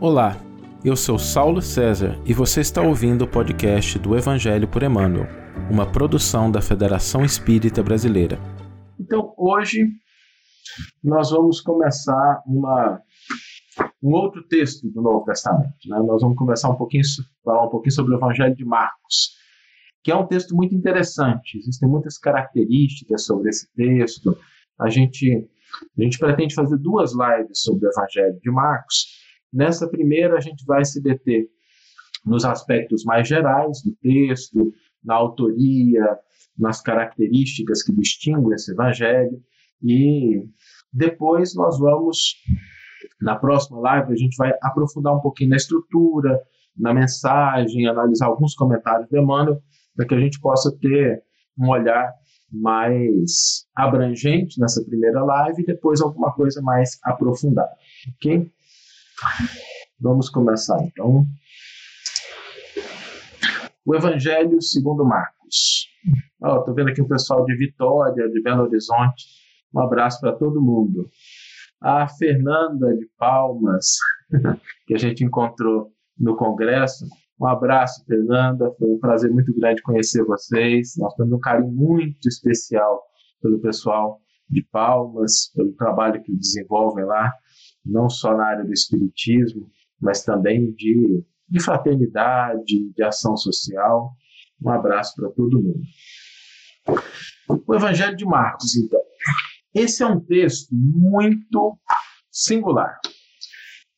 Olá, 0.00 0.36
eu 0.84 0.94
sou 0.94 1.18
Saulo 1.18 1.60
César 1.60 2.16
e 2.24 2.32
você 2.32 2.60
está 2.60 2.80
ouvindo 2.80 3.22
o 3.22 3.28
podcast 3.28 3.98
do 3.98 4.16
Evangelho 4.16 4.68
por 4.68 4.84
Emmanuel, 4.84 5.26
uma 5.68 5.90
produção 5.90 6.52
da 6.52 6.62
Federação 6.62 7.24
Espírita 7.24 7.82
Brasileira. 7.82 8.38
Então, 8.96 9.34
hoje 9.36 9.88
nós 11.02 11.32
vamos 11.32 11.60
começar 11.60 12.44
uma, 12.46 13.02
um 14.00 14.12
outro 14.12 14.46
texto 14.46 14.88
do 14.88 15.02
Novo 15.02 15.24
Testamento. 15.24 15.74
Né? 15.88 15.98
Nós 16.06 16.22
vamos 16.22 16.38
começar 16.38 16.70
um 16.70 16.76
pouquinho, 16.76 17.02
falar 17.44 17.66
um 17.66 17.70
pouquinho 17.70 17.92
sobre 17.92 18.14
o 18.14 18.18
Evangelho 18.18 18.54
de 18.54 18.64
Marcos, 18.64 19.32
que 20.04 20.12
é 20.12 20.14
um 20.14 20.28
texto 20.28 20.54
muito 20.54 20.76
interessante. 20.76 21.58
Existem 21.58 21.88
muitas 21.88 22.16
características 22.18 23.24
sobre 23.24 23.48
esse 23.48 23.68
texto. 23.74 24.38
A 24.78 24.88
gente, 24.88 25.50
a 25.98 26.02
gente 26.02 26.20
pretende 26.20 26.54
fazer 26.54 26.78
duas 26.78 27.10
lives 27.14 27.62
sobre 27.62 27.88
o 27.88 27.90
Evangelho 27.90 28.38
de 28.40 28.48
Marcos 28.48 29.17
Nessa 29.52 29.88
primeira, 29.88 30.36
a 30.36 30.40
gente 30.40 30.64
vai 30.64 30.84
se 30.84 31.02
deter 31.02 31.48
nos 32.24 32.44
aspectos 32.44 33.04
mais 33.04 33.26
gerais 33.26 33.82
do 33.84 33.94
texto, 34.02 34.72
na 35.02 35.14
autoria, 35.14 36.04
nas 36.58 36.80
características 36.82 37.82
que 37.82 37.92
distinguem 37.92 38.54
esse 38.54 38.72
evangelho, 38.72 39.40
e 39.82 40.42
depois 40.92 41.54
nós 41.54 41.78
vamos, 41.78 42.34
na 43.20 43.36
próxima 43.36 43.78
live, 43.80 44.12
a 44.12 44.16
gente 44.16 44.36
vai 44.36 44.52
aprofundar 44.62 45.14
um 45.14 45.20
pouquinho 45.20 45.50
na 45.50 45.56
estrutura, 45.56 46.40
na 46.76 46.92
mensagem, 46.92 47.86
analisar 47.86 48.26
alguns 48.26 48.54
comentários 48.54 49.08
de 49.08 49.18
Emmanuel, 49.18 49.60
para 49.94 50.06
que 50.06 50.14
a 50.14 50.20
gente 50.20 50.40
possa 50.40 50.76
ter 50.80 51.22
um 51.58 51.68
olhar 51.68 52.12
mais 52.50 53.66
abrangente 53.74 54.60
nessa 54.60 54.82
primeira 54.84 55.22
live 55.22 55.62
e 55.62 55.66
depois 55.66 56.00
alguma 56.00 56.32
coisa 56.32 56.62
mais 56.62 56.98
aprofundada, 57.04 57.70
ok? 58.16 58.50
Vamos 60.00 60.30
começar 60.30 60.80
então. 60.82 61.26
O 63.84 63.94
Evangelho 63.94 64.60
segundo 64.62 65.04
Marcos. 65.04 65.88
Estou 66.34 66.64
oh, 66.68 66.74
vendo 66.74 66.90
aqui 66.90 67.02
o 67.02 67.08
pessoal 67.08 67.44
de 67.44 67.56
Vitória, 67.56 68.28
de 68.28 68.40
Belo 68.40 68.62
Horizonte. 68.62 69.24
Um 69.74 69.80
abraço 69.80 70.20
para 70.20 70.32
todo 70.32 70.62
mundo. 70.62 71.08
A 71.80 72.06
Fernanda 72.06 72.94
de 72.96 73.08
Palmas, 73.18 73.96
que 74.86 74.94
a 74.94 74.98
gente 74.98 75.24
encontrou 75.24 75.92
no 76.16 76.36
congresso. 76.36 77.06
Um 77.40 77.46
abraço, 77.46 78.04
Fernanda. 78.06 78.72
Foi 78.78 78.88
um 78.88 78.98
prazer 78.98 79.30
muito 79.30 79.52
grande 79.54 79.82
conhecer 79.82 80.24
vocês. 80.24 80.94
Nós 80.96 81.14
temos 81.14 81.32
um 81.32 81.40
carinho 81.40 81.72
muito 81.72 82.28
especial 82.28 83.02
pelo 83.42 83.58
pessoal 83.60 84.20
de 84.48 84.62
Palmas, 84.70 85.50
pelo 85.54 85.72
trabalho 85.72 86.22
que 86.22 86.36
desenvolvem 86.36 87.04
lá 87.04 87.32
não 87.88 88.08
só 88.08 88.36
na 88.36 88.44
área 88.44 88.64
do 88.64 88.72
espiritismo, 88.72 89.70
mas 90.00 90.22
também 90.22 90.72
de, 90.72 91.24
de 91.48 91.62
fraternidade, 91.62 92.92
de 92.94 93.02
ação 93.02 93.36
social. 93.36 94.12
Um 94.62 94.70
abraço 94.70 95.14
para 95.16 95.30
todo 95.30 95.62
mundo. 95.62 95.80
O 97.66 97.74
Evangelho 97.74 98.16
de 98.16 98.24
Marcos, 98.24 98.76
então. 98.76 99.00
Esse 99.74 100.02
é 100.02 100.06
um 100.06 100.20
texto 100.20 100.68
muito 100.72 101.78
singular, 102.30 102.98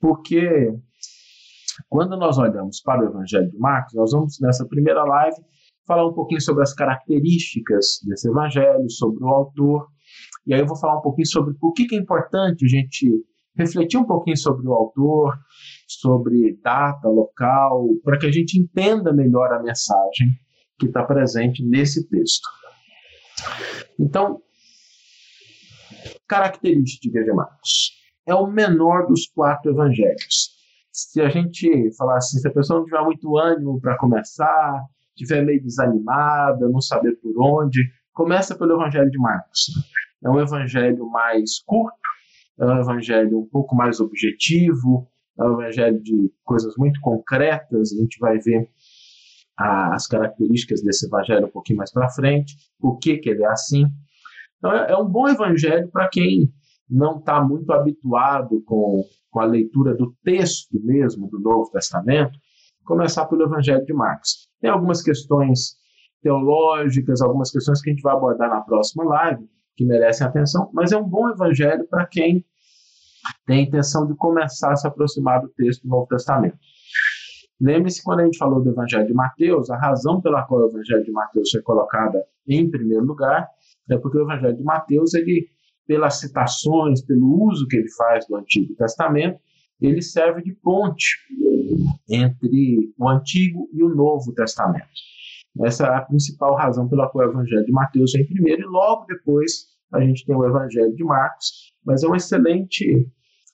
porque 0.01 0.73
quando 1.89 2.17
nós 2.17 2.39
olhamos 2.39 2.81
para 2.81 3.03
o 3.03 3.09
Evangelho 3.09 3.51
de 3.51 3.59
Marcos, 3.59 3.95
nós 3.95 4.11
vamos 4.13 4.39
nessa 4.41 4.67
primeira 4.67 5.05
live 5.05 5.37
falar 5.87 6.07
um 6.07 6.13
pouquinho 6.13 6.41
sobre 6.41 6.63
as 6.63 6.75
características 6.75 8.01
desse 8.05 8.29
Evangelho, 8.29 8.91
sobre 8.91 9.25
o 9.25 9.29
autor, 9.29 9.89
e 10.47 10.55
aí 10.55 10.61
eu 10.61 10.67
vou 10.67 10.77
falar 10.77 10.99
um 10.99 11.03
pouquinho 11.03 11.27
sobre 11.27 11.55
por 11.55 11.73
que 11.73 11.87
é 11.95 11.99
importante 11.99 12.65
a 12.65 12.69
gente 12.69 13.09
refletir 13.57 13.99
um 13.99 14.07
pouquinho 14.07 14.37
sobre 14.37 14.67
o 14.67 14.73
autor, 14.73 15.39
sobre 15.87 16.59
data, 16.63 17.09
local, 17.09 17.89
para 18.05 18.19
que 18.19 18.27
a 18.27 18.33
gente 18.33 18.59
entenda 18.59 19.13
melhor 19.13 19.53
a 19.53 19.63
mensagem 19.63 20.29
que 20.79 20.87
está 20.87 21.03
presente 21.05 21.65
nesse 21.65 22.09
texto. 22.09 22.49
Então, 23.99 24.41
característica 26.27 27.23
de 27.23 27.33
Marcos. 27.33 27.99
É 28.27 28.35
o 28.35 28.47
menor 28.47 29.09
dos 29.09 29.27
quatro 29.27 29.73
evangelhos. 29.73 30.51
Se 30.93 31.21
a 31.21 31.29
gente 31.29 31.91
falar 31.97 32.19
assim, 32.19 32.39
se 32.39 32.47
a 32.47 32.53
pessoa 32.53 32.79
não 32.79 32.85
tiver 32.85 33.03
muito 33.03 33.37
ânimo 33.37 33.81
para 33.81 33.99
começar, 33.99 34.85
estiver 35.17 35.45
meio 35.45 35.63
desanimada, 35.63 36.69
não 36.69 36.81
saber 36.81 37.17
por 37.17 37.33
onde, 37.43 37.81
começa 38.13 38.55
pelo 38.55 38.75
evangelho 38.75 39.11
de 39.11 39.19
Marcos. 39.19 39.71
É 40.23 40.29
um 40.29 40.39
evangelho 40.39 41.09
mais 41.11 41.61
curto, 41.65 41.97
é 42.61 42.67
um 42.67 42.81
evangelho 42.81 43.39
um 43.39 43.47
pouco 43.47 43.75
mais 43.75 44.01
objetivo, 44.01 45.09
é 45.39 45.45
um 45.45 45.61
evangelho 45.61 46.03
de 46.03 46.31
coisas 46.45 46.75
muito 46.77 47.01
concretas. 47.01 47.93
A 47.93 47.97
gente 47.97 48.19
vai 48.19 48.39
ver 48.39 48.69
as 49.57 50.07
características 50.07 50.83
desse 50.83 51.07
evangelho 51.07 51.47
um 51.47 51.51
pouquinho 51.51 51.79
mais 51.79 51.93
para 51.93 52.09
frente, 52.11 52.55
por 52.79 52.99
que, 52.99 53.19
que 53.19 53.31
ele 53.31 53.43
é 53.43 53.49
assim. 53.49 53.87
Então, 54.59 54.73
é, 54.73 54.93
é 54.93 54.97
um 54.97 55.09
bom 55.09 55.29
evangelho 55.29 55.89
para 55.91 56.09
quem 56.09 56.53
não 56.89 57.19
está 57.19 57.43
muito 57.43 57.73
habituado 57.73 58.63
com, 58.63 59.05
com 59.31 59.41
a 59.41 59.45
leitura 59.45 59.95
do 59.95 60.15
texto 60.25 60.79
mesmo 60.83 61.29
do 61.29 61.39
Novo 61.39 61.71
Testamento, 61.71 62.39
começar 62.85 63.27
pelo 63.27 63.45
Evangelho 63.45 63.85
de 63.85 63.93
Marcos. 63.93 64.49
Tem 64.61 64.71
algumas 64.71 65.03
questões 65.03 65.77
teológicas, 66.23 67.23
algumas 67.23 67.51
questões 67.51 67.81
que 67.81 67.91
a 67.91 67.93
gente 67.93 68.03
vai 68.03 68.15
abordar 68.15 68.51
na 68.51 68.61
próxima 68.61 69.05
live, 69.05 69.49
que 69.77 69.85
merecem 69.85 70.27
atenção, 70.27 70.69
mas 70.75 70.93
é 70.93 70.97
um 70.97 71.09
bom 71.09 71.31
evangelho 71.31 71.87
para 71.89 72.05
quem 72.07 72.45
tem 73.47 73.61
a 73.61 73.63
intenção 73.63 74.07
de 74.07 74.15
começar 74.15 74.73
a 74.73 74.77
se 74.77 74.87
aproximar 74.87 75.41
do 75.41 75.49
texto 75.49 75.83
do 75.83 75.89
Novo 75.89 76.07
Testamento. 76.07 76.57
Lembre-se, 77.61 78.03
quando 78.03 78.21
a 78.21 78.25
gente 78.25 78.39
falou 78.39 78.63
do 78.63 78.71
Evangelho 78.71 79.07
de 79.07 79.13
Mateus, 79.13 79.69
a 79.71 79.77
razão 79.77 80.21
pela 80.21 80.43
qual 80.45 80.63
o 80.63 80.69
Evangelho 80.69 81.05
de 81.05 81.13
Mateus 81.13 81.51
foi 81.51 81.61
colocada 81.61 82.25
em 82.49 82.71
primeiro 82.71 83.05
lugar 83.05 83.47
é 83.91 83.99
porque 83.99 84.19
o 84.19 84.23
Evangelho 84.23 84.57
de 84.57 84.63
Mateus, 84.63 85.15
ele, 85.15 85.49
pelas 85.87 86.21
citações, 86.21 87.03
pelo 87.03 87.45
uso 87.45 87.67
que 87.67 87.77
ele 87.77 87.91
faz 87.91 88.27
do 88.27 88.37
Antigo 88.37 88.75
Testamento, 88.77 89.39
ele 89.81 90.01
serve 90.01 90.43
de 90.43 90.53
ponte 90.53 91.17
entre 92.09 92.95
o 92.99 93.09
Antigo 93.09 93.69
e 93.73 93.83
o 93.83 93.89
Novo 93.89 94.33
Testamento. 94.33 94.89
Essa 95.63 95.87
é 95.87 95.95
a 95.97 96.03
principal 96.03 96.55
razão 96.55 96.89
pela 96.89 97.09
qual 97.09 97.27
o 97.27 97.31
Evangelho 97.31 97.65
de 97.65 97.73
Mateus 97.73 98.13
vem 98.13 98.27
primeiro, 98.27 98.63
e 98.63 98.67
logo 98.67 99.05
depois 99.07 99.67
a 99.93 100.01
gente 100.01 100.25
tem 100.25 100.37
o 100.37 100.47
Evangelho 100.47 100.95
de 100.95 101.05
Marcos, 101.05 101.73
mas 101.85 102.03
é 102.03 102.09
um 102.09 102.15
excelente 102.15 103.09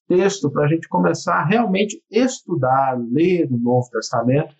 texto 0.08 0.50
para 0.50 0.64
a 0.64 0.68
gente 0.68 0.88
começar 0.88 1.34
a 1.34 1.44
realmente 1.44 2.02
estudar, 2.10 2.98
ler 3.10 3.46
o 3.50 3.58
Novo 3.58 3.88
Testamento. 3.90 4.54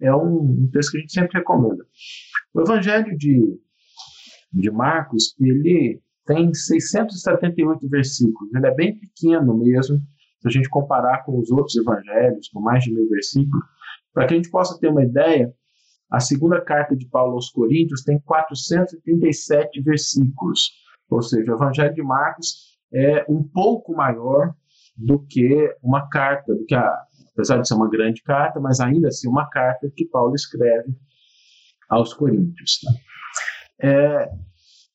É 0.00 0.14
um, 0.14 0.64
um 0.64 0.70
texto 0.72 0.92
que 0.92 0.98
a 0.98 1.00
gente 1.00 1.12
sempre 1.12 1.38
recomenda. 1.38 1.84
O 2.54 2.60
Evangelho 2.62 3.16
de, 3.16 3.42
de 4.52 4.70
Marcos, 4.70 5.34
ele 5.38 6.00
tem 6.26 6.52
678 6.52 7.88
versículos, 7.88 8.54
ele 8.54 8.66
é 8.66 8.74
bem 8.74 8.98
pequeno 8.98 9.56
mesmo, 9.56 9.98
se 10.40 10.48
a 10.48 10.50
gente 10.50 10.68
comparar 10.68 11.24
com 11.24 11.38
os 11.38 11.50
outros 11.50 11.76
evangelhos, 11.76 12.48
com 12.48 12.60
mais 12.60 12.84
de 12.84 12.92
mil 12.92 13.08
versículos. 13.08 13.62
Para 14.12 14.26
que 14.26 14.34
a 14.34 14.36
gente 14.36 14.50
possa 14.50 14.78
ter 14.78 14.88
uma 14.88 15.04
ideia, 15.04 15.52
a 16.10 16.18
segunda 16.18 16.60
carta 16.60 16.96
de 16.96 17.06
Paulo 17.06 17.34
aos 17.34 17.50
Coríntios 17.50 18.02
tem 18.02 18.18
437 18.20 19.82
versículos, 19.82 20.70
ou 21.10 21.22
seja, 21.22 21.52
o 21.52 21.54
Evangelho 21.56 21.94
de 21.94 22.02
Marcos 22.02 22.78
é 22.92 23.24
um 23.28 23.42
pouco 23.42 23.94
maior 23.94 24.54
do 24.96 25.18
que 25.18 25.74
uma 25.82 26.08
carta, 26.08 26.54
do 26.54 26.64
que 26.64 26.74
a, 26.74 27.02
apesar 27.32 27.58
de 27.58 27.68
ser 27.68 27.74
uma 27.74 27.88
grande 27.88 28.22
carta, 28.22 28.60
mas 28.60 28.80
ainda 28.80 29.08
assim 29.08 29.28
uma 29.28 29.48
carta 29.48 29.90
que 29.94 30.04
Paulo 30.06 30.34
escreve 30.34 30.94
aos 31.88 32.12
Coríntios. 32.12 32.80
Tá? 32.80 32.92
É, 33.82 34.30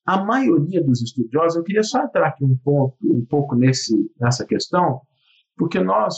a 0.05 0.23
maioria 0.23 0.83
dos 0.83 1.01
estudiosos, 1.01 1.55
eu 1.55 1.63
queria 1.63 1.83
só 1.83 2.03
entrar 2.03 2.27
aqui 2.27 2.45
um, 2.45 2.55
ponto, 2.57 2.95
um 3.03 3.25
pouco 3.25 3.55
nesse, 3.55 3.95
nessa 4.19 4.45
questão, 4.45 5.01
porque 5.57 5.79
nós, 5.79 6.15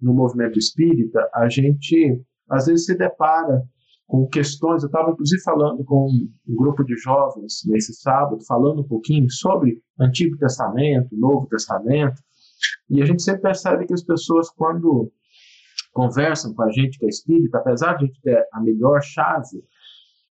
no 0.00 0.14
movimento 0.14 0.58
espírita, 0.58 1.28
a 1.34 1.48
gente 1.48 2.22
às 2.48 2.66
vezes 2.66 2.86
se 2.86 2.96
depara 2.96 3.62
com 4.06 4.26
questões. 4.28 4.82
Eu 4.82 4.88
estava, 4.88 5.10
inclusive, 5.10 5.42
falando 5.42 5.84
com 5.84 6.06
um 6.06 6.56
grupo 6.56 6.84
de 6.84 6.96
jovens 6.96 7.62
nesse 7.66 7.94
sábado, 7.94 8.44
falando 8.46 8.82
um 8.82 8.88
pouquinho 8.88 9.30
sobre 9.30 9.82
Antigo 9.98 10.36
Testamento, 10.38 11.16
Novo 11.16 11.46
Testamento, 11.46 12.22
e 12.88 13.02
a 13.02 13.04
gente 13.06 13.22
sempre 13.22 13.42
percebe 13.42 13.86
que 13.86 13.94
as 13.94 14.02
pessoas, 14.04 14.50
quando 14.50 15.10
conversam 15.92 16.54
com 16.54 16.62
a 16.62 16.70
gente 16.70 16.98
que 16.98 17.06
é 17.06 17.08
espírita, 17.08 17.58
apesar 17.58 17.94
de 17.94 18.04
a 18.04 18.06
gente 18.06 18.20
ter 18.20 18.46
a 18.52 18.60
melhor 18.60 19.00
chave 19.02 19.62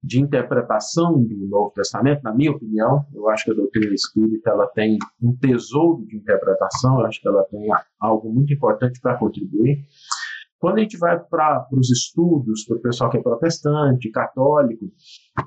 de 0.02 0.20
interpretação 0.20 1.20
do 1.20 1.48
Novo 1.48 1.72
Testamento, 1.74 2.22
na 2.22 2.32
minha 2.32 2.52
opinião, 2.52 3.04
eu 3.12 3.28
acho 3.28 3.44
que 3.44 3.50
a 3.50 3.54
doutrina 3.54 3.92
espírita 3.92 4.50
ela 4.50 4.68
tem 4.68 4.96
um 5.20 5.36
tesouro 5.36 6.06
de 6.06 6.16
interpretação, 6.16 7.00
eu 7.00 7.06
acho 7.06 7.20
que 7.20 7.26
ela 7.26 7.42
tem 7.44 7.68
algo 7.98 8.32
muito 8.32 8.52
importante 8.52 9.00
para 9.00 9.18
contribuir. 9.18 9.84
Quando 10.58 10.78
a 10.78 10.80
gente 10.80 10.98
vai 10.98 11.18
para 11.18 11.68
os 11.72 11.90
estudos, 11.90 12.64
para 12.64 12.76
o 12.76 12.80
pessoal 12.80 13.10
que 13.10 13.18
é 13.18 13.22
protestante, 13.22 14.10
católico, 14.10 14.90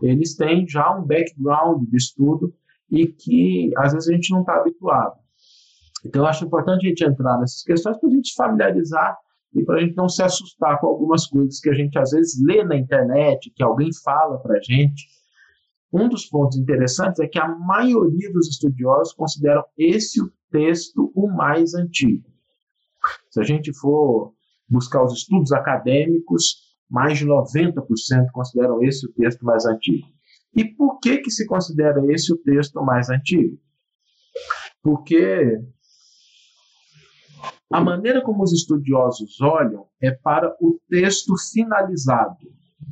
eles 0.01 0.35
têm 0.35 0.67
já 0.67 0.95
um 0.97 1.05
background 1.05 1.87
de 1.89 1.97
estudo 1.97 2.53
e 2.89 3.07
que 3.07 3.71
às 3.77 3.93
vezes 3.93 4.09
a 4.09 4.13
gente 4.13 4.31
não 4.31 4.41
está 4.41 4.55
habituado. 4.55 5.19
Então, 6.05 6.23
eu 6.23 6.27
acho 6.27 6.45
importante 6.45 6.85
a 6.85 6.89
gente 6.89 7.03
entrar 7.03 7.37
nessas 7.39 7.63
questões 7.63 7.97
para 7.97 8.09
a 8.09 8.11
gente 8.11 8.33
familiarizar 8.35 9.17
e 9.53 9.63
para 9.63 9.77
a 9.77 9.81
gente 9.81 9.95
não 9.95 10.07
se 10.07 10.23
assustar 10.23 10.79
com 10.79 10.87
algumas 10.87 11.27
coisas 11.27 11.59
que 11.59 11.69
a 11.69 11.73
gente 11.73 11.97
às 11.99 12.11
vezes 12.11 12.41
lê 12.41 12.63
na 12.63 12.75
internet, 12.75 13.51
que 13.53 13.61
alguém 13.61 13.89
fala 14.03 14.39
para 14.39 14.57
a 14.57 14.61
gente. 14.61 15.07
Um 15.93 16.07
dos 16.07 16.25
pontos 16.25 16.57
interessantes 16.57 17.19
é 17.19 17.27
que 17.27 17.37
a 17.37 17.47
maioria 17.47 18.31
dos 18.31 18.47
estudiosos 18.47 19.13
consideram 19.13 19.63
esse 19.77 20.21
o 20.21 20.31
texto 20.49 21.11
o 21.13 21.27
mais 21.27 21.73
antigo. 21.75 22.29
Se 23.29 23.41
a 23.41 23.43
gente 23.43 23.73
for 23.73 24.33
buscar 24.71 25.03
os 25.03 25.13
estudos 25.13 25.51
acadêmicos, 25.51 26.71
mais 26.89 27.19
de 27.19 27.25
90% 27.25 27.83
consideram 28.31 28.81
esse 28.81 29.05
o 29.05 29.13
texto 29.13 29.45
mais 29.45 29.65
antigo. 29.65 30.07
E 30.55 30.65
por 30.65 30.99
que, 30.99 31.17
que 31.17 31.29
se 31.29 31.45
considera 31.45 32.01
esse 32.11 32.33
o 32.33 32.37
texto 32.37 32.81
mais 32.83 33.09
antigo? 33.09 33.57
Porque 34.81 35.59
a 37.71 37.81
maneira 37.81 38.21
como 38.21 38.43
os 38.43 38.51
estudiosos 38.51 39.39
olham 39.41 39.87
é 40.01 40.11
para 40.11 40.55
o 40.61 40.79
texto 40.89 41.33
finalizado. 41.53 42.37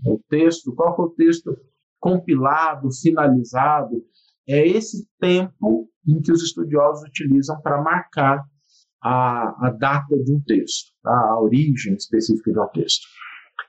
O 0.05 0.19
texto, 0.29 0.73
qual 0.73 0.95
é 0.97 1.01
o 1.01 1.09
texto 1.09 1.57
compilado, 1.99 2.89
finalizado? 3.01 4.01
É 4.47 4.65
esse 4.65 5.07
tempo 5.19 5.89
em 6.07 6.21
que 6.21 6.31
os 6.31 6.41
estudiosos 6.41 7.03
utilizam 7.07 7.59
para 7.61 7.81
marcar 7.81 8.43
a, 9.01 9.67
a 9.67 9.69
data 9.71 10.17
de 10.23 10.33
um 10.33 10.41
texto, 10.41 10.91
tá? 11.01 11.11
a 11.11 11.39
origem 11.39 11.93
específica 11.93 12.51
de 12.51 12.59
um 12.59 12.67
texto. 12.67 13.07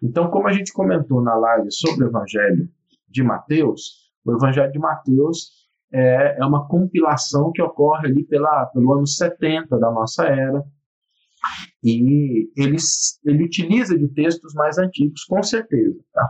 Então, 0.03 0.31
como 0.31 0.49
a 0.49 0.53
gente 0.53 0.73
comentou 0.73 1.23
na 1.23 1.35
live 1.35 1.71
sobre 1.71 2.05
o 2.05 2.09
Evangelho 2.09 2.69
de 3.09 3.23
Mateus, 3.23 4.11
o 4.25 4.32
Evangelho 4.32 4.73
de 4.73 4.79
Mateus 4.79 5.61
é, 5.93 6.37
é 6.38 6.44
uma 6.44 6.67
compilação 6.69 7.50
que 7.53 7.62
ocorre 7.62 8.09
ali 8.09 8.25
pela, 8.25 8.67
pelo 8.67 8.93
ano 8.93 9.06
70 9.06 9.79
da 9.79 9.91
nossa 9.91 10.25
era, 10.25 10.65
e 11.83 12.50
ele, 12.56 12.76
ele 13.25 13.44
utiliza 13.44 13.99
de 13.99 14.06
textos 14.09 14.53
mais 14.55 14.79
antigos, 14.79 15.25
com 15.25 15.43
certeza. 15.43 15.99
Tá? 16.12 16.29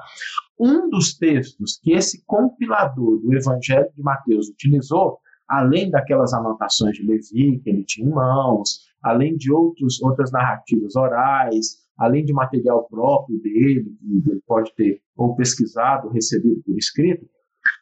Um 0.58 0.88
dos 0.88 1.16
textos 1.16 1.78
que 1.82 1.92
esse 1.92 2.24
compilador 2.24 3.18
do 3.18 3.34
Evangelho 3.34 3.90
de 3.94 4.02
Mateus 4.02 4.48
utilizou, 4.48 5.18
além 5.48 5.90
daquelas 5.90 6.32
anotações 6.32 6.96
de 6.96 7.04
Levi 7.04 7.58
que 7.58 7.70
ele 7.70 7.84
tinha 7.84 8.06
em 8.06 8.10
mãos, 8.12 8.89
além 9.02 9.36
de 9.36 9.52
outros, 9.52 10.02
outras 10.02 10.30
narrativas 10.30 10.96
orais, 10.96 11.78
além 11.98 12.24
de 12.24 12.32
material 12.32 12.86
próprio 12.88 13.40
dele, 13.40 13.84
que 14.24 14.30
ele 14.30 14.42
pode 14.46 14.74
ter 14.74 15.00
ou 15.16 15.34
pesquisado, 15.34 16.08
ou 16.08 16.12
recebido 16.12 16.62
por 16.62 16.76
escrito, 16.76 17.26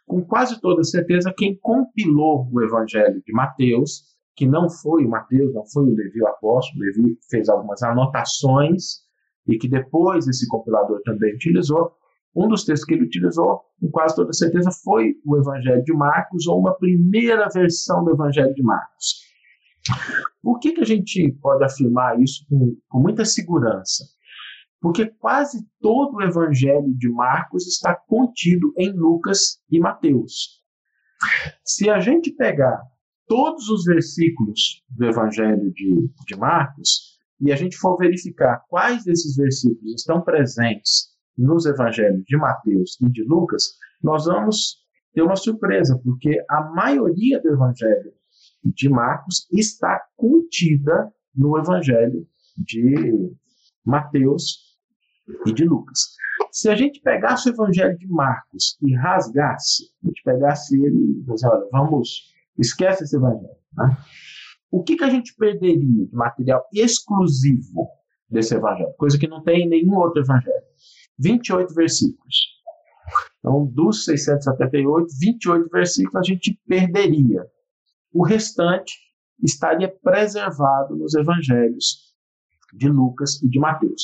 com 0.06 0.24
quase 0.24 0.60
toda 0.60 0.82
certeza, 0.82 1.32
quem 1.36 1.56
compilou 1.60 2.48
o 2.52 2.62
Evangelho 2.62 3.22
de 3.24 3.32
Mateus, 3.32 4.02
que 4.34 4.46
não 4.46 4.68
foi 4.68 5.04
o 5.04 5.08
Mateus, 5.08 5.52
não 5.54 5.64
foi 5.66 5.84
o 5.84 5.94
Levi 5.94 6.22
o 6.22 6.28
apóstolo, 6.28 6.82
o 6.82 6.86
Levi 6.86 7.18
fez 7.30 7.48
algumas 7.48 7.82
anotações 7.82 9.02
e 9.46 9.56
que 9.58 9.68
depois 9.68 10.26
esse 10.26 10.48
compilador 10.48 11.00
também 11.04 11.34
utilizou. 11.34 11.92
Um 12.34 12.46
dos 12.46 12.64
textos 12.64 12.86
que 12.86 12.94
ele 12.94 13.04
utilizou, 13.04 13.62
com 13.80 13.90
quase 13.90 14.14
toda 14.14 14.32
certeza, 14.32 14.70
foi 14.84 15.16
o 15.24 15.36
Evangelho 15.36 15.82
de 15.82 15.92
Marcos, 15.92 16.46
ou 16.46 16.60
uma 16.60 16.74
primeira 16.74 17.48
versão 17.52 18.04
do 18.04 18.12
Evangelho 18.12 18.54
de 18.54 18.62
Marcos. 18.62 19.27
Por 20.42 20.58
que, 20.58 20.72
que 20.72 20.80
a 20.80 20.86
gente 20.86 21.32
pode 21.40 21.64
afirmar 21.64 22.20
isso 22.20 22.44
com, 22.48 22.76
com 22.88 23.00
muita 23.00 23.24
segurança? 23.24 24.04
Porque 24.80 25.06
quase 25.06 25.66
todo 25.80 26.16
o 26.16 26.22
evangelho 26.22 26.94
de 26.96 27.08
Marcos 27.08 27.66
está 27.66 27.94
contido 27.94 28.72
em 28.78 28.92
Lucas 28.92 29.60
e 29.70 29.80
Mateus. 29.80 30.62
Se 31.64 31.90
a 31.90 31.98
gente 31.98 32.30
pegar 32.30 32.80
todos 33.26 33.68
os 33.68 33.84
versículos 33.84 34.82
do 34.88 35.06
evangelho 35.06 35.72
de, 35.72 36.10
de 36.26 36.36
Marcos 36.36 37.18
e 37.40 37.52
a 37.52 37.56
gente 37.56 37.76
for 37.76 37.96
verificar 37.96 38.64
quais 38.68 39.04
desses 39.04 39.36
versículos 39.36 39.94
estão 39.94 40.22
presentes 40.22 41.08
nos 41.36 41.66
evangelhos 41.66 42.24
de 42.24 42.36
Mateus 42.36 42.98
e 43.00 43.10
de 43.10 43.22
Lucas, 43.24 43.74
nós 44.02 44.26
vamos 44.26 44.78
ter 45.12 45.22
uma 45.22 45.36
surpresa, 45.36 46.00
porque 46.04 46.42
a 46.48 46.62
maioria 46.70 47.40
do 47.40 47.48
evangelho 47.48 48.12
de 48.64 48.88
Marcos 48.88 49.46
está 49.52 50.00
contida 50.16 51.12
no 51.34 51.58
Evangelho 51.58 52.26
de 52.56 53.32
Mateus 53.84 54.76
e 55.46 55.52
de 55.52 55.64
Lucas. 55.64 56.16
Se 56.50 56.68
a 56.68 56.74
gente 56.74 57.00
pegasse 57.00 57.48
o 57.48 57.52
Evangelho 57.52 57.96
de 57.98 58.06
Marcos 58.08 58.76
e 58.82 58.94
rasgasse, 58.94 59.84
a 60.02 60.08
gente 60.08 60.22
pegasse 60.22 60.74
ele 60.74 61.20
e 61.20 61.32
disse, 61.32 61.46
olha, 61.46 61.68
vamos, 61.70 62.34
esquece 62.58 63.04
esse 63.04 63.16
Evangelho. 63.16 63.56
Né? 63.76 63.96
O 64.70 64.82
que, 64.82 64.96
que 64.96 65.04
a 65.04 65.10
gente 65.10 65.34
perderia 65.34 66.06
de 66.06 66.14
material 66.14 66.64
exclusivo 66.72 67.88
desse 68.28 68.54
Evangelho? 68.54 68.92
Coisa 68.98 69.18
que 69.18 69.28
não 69.28 69.42
tem 69.42 69.62
em 69.62 69.68
nenhum 69.68 69.96
outro 69.96 70.22
Evangelho. 70.22 70.62
28 71.18 71.74
versículos. 71.74 72.58
Então, 73.38 73.66
dos 73.66 74.04
678, 74.04 75.06
28 75.18 75.68
versículos 75.70 76.16
a 76.16 76.22
gente 76.22 76.60
perderia. 76.66 77.46
O 78.12 78.24
restante 78.24 78.94
estaria 79.42 79.88
preservado 80.02 80.96
nos 80.96 81.14
evangelhos 81.14 82.14
de 82.72 82.88
Lucas 82.88 83.42
e 83.42 83.48
de 83.48 83.58
Mateus. 83.58 84.02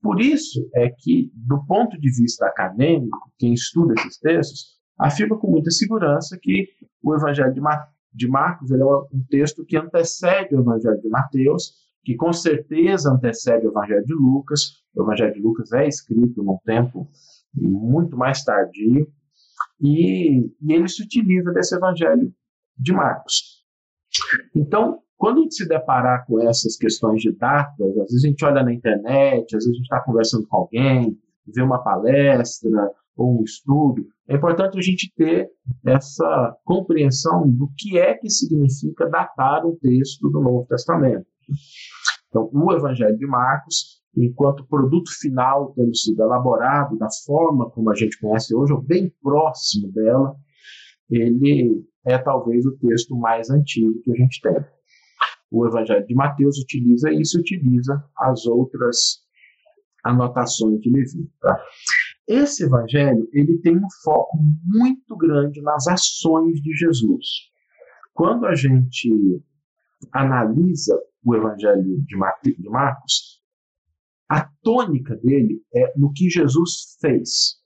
Por 0.00 0.20
isso 0.20 0.68
é 0.74 0.88
que, 0.90 1.30
do 1.34 1.64
ponto 1.66 1.98
de 1.98 2.10
vista 2.10 2.46
acadêmico, 2.46 3.18
quem 3.38 3.52
estuda 3.52 3.94
esses 3.98 4.18
textos 4.18 4.78
afirma 4.98 5.38
com 5.38 5.50
muita 5.50 5.70
segurança 5.70 6.38
que 6.40 6.68
o 7.02 7.14
Evangelho 7.14 7.52
de, 7.52 7.60
Mar 7.60 7.88
de 8.12 8.28
Marcos 8.28 8.70
é 8.70 8.84
um 8.84 9.24
texto 9.28 9.64
que 9.64 9.76
antecede 9.76 10.54
o 10.54 10.60
Evangelho 10.60 11.00
de 11.00 11.08
Mateus, 11.08 11.72
que 12.04 12.14
com 12.14 12.32
certeza 12.32 13.10
antecede 13.10 13.66
o 13.66 13.70
Evangelho 13.70 14.04
de 14.04 14.14
Lucas. 14.14 14.82
O 14.94 15.02
Evangelho 15.02 15.34
de 15.34 15.40
Lucas 15.40 15.72
é 15.72 15.88
escrito 15.88 16.42
num 16.42 16.58
tempo 16.64 17.08
muito 17.54 18.16
mais 18.16 18.44
tardio, 18.44 19.10
e, 19.80 20.46
e 20.60 20.72
ele 20.72 20.88
se 20.88 21.02
utiliza 21.02 21.50
desse 21.52 21.74
Evangelho 21.74 22.32
de 22.80 22.92
Marcos. 22.92 23.60
Então, 24.54 24.98
quando 25.16 25.38
a 25.38 25.42
gente 25.42 25.54
se 25.54 25.68
deparar 25.68 26.24
com 26.26 26.40
essas 26.40 26.76
questões 26.76 27.20
de 27.20 27.30
datas, 27.36 27.88
às 27.88 27.94
vezes 27.94 28.24
a 28.24 28.28
gente 28.28 28.44
olha 28.44 28.62
na 28.62 28.72
internet, 28.72 29.54
às 29.54 29.64
vezes 29.64 29.70
a 29.70 29.74
gente 29.74 29.82
está 29.82 30.00
conversando 30.00 30.46
com 30.48 30.56
alguém, 30.56 31.16
vê 31.54 31.62
uma 31.62 31.82
palestra 31.82 32.90
ou 33.16 33.40
um 33.40 33.44
estudo, 33.44 34.02
é 34.28 34.36
importante 34.36 34.78
a 34.78 34.82
gente 34.82 35.12
ter 35.14 35.48
essa 35.84 36.56
compreensão 36.64 37.50
do 37.50 37.68
que 37.76 37.98
é 37.98 38.14
que 38.14 38.30
significa 38.30 39.10
datar 39.10 39.66
um 39.66 39.76
texto 39.76 40.30
do 40.30 40.40
Novo 40.40 40.66
Testamento. 40.66 41.26
Então, 42.28 42.48
o 42.52 42.72
Evangelho 42.72 43.18
de 43.18 43.26
Marcos, 43.26 44.00
enquanto 44.16 44.66
produto 44.66 45.10
final 45.20 45.72
tendo 45.74 45.94
sido 45.94 46.22
elaborado 46.22 46.96
da 46.96 47.08
forma 47.26 47.68
como 47.70 47.90
a 47.90 47.94
gente 47.94 48.18
conhece 48.18 48.54
hoje, 48.54 48.72
ou 48.72 48.80
bem 48.80 49.12
próximo 49.20 49.92
dela, 49.92 50.34
ele 51.10 51.84
é 52.06 52.18
talvez 52.18 52.64
o 52.66 52.76
texto 52.78 53.16
mais 53.16 53.50
antigo 53.50 54.00
que 54.02 54.12
a 54.12 54.16
gente 54.16 54.40
tem. 54.40 54.56
O 55.50 55.66
Evangelho 55.66 56.06
de 56.06 56.14
Mateus 56.14 56.58
utiliza 56.58 57.12
isso, 57.12 57.38
utiliza 57.38 58.02
as 58.16 58.46
outras 58.46 59.18
anotações 60.04 60.80
de 60.80 60.90
Levi. 60.90 61.28
Tá? 61.40 61.60
Esse 62.28 62.64
Evangelho 62.64 63.28
ele 63.32 63.58
tem 63.58 63.76
um 63.76 63.90
foco 64.02 64.38
muito 64.64 65.16
grande 65.16 65.60
nas 65.60 65.86
ações 65.88 66.60
de 66.60 66.72
Jesus. 66.74 67.26
Quando 68.14 68.46
a 68.46 68.54
gente 68.54 69.42
analisa 70.12 70.98
o 71.24 71.34
Evangelho 71.34 71.82
de, 72.02 72.56
de 72.56 72.68
Marcos, 72.68 73.40
a 74.28 74.48
tônica 74.62 75.16
dele 75.16 75.60
é 75.74 75.92
no 75.96 76.12
que 76.12 76.30
Jesus 76.30 76.96
fez. 77.00 77.59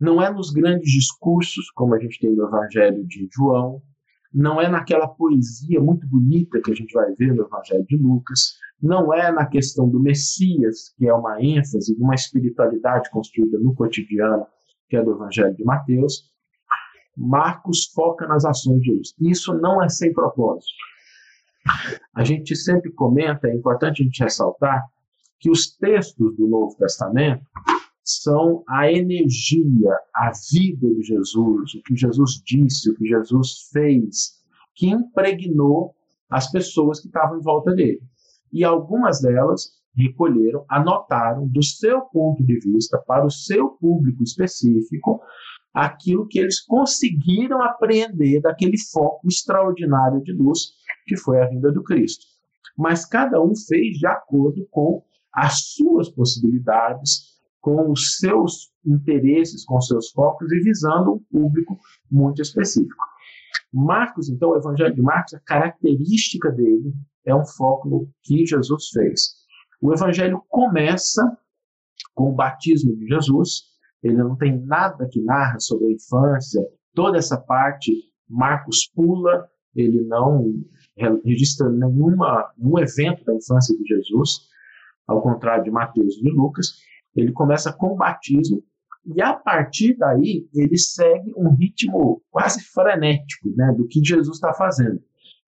Não 0.00 0.22
é 0.22 0.30
nos 0.30 0.50
grandes 0.50 0.90
discursos, 0.92 1.70
como 1.72 1.94
a 1.94 1.98
gente 1.98 2.20
tem 2.20 2.34
no 2.34 2.46
Evangelho 2.46 3.04
de 3.06 3.28
João, 3.32 3.82
não 4.32 4.60
é 4.60 4.68
naquela 4.68 5.08
poesia 5.08 5.80
muito 5.80 6.06
bonita 6.06 6.60
que 6.60 6.70
a 6.70 6.74
gente 6.74 6.92
vai 6.92 7.12
ver 7.14 7.34
no 7.34 7.44
Evangelho 7.46 7.84
de 7.86 7.96
Lucas, 7.96 8.58
não 8.80 9.12
é 9.12 9.32
na 9.32 9.46
questão 9.46 9.88
do 9.88 9.98
Messias, 9.98 10.94
que 10.96 11.08
é 11.08 11.12
uma 11.12 11.42
ênfase 11.42 11.96
uma 11.98 12.14
espiritualidade 12.14 13.10
construída 13.10 13.58
no 13.58 13.74
cotidiano, 13.74 14.46
que 14.88 14.96
é 14.96 15.02
do 15.02 15.12
Evangelho 15.12 15.54
de 15.54 15.64
Mateus. 15.64 16.30
Marcos 17.16 17.86
foca 17.92 18.26
nas 18.26 18.44
ações 18.44 18.80
de 18.80 18.86
Jesus. 18.86 19.14
Isso 19.20 19.54
não 19.54 19.82
é 19.82 19.88
sem 19.88 20.12
propósito. 20.12 20.72
A 22.14 22.22
gente 22.22 22.54
sempre 22.54 22.92
comenta, 22.92 23.48
é 23.48 23.54
importante 23.54 24.02
a 24.02 24.04
gente 24.04 24.22
ressaltar, 24.22 24.84
que 25.40 25.50
os 25.50 25.76
textos 25.76 26.36
do 26.36 26.46
Novo 26.46 26.76
Testamento 26.76 27.44
são 28.08 28.64
a 28.66 28.90
energia, 28.90 29.92
a 30.14 30.32
vida 30.50 30.88
de 30.94 31.02
Jesus, 31.02 31.74
o 31.74 31.82
que 31.82 31.94
Jesus 31.94 32.42
disse, 32.42 32.90
o 32.90 32.94
que 32.94 33.06
Jesus 33.06 33.68
fez, 33.70 34.32
que 34.74 34.88
impregnou 34.88 35.94
as 36.30 36.50
pessoas 36.50 37.00
que 37.00 37.08
estavam 37.08 37.38
em 37.38 37.42
volta 37.42 37.74
dele. 37.74 38.00
E 38.50 38.64
algumas 38.64 39.20
delas 39.20 39.72
recolheram, 39.94 40.64
anotaram 40.70 41.46
do 41.48 41.62
seu 41.62 42.00
ponto 42.00 42.42
de 42.42 42.58
vista, 42.60 42.96
para 43.06 43.26
o 43.26 43.30
seu 43.30 43.70
público 43.70 44.22
específico, 44.22 45.20
aquilo 45.74 46.26
que 46.26 46.38
eles 46.38 46.64
conseguiram 46.64 47.60
apreender 47.60 48.40
daquele 48.40 48.78
foco 48.90 49.28
extraordinário 49.28 50.22
de 50.22 50.32
luz 50.32 50.72
que 51.06 51.16
foi 51.16 51.42
a 51.42 51.46
vinda 51.46 51.70
do 51.70 51.82
Cristo. 51.82 52.24
Mas 52.76 53.04
cada 53.04 53.42
um 53.42 53.54
fez 53.54 53.98
de 53.98 54.06
acordo 54.06 54.66
com 54.70 55.02
as 55.34 55.74
suas 55.74 56.08
possibilidades, 56.08 57.37
com 57.60 57.90
os 57.90 58.16
seus 58.16 58.70
interesses, 58.84 59.64
com 59.64 59.80
seus 59.80 60.10
focos 60.10 60.50
e 60.52 60.60
visando 60.60 61.14
um 61.14 61.24
público 61.30 61.78
muito 62.10 62.40
específico. 62.40 63.04
Marcos, 63.72 64.28
então, 64.28 64.50
o 64.50 64.56
Evangelho 64.56 64.94
de 64.94 65.02
Marcos, 65.02 65.34
a 65.34 65.40
característica 65.40 66.50
dele 66.50 66.94
é 67.26 67.34
um 67.34 67.44
foco 67.44 68.08
que 68.22 68.46
Jesus 68.46 68.88
fez. 68.88 69.34
O 69.80 69.92
Evangelho 69.92 70.42
começa 70.48 71.36
com 72.14 72.30
o 72.30 72.34
batismo 72.34 72.96
de 72.96 73.06
Jesus, 73.06 73.64
ele 74.02 74.16
não 74.16 74.36
tem 74.36 74.58
nada 74.64 75.08
que 75.08 75.20
narra 75.20 75.58
sobre 75.60 75.86
a 75.86 75.92
infância, 75.92 76.66
toda 76.94 77.18
essa 77.18 77.36
parte 77.36 77.92
Marcos 78.28 78.90
pula, 78.94 79.48
ele 79.74 80.02
não 80.02 80.52
registra 81.24 81.68
nenhuma, 81.70 82.52
nenhum 82.58 82.78
evento 82.78 83.24
da 83.24 83.34
infância 83.34 83.76
de 83.76 83.84
Jesus, 83.84 84.48
ao 85.06 85.22
contrário 85.22 85.64
de 85.64 85.70
Mateus 85.70 86.16
e 86.16 86.22
de 86.22 86.30
Lucas. 86.30 86.74
Ele 87.14 87.32
começa 87.32 87.72
com 87.72 87.88
o 87.88 87.96
batismo 87.96 88.62
e 89.06 89.22
a 89.22 89.32
partir 89.32 89.96
daí 89.96 90.46
ele 90.54 90.76
segue 90.76 91.32
um 91.36 91.54
ritmo 91.54 92.22
quase 92.30 92.62
frenético 92.62 93.48
né, 93.56 93.72
do 93.76 93.86
que 93.86 94.04
Jesus 94.04 94.36
está 94.36 94.52
fazendo. 94.52 95.00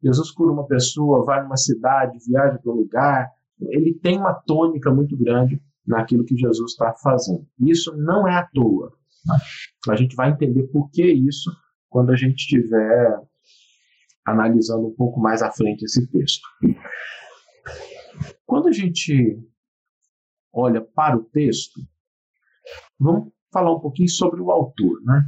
Jesus 0.03 0.31
cura 0.31 0.53
uma 0.53 0.67
pessoa, 0.67 1.25
vai 1.25 1.43
numa 1.43 1.57
cidade, 1.57 2.19
viaja 2.27 2.59
para 2.59 2.73
um 2.73 2.77
lugar. 2.77 3.31
Ele 3.61 3.93
tem 3.95 4.19
uma 4.19 4.33
tônica 4.33 4.91
muito 4.91 5.17
grande 5.17 5.61
naquilo 5.87 6.25
que 6.25 6.37
Jesus 6.37 6.73
está 6.73 6.95
fazendo. 7.03 7.47
Isso 7.61 7.95
não 7.97 8.27
é 8.27 8.35
à 8.35 8.47
toa. 8.47 8.93
A 9.91 9.97
gente 9.97 10.17
vai 10.17 10.31
entender 10.31 10.63
por 10.69 10.91
que 10.91 11.05
isso 11.05 11.51
quando 11.91 12.11
a 12.11 12.17
gente 12.17 12.39
estiver 12.39 13.21
analisando 14.27 14.87
um 14.87 14.95
pouco 14.95 15.21
mais 15.21 15.43
à 15.43 15.51
frente 15.51 15.85
esse 15.85 16.11
texto. 16.11 16.47
Quando 18.47 18.69
a 18.69 18.73
gente 18.73 19.39
olha 20.53 20.81
para 20.81 21.17
o 21.17 21.25
texto, 21.25 21.81
vamos 22.99 23.33
falar 23.53 23.75
um 23.75 23.81
pouquinho 23.81 24.09
sobre 24.09 24.41
o 24.41 24.51
autor, 24.51 25.03
né? 25.03 25.25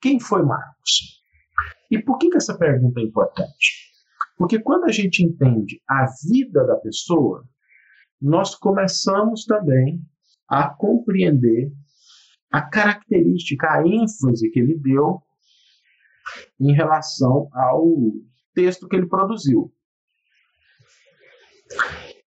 Quem 0.00 0.20
foi 0.20 0.42
Marcos? 0.42 1.22
E 1.90 1.98
por 2.00 2.18
que, 2.18 2.30
que 2.30 2.36
essa 2.36 2.56
pergunta 2.56 3.00
é 3.00 3.04
importante? 3.04 3.88
Porque 4.36 4.60
quando 4.60 4.84
a 4.84 4.92
gente 4.92 5.24
entende 5.24 5.82
a 5.88 6.06
vida 6.30 6.64
da 6.64 6.76
pessoa, 6.76 7.44
nós 8.20 8.54
começamos 8.54 9.44
também 9.44 10.00
a 10.48 10.68
compreender 10.68 11.72
a 12.50 12.62
característica, 12.62 13.70
a 13.70 13.86
ênfase 13.86 14.50
que 14.50 14.60
ele 14.60 14.78
deu 14.78 15.20
em 16.60 16.72
relação 16.72 17.48
ao 17.52 17.94
texto 18.54 18.88
que 18.88 18.96
ele 18.96 19.06
produziu. 19.06 19.72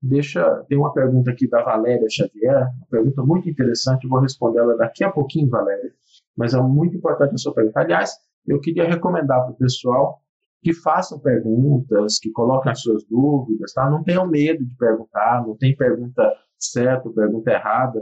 Deixa, 0.02 0.64
tem 0.70 0.78
uma 0.78 0.94
pergunta 0.94 1.30
aqui 1.30 1.48
da 1.48 1.62
Valéria 1.62 2.08
Xavier, 2.10 2.70
uma 2.78 2.88
pergunta 2.90 3.22
muito 3.22 3.50
interessante, 3.50 4.06
eu 4.06 4.10
vou 4.10 4.22
responder 4.22 4.60
ela 4.60 4.78
daqui 4.78 5.04
a 5.04 5.12
pouquinho, 5.12 5.50
Valéria, 5.50 5.92
mas 6.38 6.54
é 6.54 6.62
muito 6.62 6.96
importante 6.96 7.34
a 7.34 7.38
sua 7.38 7.54
pergunta. 7.54 7.82
Aliás, 7.82 8.12
eu 8.48 8.62
queria 8.62 8.88
recomendar 8.88 9.44
para 9.44 9.52
o 9.52 9.58
pessoal 9.58 10.22
que 10.62 10.74
façam 10.74 11.20
perguntas, 11.20 12.18
que 12.18 12.32
coloquem 12.32 12.72
as 12.72 12.82
suas 12.82 13.04
dúvidas, 13.06 13.74
tá? 13.74 13.90
Não 13.90 14.04
tenham 14.04 14.28
medo 14.28 14.66
de 14.66 14.76
perguntar, 14.76 15.46
não 15.46 15.56
tem 15.56 15.76
pergunta 15.76 16.34
certa, 16.58 17.10
pergunta 17.10 17.52
errada. 17.52 18.02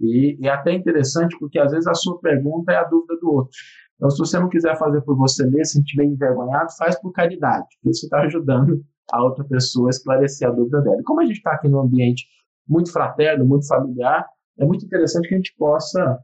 E, 0.00 0.38
é 0.42 0.50
até 0.50 0.72
interessante 0.72 1.36
porque 1.38 1.58
às 1.58 1.72
vezes 1.72 1.86
a 1.86 1.94
sua 1.94 2.18
pergunta 2.20 2.72
é 2.72 2.76
a 2.76 2.84
dúvida 2.84 3.16
do 3.20 3.32
outro. 3.32 3.56
Então, 3.96 4.10
se 4.10 4.18
você 4.18 4.38
não 4.38 4.48
quiser 4.48 4.76
fazer 4.78 5.00
por 5.02 5.16
você 5.16 5.44
mesmo, 5.44 5.64
se 5.64 5.80
estiver 5.80 6.04
envergonhado, 6.04 6.70
faz 6.76 7.00
por 7.00 7.12
caridade, 7.12 7.66
porque 7.80 7.94
você 7.94 8.06
está 8.06 8.20
ajudando 8.20 8.84
a 9.12 9.22
outra 9.22 9.44
pessoa 9.44 9.90
esclarecer 9.90 10.48
a 10.48 10.52
dúvida 10.52 10.80
dela. 10.82 11.00
E 11.00 11.04
como 11.04 11.20
a 11.20 11.24
gente 11.24 11.36
está 11.36 11.52
aqui 11.52 11.68
num 11.68 11.80
ambiente 11.80 12.26
muito 12.68 12.92
fraterno, 12.92 13.44
muito 13.44 13.66
familiar, 13.66 14.26
é 14.58 14.64
muito 14.64 14.84
interessante 14.84 15.28
que 15.28 15.34
a 15.34 15.38
gente 15.38 15.54
possa 15.56 16.18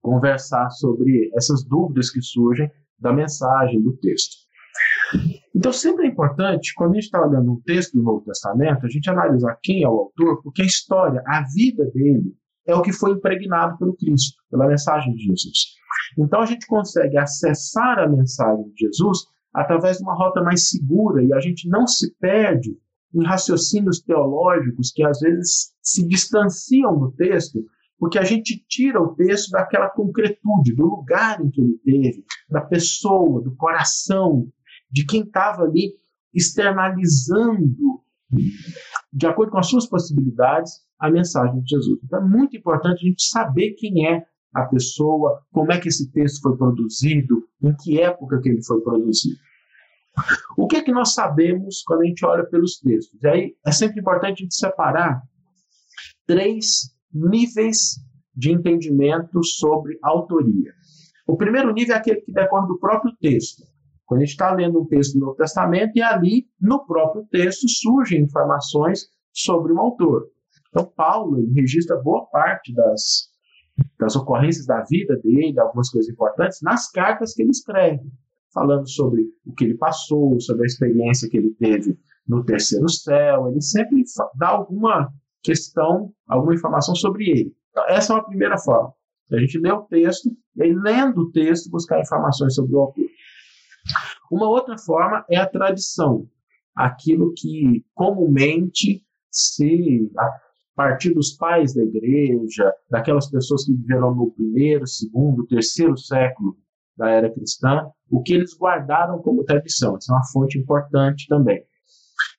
conversar 0.00 0.70
sobre 0.70 1.30
essas 1.34 1.64
dúvidas 1.64 2.10
que 2.10 2.22
surgem 2.22 2.70
da 2.98 3.12
mensagem, 3.12 3.82
do 3.82 3.96
texto. 3.96 4.46
Então, 5.54 5.72
sempre 5.72 6.06
é 6.06 6.08
importante, 6.08 6.74
quando 6.76 6.92
a 6.92 6.94
gente 6.94 7.04
está 7.04 7.26
olhando 7.26 7.52
um 7.52 7.60
texto 7.62 7.94
do 7.94 8.02
Novo 8.02 8.24
Testamento, 8.24 8.84
a 8.84 8.88
gente 8.88 9.08
analisar 9.08 9.58
quem 9.62 9.82
é 9.82 9.88
o 9.88 9.98
autor, 9.98 10.42
porque 10.42 10.62
a 10.62 10.66
história, 10.66 11.22
a 11.26 11.42
vida 11.54 11.84
dele, 11.92 12.34
é 12.66 12.74
o 12.74 12.82
que 12.82 12.92
foi 12.92 13.12
impregnado 13.12 13.78
pelo 13.78 13.96
Cristo, 13.96 14.36
pela 14.50 14.66
mensagem 14.66 15.14
de 15.14 15.24
Jesus. 15.24 15.76
Então 16.18 16.40
a 16.40 16.46
gente 16.46 16.66
consegue 16.66 17.16
acessar 17.16 17.98
a 17.98 18.08
mensagem 18.08 18.68
de 18.70 18.86
Jesus 18.86 19.24
através 19.56 19.96
de 19.96 20.02
uma 20.02 20.14
rota 20.14 20.42
mais 20.42 20.68
segura 20.68 21.24
e 21.24 21.32
a 21.32 21.40
gente 21.40 21.66
não 21.66 21.86
se 21.86 22.14
perde 22.20 22.76
em 23.14 23.24
raciocínios 23.24 24.02
teológicos 24.02 24.92
que 24.92 25.02
às 25.02 25.18
vezes 25.20 25.72
se 25.80 26.06
distanciam 26.06 26.98
do 26.98 27.10
texto, 27.12 27.64
porque 27.98 28.18
a 28.18 28.24
gente 28.24 28.62
tira 28.68 29.00
o 29.00 29.14
texto 29.14 29.50
daquela 29.50 29.88
concretude, 29.88 30.74
do 30.74 30.84
lugar 30.84 31.42
em 31.42 31.48
que 31.48 31.62
ele 31.62 31.78
teve, 31.82 32.24
da 32.50 32.60
pessoa, 32.60 33.42
do 33.42 33.56
coração, 33.56 34.46
de 34.90 35.06
quem 35.06 35.22
estava 35.22 35.62
ali 35.62 35.94
externalizando, 36.34 38.02
de 39.10 39.26
acordo 39.26 39.52
com 39.52 39.58
as 39.58 39.68
suas 39.68 39.88
possibilidades, 39.88 40.72
a 40.98 41.10
mensagem 41.10 41.62
de 41.62 41.70
Jesus. 41.70 41.98
Então 42.04 42.20
é 42.20 42.28
muito 42.28 42.54
importante 42.54 42.98
a 42.98 43.08
gente 43.08 43.22
saber 43.22 43.72
quem 43.78 44.06
é 44.06 44.22
a 44.56 44.64
pessoa, 44.64 45.42
como 45.52 45.70
é 45.70 45.78
que 45.78 45.88
esse 45.88 46.10
texto 46.10 46.40
foi 46.40 46.56
produzido, 46.56 47.46
em 47.62 47.74
que 47.76 48.00
época 48.00 48.40
que 48.40 48.48
ele 48.48 48.64
foi 48.64 48.80
produzido. 48.80 49.38
O 50.56 50.66
que 50.66 50.76
é 50.76 50.82
que 50.82 50.90
nós 50.90 51.12
sabemos 51.12 51.82
quando 51.86 52.02
a 52.02 52.06
gente 52.06 52.24
olha 52.24 52.42
pelos 52.46 52.78
textos? 52.78 53.22
E 53.22 53.28
aí 53.28 53.56
é 53.66 53.70
sempre 53.70 54.00
importante 54.00 54.40
a 54.40 54.42
gente 54.44 54.54
separar 54.54 55.22
três 56.26 56.90
níveis 57.12 58.00
de 58.34 58.50
entendimento 58.50 59.44
sobre 59.44 59.98
autoria. 60.02 60.72
O 61.28 61.36
primeiro 61.36 61.70
nível 61.72 61.94
é 61.94 61.98
aquele 61.98 62.22
que 62.22 62.32
decorre 62.32 62.66
do 62.66 62.78
próprio 62.78 63.14
texto. 63.20 63.62
Quando 64.06 64.22
a 64.22 64.24
gente 64.24 64.32
está 64.32 64.54
lendo 64.54 64.80
um 64.80 64.86
texto 64.86 65.14
do 65.14 65.20
Novo 65.20 65.36
Testamento 65.36 65.92
e 65.96 66.02
ali, 66.02 66.46
no 66.58 66.86
próprio 66.86 67.26
texto, 67.30 67.68
surgem 67.68 68.22
informações 68.22 69.06
sobre 69.34 69.72
o 69.72 69.78
autor. 69.78 70.28
Então, 70.70 70.90
Paulo 70.96 71.44
registra 71.54 72.00
boa 72.00 72.24
parte 72.26 72.72
das 72.72 73.35
das 73.98 74.16
ocorrências 74.16 74.66
da 74.66 74.82
vida 74.84 75.16
dele, 75.16 75.58
algumas 75.58 75.90
coisas 75.90 76.10
importantes, 76.10 76.60
nas 76.62 76.90
cartas 76.90 77.34
que 77.34 77.42
ele 77.42 77.50
escreve, 77.50 78.02
falando 78.52 78.88
sobre 78.88 79.22
o 79.44 79.52
que 79.52 79.64
ele 79.64 79.76
passou, 79.76 80.40
sobre 80.40 80.62
a 80.62 80.66
experiência 80.66 81.28
que 81.28 81.36
ele 81.36 81.54
teve 81.58 81.98
no 82.26 82.44
terceiro 82.44 82.88
céu. 82.88 83.48
Ele 83.48 83.60
sempre 83.60 84.02
dá 84.36 84.48
alguma 84.48 85.12
questão, 85.42 86.12
alguma 86.26 86.54
informação 86.54 86.94
sobre 86.94 87.28
ele. 87.28 87.56
Então, 87.70 87.84
essa 87.88 88.12
é 88.12 88.16
uma 88.16 88.26
primeira 88.26 88.58
forma. 88.58 88.92
A 89.32 89.38
gente 89.38 89.58
lê 89.58 89.70
o 89.70 89.82
texto 89.82 90.30
e 90.56 90.62
aí, 90.62 90.72
lendo 90.72 91.22
o 91.22 91.30
texto, 91.30 91.70
buscar 91.70 92.00
informações 92.00 92.54
sobre 92.54 92.74
o 92.74 92.80
autor. 92.80 93.04
Uma 94.30 94.48
outra 94.48 94.78
forma 94.78 95.24
é 95.30 95.36
a 95.36 95.48
tradição, 95.48 96.26
aquilo 96.74 97.32
que 97.36 97.84
comumente 97.94 99.04
se 99.30 100.10
partir 100.76 101.14
dos 101.14 101.32
pais 101.32 101.74
da 101.74 101.82
igreja, 101.82 102.72
daquelas 102.90 103.28
pessoas 103.30 103.64
que 103.64 103.72
viveram 103.72 104.14
no 104.14 104.30
primeiro, 104.30 104.86
segundo, 104.86 105.46
terceiro 105.46 105.96
século 105.96 106.56
da 106.96 107.08
era 107.10 107.32
cristã, 107.32 107.90
o 108.10 108.22
que 108.22 108.34
eles 108.34 108.56
guardaram 108.56 109.18
como 109.20 109.44
tradição. 109.44 109.96
Essa 109.96 110.12
é 110.12 110.14
uma 110.14 110.26
fonte 110.32 110.58
importante 110.58 111.26
também. 111.28 111.62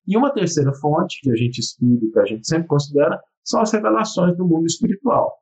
E 0.07 0.15
uma 0.15 0.31
terceira 0.31 0.73
fonte 0.73 1.19
que 1.21 1.31
a 1.31 1.35
gente 1.35 1.59
que 1.77 2.19
a 2.19 2.25
gente 2.25 2.47
sempre 2.47 2.67
considera, 2.67 3.19
são 3.43 3.61
as 3.61 3.71
revelações 3.71 4.37
do 4.37 4.47
mundo 4.47 4.65
espiritual. 4.65 5.33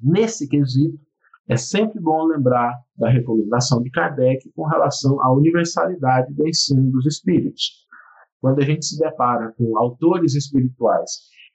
Nesse 0.00 0.48
quesito, 0.48 0.98
é 1.48 1.56
sempre 1.56 2.00
bom 2.00 2.24
lembrar 2.24 2.72
da 2.96 3.10
recomendação 3.10 3.82
de 3.82 3.90
Kardec 3.90 4.50
com 4.54 4.64
relação 4.64 5.20
à 5.20 5.32
universalidade 5.32 6.32
do 6.32 6.48
ensino 6.48 6.90
dos 6.90 7.06
espíritos. 7.06 7.84
Quando 8.40 8.60
a 8.60 8.64
gente 8.64 8.84
se 8.84 8.98
depara 8.98 9.52
com 9.56 9.76
autores 9.78 10.34
espirituais 10.34 11.10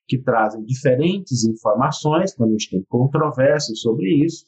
que 0.10 0.18
trazem 0.18 0.66
diferentes 0.66 1.46
informações, 1.46 2.34
quando 2.34 2.50
a 2.50 2.52
gente 2.54 2.72
tem 2.72 2.84
controvérsia 2.90 3.76
sobre 3.76 4.26
isso, 4.26 4.46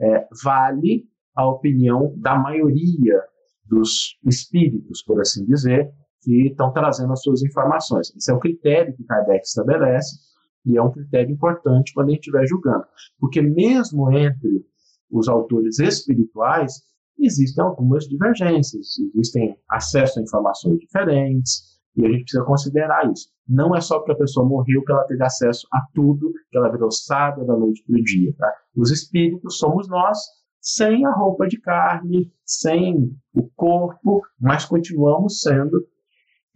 é, 0.00 0.26
vale 0.42 1.04
a 1.34 1.48
opinião 1.48 2.12
da 2.18 2.36
maioria 2.36 3.22
dos 3.64 4.18
espíritos, 4.26 5.02
por 5.04 5.20
assim 5.20 5.44
dizer, 5.46 5.90
que 6.22 6.48
estão 6.48 6.72
trazendo 6.72 7.12
as 7.12 7.22
suas 7.22 7.42
informações. 7.42 8.12
Esse 8.16 8.32
é 8.32 8.34
o 8.34 8.40
critério 8.40 8.94
que 8.96 9.04
Kardec 9.04 9.46
estabelece 9.46 10.16
e 10.64 10.76
é 10.76 10.82
um 10.82 10.90
critério 10.90 11.32
importante 11.32 11.92
quando 11.94 12.08
a 12.08 12.10
gente 12.10 12.20
estiver 12.20 12.46
julgando. 12.46 12.84
Porque 13.18 13.40
mesmo 13.40 14.10
entre 14.12 14.66
os 15.10 15.28
autores 15.28 15.78
espirituais, 15.78 16.82
existem 17.18 17.64
algumas 17.64 18.04
divergências, 18.08 18.98
existem 19.14 19.56
acesso 19.70 20.18
a 20.18 20.22
informações 20.22 20.78
diferentes, 20.80 21.75
e 21.96 22.04
a 22.04 22.10
gente 22.10 22.22
precisa 22.22 22.44
considerar 22.44 23.10
isso. 23.10 23.28
Não 23.48 23.74
é 23.74 23.80
só 23.80 23.98
porque 23.98 24.12
a 24.12 24.16
pessoa 24.16 24.46
morreu 24.46 24.84
que 24.84 24.92
ela 24.92 25.04
teve 25.04 25.24
acesso 25.24 25.66
a 25.72 25.80
tudo, 25.94 26.32
que 26.50 26.58
ela 26.58 26.70
virou 26.70 26.90
sábia 26.90 27.44
da 27.44 27.56
noite 27.56 27.82
para 27.84 27.96
o 27.98 28.02
dia. 28.02 28.34
Tá? 28.36 28.52
Os 28.76 28.90
espíritos 28.90 29.58
somos 29.58 29.88
nós, 29.88 30.18
sem 30.60 31.06
a 31.06 31.12
roupa 31.12 31.46
de 31.46 31.58
carne, 31.60 32.32
sem 32.44 33.16
o 33.32 33.48
corpo, 33.54 34.22
mas 34.40 34.64
continuamos 34.64 35.40
sendo 35.40 35.86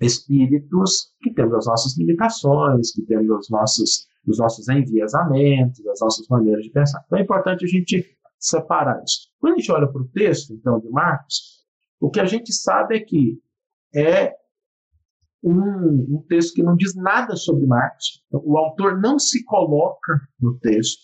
espíritos 0.00 1.12
que 1.22 1.32
temos 1.32 1.54
as 1.54 1.66
nossas 1.66 1.96
limitações, 1.96 2.92
que 2.92 3.02
temos 3.02 3.30
as 3.30 3.48
nossas 3.48 4.10
os 4.26 4.38
nossos 4.38 4.68
enviesamentos, 4.68 5.84
as 5.86 6.00
nossas 6.00 6.28
maneiras 6.28 6.62
de 6.62 6.70
pensar. 6.70 7.02
Então 7.06 7.18
é 7.18 7.22
importante 7.22 7.64
a 7.64 7.68
gente 7.68 8.04
separar 8.38 9.02
isso. 9.02 9.28
Quando 9.38 9.54
a 9.54 9.56
gente 9.56 9.72
olha 9.72 9.88
para 9.88 10.00
o 10.00 10.08
texto, 10.08 10.52
então, 10.52 10.78
de 10.78 10.88
Marcos, 10.90 11.64
o 11.98 12.10
que 12.10 12.20
a 12.20 12.24
gente 12.24 12.52
sabe 12.52 12.96
é 12.96 13.00
que 13.00 13.38
é 13.94 14.34
um, 15.42 16.16
um, 16.16 16.24
texto 16.28 16.54
que 16.54 16.62
não 16.62 16.76
diz 16.76 16.94
nada 16.94 17.34
sobre 17.36 17.66
Marcos. 17.66 18.22
O 18.32 18.58
autor 18.58 19.00
não 19.00 19.18
se 19.18 19.44
coloca 19.44 20.20
no 20.40 20.58
texto. 20.58 21.00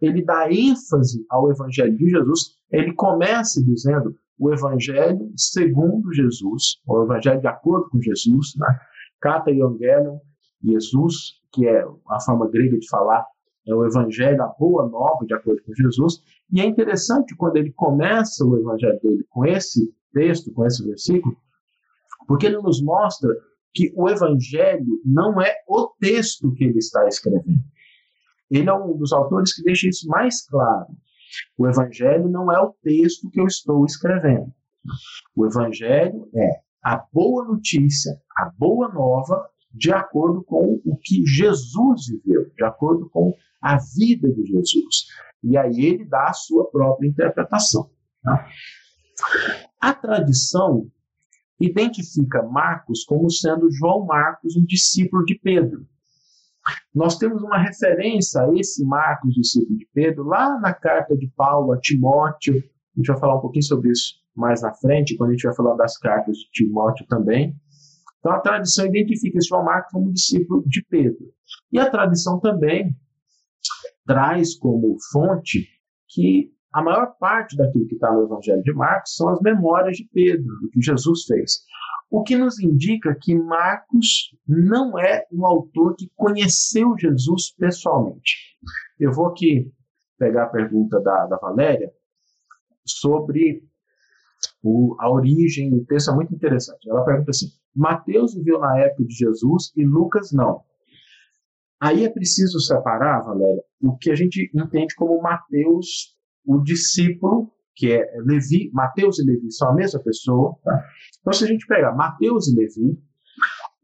Ele 0.00 0.24
dá 0.24 0.50
ênfase 0.50 1.24
ao 1.30 1.50
Evangelho 1.50 1.96
de 1.96 2.10
Jesus. 2.10 2.56
Ele 2.70 2.92
começa 2.94 3.62
dizendo 3.64 4.14
o 4.38 4.52
Evangelho 4.52 5.32
segundo 5.36 6.12
Jesus, 6.12 6.76
o 6.86 7.02
Evangelho 7.02 7.40
de 7.40 7.48
acordo 7.48 7.88
com 7.90 8.00
Jesus, 8.00 8.54
né? 8.56 8.78
Kata 9.20 9.50
Evangelion, 9.50 10.18
Jesus, 10.62 11.40
que 11.52 11.66
é 11.66 11.84
a 12.08 12.20
forma 12.20 12.48
grega 12.48 12.78
de 12.78 12.88
falar, 12.88 13.26
é 13.66 13.74
o 13.74 13.84
Evangelho, 13.84 14.42
a 14.42 14.46
boa 14.46 14.88
nova 14.88 15.26
de 15.26 15.34
acordo 15.34 15.62
com 15.64 15.74
Jesus. 15.74 16.22
E 16.50 16.60
é 16.60 16.64
interessante 16.64 17.34
quando 17.36 17.56
ele 17.56 17.72
começa 17.72 18.44
o 18.44 18.56
Evangelho 18.56 18.98
dele 19.00 19.26
com 19.28 19.44
esse 19.44 19.92
texto, 20.12 20.52
com 20.52 20.64
esse 20.64 20.84
versículo, 20.86 21.36
porque 22.26 22.46
ele 22.46 22.58
nos 22.58 22.82
mostra 22.82 23.28
que 23.74 23.92
o 23.94 24.08
Evangelho 24.08 25.00
não 25.04 25.40
é 25.40 25.54
o 25.68 25.88
texto 26.00 26.52
que 26.54 26.64
ele 26.64 26.78
está 26.78 27.06
escrevendo. 27.06 27.62
Ele 28.50 28.68
é 28.68 28.74
um 28.74 28.96
dos 28.96 29.12
autores 29.12 29.54
que 29.54 29.62
deixa 29.62 29.88
isso 29.88 30.08
mais 30.08 30.46
claro. 30.46 30.88
O 31.56 31.68
Evangelho 31.68 32.28
não 32.28 32.50
é 32.50 32.58
o 32.60 32.74
texto 32.82 33.30
que 33.30 33.40
eu 33.40 33.46
estou 33.46 33.84
escrevendo. 33.84 34.52
O 35.36 35.46
Evangelho 35.46 36.28
é 36.34 36.60
a 36.82 36.96
boa 37.12 37.44
notícia, 37.44 38.18
a 38.36 38.50
boa 38.56 38.88
nova, 38.88 39.48
de 39.72 39.92
acordo 39.92 40.42
com 40.42 40.80
o 40.84 40.96
que 40.96 41.24
Jesus 41.26 42.06
viveu, 42.06 42.50
de 42.56 42.64
acordo 42.64 43.08
com 43.10 43.34
a 43.60 43.76
vida 43.76 44.32
de 44.32 44.46
Jesus. 44.46 45.06
E 45.42 45.56
aí 45.56 45.84
ele 45.84 46.04
dá 46.04 46.28
a 46.28 46.32
sua 46.32 46.70
própria 46.70 47.06
interpretação. 47.06 47.90
Tá? 48.22 48.48
A 49.80 49.94
tradição 49.94 50.90
identifica 51.60 52.42
Marcos 52.42 53.04
como 53.04 53.30
sendo 53.30 53.70
João 53.70 54.06
Marcos, 54.06 54.56
um 54.56 54.64
discípulo 54.64 55.24
de 55.24 55.38
Pedro. 55.38 55.86
Nós 56.94 57.16
temos 57.16 57.42
uma 57.42 57.58
referência 57.58 58.42
a 58.42 58.54
esse 58.54 58.84
Marcos, 58.84 59.34
discípulo 59.34 59.78
de 59.78 59.88
Pedro, 59.92 60.24
lá 60.24 60.58
na 60.60 60.74
carta 60.74 61.16
de 61.16 61.26
Paulo 61.28 61.72
a 61.72 61.80
Timóteo. 61.80 62.54
A 62.56 62.98
gente 62.98 63.06
vai 63.06 63.18
falar 63.18 63.36
um 63.36 63.40
pouquinho 63.40 63.64
sobre 63.64 63.90
isso 63.90 64.14
mais 64.36 64.62
na 64.62 64.72
frente, 64.72 65.16
quando 65.16 65.30
a 65.30 65.32
gente 65.32 65.46
vai 65.46 65.54
falar 65.54 65.74
das 65.74 65.96
cartas 65.98 66.36
de 66.36 66.50
Timóteo 66.52 67.06
também. 67.08 67.56
Então 68.18 68.32
a 68.32 68.40
tradição 68.40 68.86
identifica 68.86 69.38
esse 69.38 69.48
João 69.48 69.64
Marcos 69.64 69.92
como 69.92 70.12
discípulo 70.12 70.62
de 70.66 70.84
Pedro. 70.84 71.32
E 71.72 71.78
a 71.78 71.90
tradição 71.90 72.38
também 72.38 72.96
traz 74.06 74.56
como 74.56 74.96
fonte 75.12 75.68
que 76.08 76.52
a 76.72 76.82
maior 76.82 77.14
parte 77.18 77.56
daquilo 77.56 77.86
que 77.86 77.94
está 77.94 78.12
no 78.12 78.24
Evangelho 78.24 78.62
de 78.62 78.72
Marcos 78.72 79.14
são 79.16 79.28
as 79.30 79.40
memórias 79.40 79.96
de 79.96 80.08
Pedro, 80.12 80.46
do 80.60 80.70
que 80.70 80.82
Jesus 80.82 81.24
fez. 81.24 81.62
O 82.10 82.22
que 82.22 82.36
nos 82.36 82.58
indica 82.60 83.16
que 83.20 83.34
Marcos 83.34 84.34
não 84.46 84.98
é 84.98 85.26
um 85.32 85.46
autor 85.46 85.94
que 85.96 86.10
conheceu 86.16 86.94
Jesus 86.98 87.54
pessoalmente. 87.54 88.56
Eu 88.98 89.12
vou 89.12 89.26
aqui 89.26 89.70
pegar 90.18 90.44
a 90.44 90.48
pergunta 90.48 91.00
da, 91.00 91.26
da 91.26 91.36
Valéria 91.36 91.90
sobre 92.86 93.62
o, 94.62 94.96
a 94.98 95.10
origem 95.10 95.70
do 95.70 95.84
texto, 95.84 96.10
é 96.10 96.14
muito 96.14 96.34
interessante. 96.34 96.88
Ela 96.88 97.04
pergunta 97.04 97.30
assim: 97.30 97.48
Mateus 97.74 98.34
viveu 98.34 98.58
na 98.58 98.78
época 98.78 99.04
de 99.04 99.14
Jesus 99.14 99.72
e 99.76 99.84
Lucas 99.84 100.32
não. 100.32 100.62
Aí 101.80 102.04
é 102.04 102.10
preciso 102.10 102.58
separar, 102.60 103.22
Valéria, 103.22 103.62
o 103.80 103.96
que 103.96 104.10
a 104.10 104.14
gente 104.14 104.50
entende 104.52 104.94
como 104.96 105.22
Mateus, 105.22 106.17
o 106.48 106.62
discípulo, 106.62 107.52
que 107.76 107.92
é 107.92 108.10
Levi, 108.24 108.70
Mateus 108.72 109.18
e 109.18 109.22
Levi 109.22 109.52
são 109.52 109.68
a 109.68 109.74
mesma 109.74 110.00
pessoa. 110.00 110.56
Tá? 110.64 110.82
Então, 111.20 111.32
se 111.34 111.44
a 111.44 111.46
gente 111.46 111.66
pegar 111.66 111.94
Mateus 111.94 112.48
e 112.48 112.56
Levi, 112.56 112.98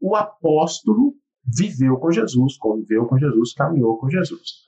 o 0.01 0.15
apóstolo 0.15 1.13
viveu 1.45 1.95
com 1.97 2.11
Jesus, 2.11 2.57
conviveu 2.57 3.05
com 3.05 3.19
Jesus, 3.19 3.53
caminhou 3.53 3.99
com 3.99 4.09
Jesus. 4.09 4.65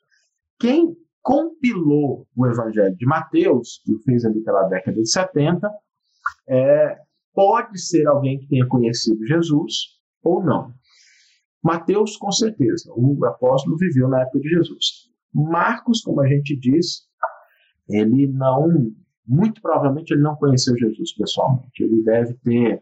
Quem 0.60 0.96
compilou 1.24 2.28
o 2.36 2.46
Evangelho 2.46 2.96
de 2.96 3.06
Mateus, 3.08 3.82
que 3.84 3.96
o 3.96 4.00
fez 4.04 4.24
ali 4.24 4.44
pela 4.44 4.68
década 4.70 5.02
de 5.02 5.10
70, 5.10 5.68
é, 6.48 7.00
pode 7.34 7.82
ser 7.82 8.08
alguém 8.08 8.38
que 8.38 8.48
tenha 8.48 8.68
conhecido 8.68 9.26
Jesus 9.26 9.98
ou 10.24 10.44
não. 10.44 10.72
Mateus, 11.64 12.16
com 12.16 12.32
certeza, 12.32 12.92
o 12.96 13.26
apóstolo 13.26 13.76
viveu 13.76 14.08
na 14.08 14.22
época 14.22 14.40
de 14.40 14.50
Jesus. 14.50 15.10
Marcos, 15.34 16.02
como 16.02 16.22
a 16.22 16.28
gente 16.28 16.56
diz, 16.56 17.07
ele 17.90 18.28
não, 18.28 18.92
muito 19.28 19.62
provavelmente 19.62 20.14
ele 20.14 20.22
não 20.22 20.36
conheceu 20.36 20.78
Jesus 20.78 21.14
pessoalmente. 21.14 21.84
Ele 21.84 22.04
deve 22.04 22.34
ter 22.36 22.82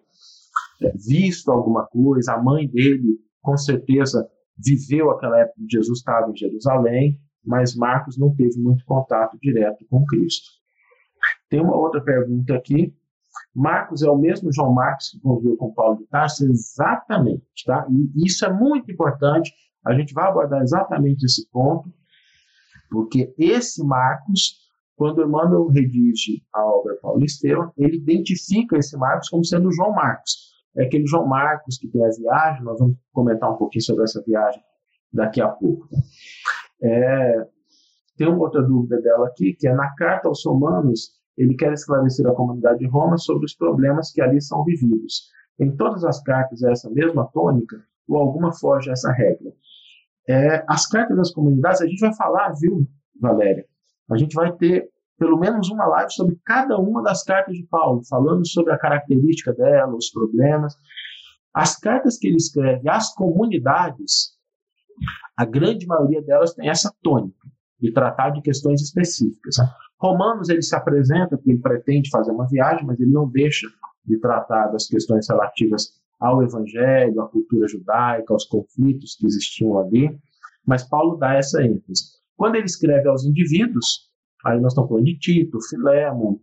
é, 0.81 0.91
visto 0.95 1.51
alguma 1.51 1.85
coisa, 1.85 2.33
a 2.33 2.41
mãe 2.41 2.67
dele, 2.67 3.19
com 3.41 3.57
certeza, 3.57 4.27
viveu 4.57 5.11
aquela 5.11 5.39
época 5.39 5.61
que 5.61 5.71
Jesus 5.71 5.99
estava 5.99 6.31
em 6.31 6.35
Jerusalém, 6.35 7.19
mas 7.45 7.75
Marcos 7.75 8.17
não 8.17 8.35
teve 8.35 8.59
muito 8.59 8.83
contato 8.85 9.37
direto 9.41 9.85
com 9.89 10.05
Cristo. 10.05 10.49
Tem 11.49 11.61
uma 11.61 11.75
outra 11.75 12.01
pergunta 12.01 12.55
aqui 12.55 12.93
Marcos 13.53 14.01
é 14.01 14.09
o 14.09 14.17
mesmo 14.17 14.51
João 14.51 14.73
Marcos 14.73 15.11
que 15.11 15.19
conviveu 15.19 15.55
com 15.57 15.73
Paulo 15.73 15.97
de 15.97 16.05
Tarso? 16.07 16.45
Exatamente, 16.45 17.45
tá? 17.65 17.87
E 17.89 18.25
isso 18.25 18.45
é 18.45 18.51
muito 18.51 18.91
importante. 18.91 19.53
A 19.85 19.93
gente 19.93 20.13
vai 20.13 20.27
abordar 20.27 20.61
exatamente 20.61 21.25
esse 21.25 21.49
ponto, 21.49 21.89
porque 22.89 23.33
esse 23.37 23.83
Marcos, 23.85 24.64
quando 24.95 25.21
Emmanuel 25.21 25.67
redige 25.67 26.43
a 26.53 26.65
obra 26.65 26.95
Paulo 27.01 27.23
Estevam, 27.23 27.71
ele 27.77 27.97
identifica 27.97 28.77
esse 28.77 28.97
Marcos 28.97 29.29
como 29.29 29.43
sendo 29.43 29.71
João 29.71 29.91
Marcos. 29.91 30.53
É 30.77 30.85
aquele 30.85 31.05
João 31.05 31.27
Marcos 31.27 31.77
que 31.77 31.87
tem 31.87 32.03
a 32.03 32.09
viagem, 32.09 32.63
nós 32.63 32.79
vamos 32.79 32.97
comentar 33.13 33.51
um 33.51 33.57
pouquinho 33.57 33.83
sobre 33.83 34.03
essa 34.03 34.21
viagem 34.25 34.61
daqui 35.11 35.41
a 35.41 35.47
pouco. 35.47 35.87
É, 36.81 37.47
tem 38.17 38.27
uma 38.27 38.39
outra 38.39 38.61
dúvida 38.61 39.01
dela 39.01 39.27
aqui, 39.27 39.53
que 39.53 39.67
é 39.67 39.73
na 39.73 39.93
carta 39.95 40.27
aos 40.27 40.45
Romanos, 40.45 41.11
ele 41.37 41.55
quer 41.55 41.73
esclarecer 41.73 42.25
a 42.27 42.33
comunidade 42.33 42.79
de 42.79 42.87
Roma 42.87 43.17
sobre 43.17 43.45
os 43.45 43.55
problemas 43.55 44.11
que 44.11 44.21
ali 44.21 44.41
são 44.41 44.63
vividos. 44.63 45.29
Em 45.59 45.75
todas 45.75 46.03
as 46.03 46.21
cartas 46.21 46.63
é 46.63 46.71
essa 46.71 46.89
mesma 46.89 47.27
tônica, 47.33 47.77
ou 48.07 48.17
alguma 48.17 48.53
foge 48.53 48.89
a 48.89 48.93
essa 48.93 49.11
regra. 49.11 49.51
É, 50.27 50.63
as 50.67 50.87
cartas 50.87 51.15
das 51.15 51.31
comunidades, 51.31 51.81
a 51.81 51.87
gente 51.87 51.99
vai 51.99 52.13
falar, 52.15 52.53
viu, 52.53 52.87
Valéria? 53.19 53.65
A 54.11 54.17
gente 54.17 54.33
vai 54.35 54.51
ter 54.55 54.89
pelo 55.17 55.39
menos 55.39 55.69
uma 55.69 55.85
live 55.85 56.11
sobre 56.11 56.37
cada 56.45 56.77
uma 56.77 57.01
das 57.01 57.23
cartas 57.23 57.55
de 57.55 57.65
Paulo, 57.67 58.01
falando 58.09 58.45
sobre 58.47 58.73
a 58.73 58.77
característica 58.77 59.53
dela, 59.53 59.95
os 59.95 60.09
problemas. 60.09 60.75
As 61.53 61.77
cartas 61.79 62.17
que 62.17 62.27
ele 62.27 62.35
escreve 62.35 62.89
às 62.89 63.13
comunidades, 63.13 64.35
a 65.37 65.45
grande 65.45 65.85
maioria 65.85 66.21
delas 66.21 66.53
tem 66.53 66.69
essa 66.69 66.93
tônica 67.01 67.47
de 67.79 67.91
tratar 67.93 68.31
de 68.31 68.41
questões 68.41 68.81
específicas. 68.81 69.55
Romanos 69.99 70.49
ele 70.49 70.61
se 70.61 70.75
apresenta 70.75 71.37
porque 71.37 71.51
ele 71.51 71.61
pretende 71.61 72.09
fazer 72.09 72.31
uma 72.31 72.47
viagem, 72.47 72.85
mas 72.85 72.99
ele 72.99 73.11
não 73.11 73.29
deixa 73.29 73.67
de 74.05 74.19
tratar 74.19 74.67
das 74.67 74.85
questões 74.87 75.27
relativas 75.29 75.93
ao 76.19 76.43
evangelho, 76.43 77.21
à 77.21 77.29
cultura 77.29 77.67
judaica, 77.67 78.33
aos 78.33 78.45
conflitos 78.45 79.15
que 79.15 79.25
existiam 79.25 79.77
ali. 79.79 80.17
Mas 80.65 80.83
Paulo 80.83 81.17
dá 81.17 81.35
essa 81.35 81.61
ênfase. 81.63 82.15
Quando 82.35 82.55
ele 82.55 82.65
escreve 82.65 83.07
aos 83.07 83.25
indivíduos, 83.25 84.09
aí 84.45 84.59
nós 84.59 84.73
estamos 84.73 84.89
falando 84.89 85.05
de 85.05 85.17
Tito, 85.17 85.57
Filemon, 85.69 86.37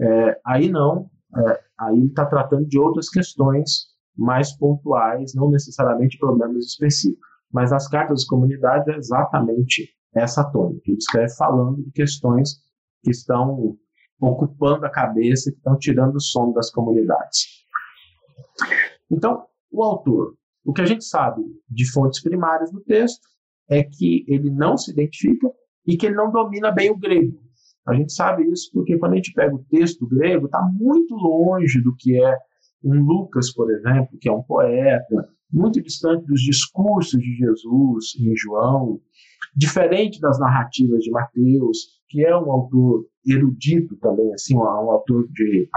é, 0.00 0.40
aí 0.46 0.68
não, 0.70 1.10
é, 1.36 1.60
aí 1.80 1.96
ele 1.96 2.06
está 2.06 2.26
tratando 2.26 2.66
de 2.66 2.78
outras 2.78 3.08
questões 3.08 3.94
mais 4.16 4.56
pontuais, 4.56 5.34
não 5.34 5.50
necessariamente 5.50 6.18
problemas 6.18 6.66
específicos. 6.66 7.20
Mas 7.52 7.72
as 7.72 7.88
cartas 7.88 8.20
das 8.20 8.26
comunidades 8.26 8.88
é 8.88 8.96
exatamente 8.96 9.88
essa 10.14 10.44
tônica. 10.44 10.82
Ele 10.86 10.96
escreve 10.98 11.34
falando 11.36 11.82
de 11.82 11.90
questões 11.92 12.60
que 13.02 13.10
estão 13.10 13.76
ocupando 14.20 14.86
a 14.86 14.90
cabeça, 14.90 15.50
que 15.50 15.56
estão 15.56 15.76
tirando 15.78 16.16
o 16.16 16.20
sono 16.20 16.52
das 16.52 16.70
comunidades. 16.70 17.64
Então, 19.10 19.46
o 19.70 19.82
autor, 19.82 20.34
o 20.64 20.72
que 20.72 20.80
a 20.80 20.86
gente 20.86 21.04
sabe 21.04 21.42
de 21.68 21.90
fontes 21.92 22.22
primárias 22.22 22.72
do 22.72 22.80
texto 22.80 23.26
é 23.68 23.82
que 23.82 24.24
ele 24.28 24.50
não 24.50 24.76
se 24.76 24.90
identifica 24.90 25.50
e 25.86 25.96
que 25.96 26.06
ele 26.06 26.14
não 26.14 26.30
domina 26.30 26.70
bem 26.70 26.90
o 26.90 26.98
grego. 26.98 27.38
A 27.86 27.94
gente 27.94 28.12
sabe 28.12 28.50
isso 28.50 28.70
porque 28.72 28.96
quando 28.98 29.12
a 29.12 29.16
gente 29.16 29.32
pega 29.32 29.54
o 29.54 29.64
texto 29.70 30.06
grego, 30.06 30.46
está 30.46 30.62
muito 30.72 31.14
longe 31.14 31.82
do 31.82 31.94
que 31.96 32.20
é 32.22 32.36
um 32.82 33.02
Lucas, 33.02 33.52
por 33.52 33.70
exemplo, 33.70 34.18
que 34.20 34.28
é 34.28 34.32
um 34.32 34.42
poeta, 34.42 35.28
muito 35.50 35.80
distante 35.80 36.26
dos 36.26 36.40
discursos 36.40 37.20
de 37.20 37.36
Jesus 37.36 38.14
em 38.18 38.36
João, 38.36 39.00
diferente 39.56 40.20
das 40.20 40.38
narrativas 40.38 41.02
de 41.02 41.10
Mateus, 41.10 41.78
que 42.08 42.24
é 42.24 42.36
um 42.36 42.50
autor 42.50 43.06
erudito 43.26 43.96
também, 43.96 44.32
assim, 44.34 44.56
um, 44.56 44.62
autor 44.62 45.26
de, 45.32 45.68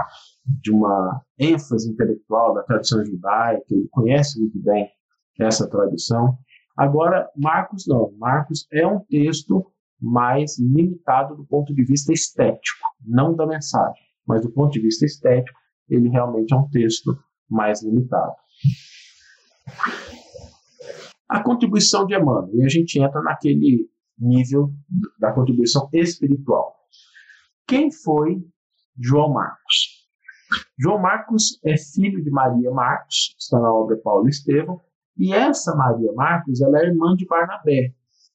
de 0.60 0.70
uma 0.70 1.22
ênfase 1.38 1.90
intelectual 1.90 2.54
da 2.54 2.62
tradição 2.62 3.04
judaica, 3.04 3.64
ele 3.70 3.88
conhece 3.90 4.38
muito 4.40 4.58
bem 4.60 4.88
essa 5.40 5.68
tradição. 5.68 6.36
Agora, 6.78 7.28
Marcos 7.36 7.88
não. 7.88 8.12
Marcos 8.18 8.68
é 8.72 8.86
um 8.86 9.00
texto 9.00 9.66
mais 10.00 10.60
limitado 10.60 11.34
do 11.34 11.44
ponto 11.44 11.74
de 11.74 11.84
vista 11.84 12.12
estético, 12.12 12.86
não 13.04 13.34
da 13.34 13.44
mensagem, 13.44 14.00
mas 14.24 14.42
do 14.42 14.52
ponto 14.52 14.70
de 14.70 14.80
vista 14.80 15.04
estético, 15.04 15.58
ele 15.88 16.08
realmente 16.08 16.54
é 16.54 16.56
um 16.56 16.68
texto 16.68 17.18
mais 17.50 17.82
limitado. 17.82 18.32
A 21.28 21.42
contribuição 21.42 22.06
de 22.06 22.14
Emmanuel, 22.14 22.48
e 22.54 22.64
a 22.64 22.68
gente 22.68 23.00
entra 23.00 23.20
naquele 23.22 23.90
nível 24.16 24.70
da 25.18 25.32
contribuição 25.32 25.88
espiritual. 25.92 26.76
Quem 27.66 27.90
foi 27.90 28.40
João 28.96 29.32
Marcos? 29.32 30.06
João 30.78 31.00
Marcos 31.00 31.58
é 31.64 31.76
filho 31.76 32.22
de 32.22 32.30
Maria 32.30 32.70
Marcos, 32.70 33.34
está 33.36 33.58
na 33.58 33.72
obra 33.72 33.96
Paulo 33.96 34.28
Estevão, 34.28 34.80
e 35.18 35.32
essa 35.32 35.74
Maria 35.74 36.12
Marcos 36.12 36.60
ela 36.60 36.78
é 36.78 36.86
irmã 36.86 37.14
de 37.16 37.26
Barnabé. 37.26 37.92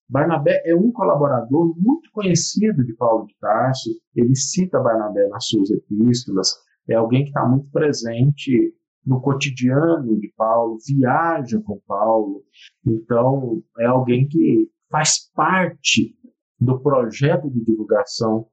Barnabé 0.09 0.61
é 0.65 0.75
um 0.75 0.91
colaborador 0.91 1.73
muito 1.79 2.11
conhecido 2.11 2.83
de 2.85 2.93
Paulo 2.93 3.25
de 3.25 3.35
Tarso, 3.39 3.89
ele 4.15 4.35
cita 4.35 4.79
Barnabé 4.79 5.27
nas 5.29 5.47
suas 5.47 5.71
epístolas, 5.71 6.53
é 6.87 6.95
alguém 6.95 7.23
que 7.23 7.29
está 7.29 7.47
muito 7.47 7.69
presente 7.71 8.75
no 9.05 9.21
cotidiano 9.21 10.19
de 10.19 10.31
Paulo, 10.35 10.77
viaja 10.85 11.59
com 11.61 11.79
Paulo, 11.87 12.43
então 12.85 13.63
é 13.79 13.85
alguém 13.85 14.27
que 14.27 14.69
faz 14.91 15.31
parte 15.33 16.15
do 16.59 16.79
projeto 16.79 17.49
de 17.49 17.63
divulgação 17.63 18.47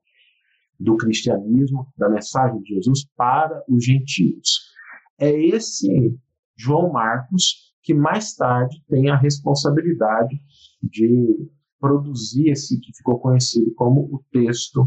do 0.79 0.97
cristianismo, 0.97 1.87
da 1.97 2.09
mensagem 2.09 2.61
de 2.63 2.75
Jesus 2.75 3.07
para 3.17 3.63
os 3.69 3.85
gentios. 3.85 4.71
É 5.19 5.31
esse 5.31 6.17
João 6.57 6.91
Marcos 6.91 7.70
que 7.83 7.95
mais 7.95 8.35
tarde 8.35 8.83
tem 8.89 9.11
a 9.11 9.17
responsabilidade 9.17 10.41
de 10.83 11.51
produzir 11.79 12.51
esse 12.51 12.79
que 12.81 12.93
ficou 12.95 13.19
conhecido 13.19 13.73
como 13.75 14.03
o 14.03 14.23
texto 14.31 14.87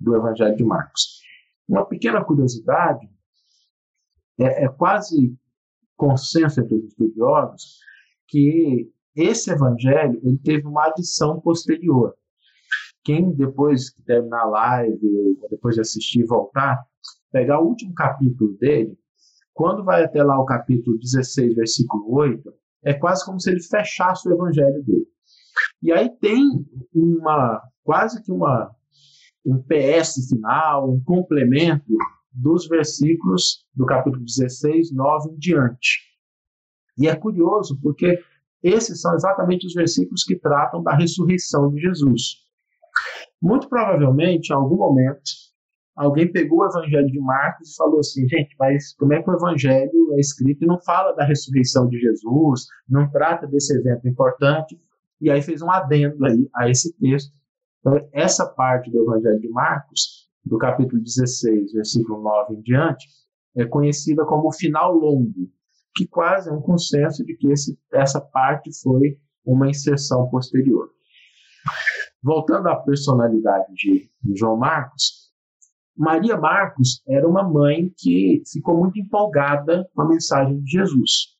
do 0.00 0.16
Evangelho 0.16 0.56
de 0.56 0.64
Marcos. 0.64 1.20
Uma 1.68 1.86
pequena 1.86 2.22
curiosidade 2.24 3.08
é, 4.38 4.64
é 4.64 4.68
quase 4.68 5.36
consenso 5.96 6.60
entre 6.60 6.74
os 6.74 6.84
estudiosos 6.86 7.78
que 8.26 8.90
esse 9.14 9.50
evangelho 9.50 10.20
ele 10.24 10.38
teve 10.38 10.66
uma 10.66 10.86
adição 10.86 11.40
posterior. 11.40 12.14
Quem 13.04 13.32
depois 13.32 13.90
que 13.90 14.02
terminar 14.02 14.40
a 14.40 14.46
live, 14.46 15.38
ou 15.40 15.48
depois 15.48 15.76
de 15.76 15.82
assistir 15.82 16.24
voltar, 16.24 16.84
pegar 17.30 17.60
o 17.60 17.68
último 17.68 17.94
capítulo 17.94 18.56
dele, 18.58 18.98
quando 19.54 19.84
vai 19.84 20.04
até 20.04 20.22
lá 20.22 20.38
o 20.38 20.44
capítulo 20.44 20.98
16, 20.98 21.54
versículo 21.54 22.12
8, 22.12 22.52
é 22.84 22.92
quase 22.92 23.24
como 23.24 23.40
se 23.40 23.50
ele 23.50 23.62
fechasse 23.62 24.28
o 24.28 24.32
evangelho 24.32 24.82
dele. 24.82 25.06
E 25.80 25.92
aí 25.92 26.10
tem 26.20 26.44
uma 26.92 27.62
quase 27.82 28.22
que 28.22 28.32
uma 28.32 28.74
um 29.46 29.62
PS 29.62 30.28
final, 30.28 30.90
um 30.90 31.02
complemento 31.04 31.92
dos 32.32 32.66
versículos 32.66 33.64
do 33.74 33.84
capítulo 33.84 34.24
16, 34.24 34.92
9 34.92 35.30
em 35.30 35.38
diante. 35.38 36.00
E 36.98 37.06
é 37.06 37.14
curioso 37.14 37.78
porque 37.80 38.18
esses 38.62 39.00
são 39.00 39.14
exatamente 39.14 39.66
os 39.66 39.74
versículos 39.74 40.24
que 40.24 40.36
tratam 40.36 40.82
da 40.82 40.96
ressurreição 40.96 41.70
de 41.70 41.80
Jesus. 41.80 42.44
Muito 43.40 43.68
provavelmente, 43.68 44.50
em 44.50 44.54
algum 44.54 44.76
momento, 44.76 45.20
alguém 45.96 46.30
pegou 46.30 46.60
o 46.60 46.66
evangelho 46.66 47.06
de 47.06 47.20
Marcos 47.20 47.72
e 47.72 47.76
falou 47.76 48.00
assim: 48.00 48.28
gente, 48.28 48.54
mas 48.58 48.94
como 48.96 49.12
é 49.12 49.22
que 49.22 49.30
o 49.30 49.34
evangelho 49.34 50.12
é 50.14 50.20
escrito 50.20 50.64
e 50.64 50.66
não 50.66 50.80
fala 50.80 51.12
da 51.12 51.24
ressurreição 51.24 51.88
de 51.88 51.98
Jesus, 51.98 52.66
não 52.88 53.10
trata 53.10 53.46
desse 53.46 53.76
evento 53.76 54.08
importante? 54.08 54.78
E 55.20 55.30
aí 55.30 55.40
fez 55.40 55.62
um 55.62 55.70
adendo 55.70 56.24
aí 56.26 56.48
a 56.54 56.68
esse 56.68 56.92
texto. 56.98 57.32
Então, 57.80 58.08
essa 58.12 58.46
parte 58.46 58.90
do 58.90 59.02
evangelho 59.02 59.40
de 59.40 59.48
Marcos, 59.48 60.28
do 60.44 60.58
capítulo 60.58 61.02
16, 61.02 61.72
versículo 61.72 62.22
9 62.22 62.54
em 62.54 62.62
diante, 62.62 63.06
é 63.56 63.64
conhecida 63.64 64.24
como 64.24 64.48
o 64.48 64.52
final 64.52 64.94
longo, 64.94 65.50
que 65.94 66.06
quase 66.06 66.50
é 66.50 66.52
um 66.52 66.60
consenso 66.60 67.24
de 67.24 67.36
que 67.36 67.50
esse, 67.52 67.78
essa 67.92 68.20
parte 68.20 68.70
foi 68.82 69.18
uma 69.44 69.68
inserção 69.68 70.28
posterior. 70.28 70.90
Voltando 72.22 72.68
à 72.68 72.76
personalidade 72.76 73.66
de, 73.74 74.10
de 74.22 74.36
João 74.36 74.56
Marcos, 74.56 75.23
Maria 75.96 76.36
Marcos 76.36 77.02
era 77.08 77.28
uma 77.28 77.42
mãe 77.42 77.92
que 77.96 78.42
ficou 78.50 78.76
muito 78.76 78.98
empolgada 78.98 79.88
com 79.94 80.02
a 80.02 80.08
mensagem 80.08 80.60
de 80.60 80.70
Jesus. 80.70 81.34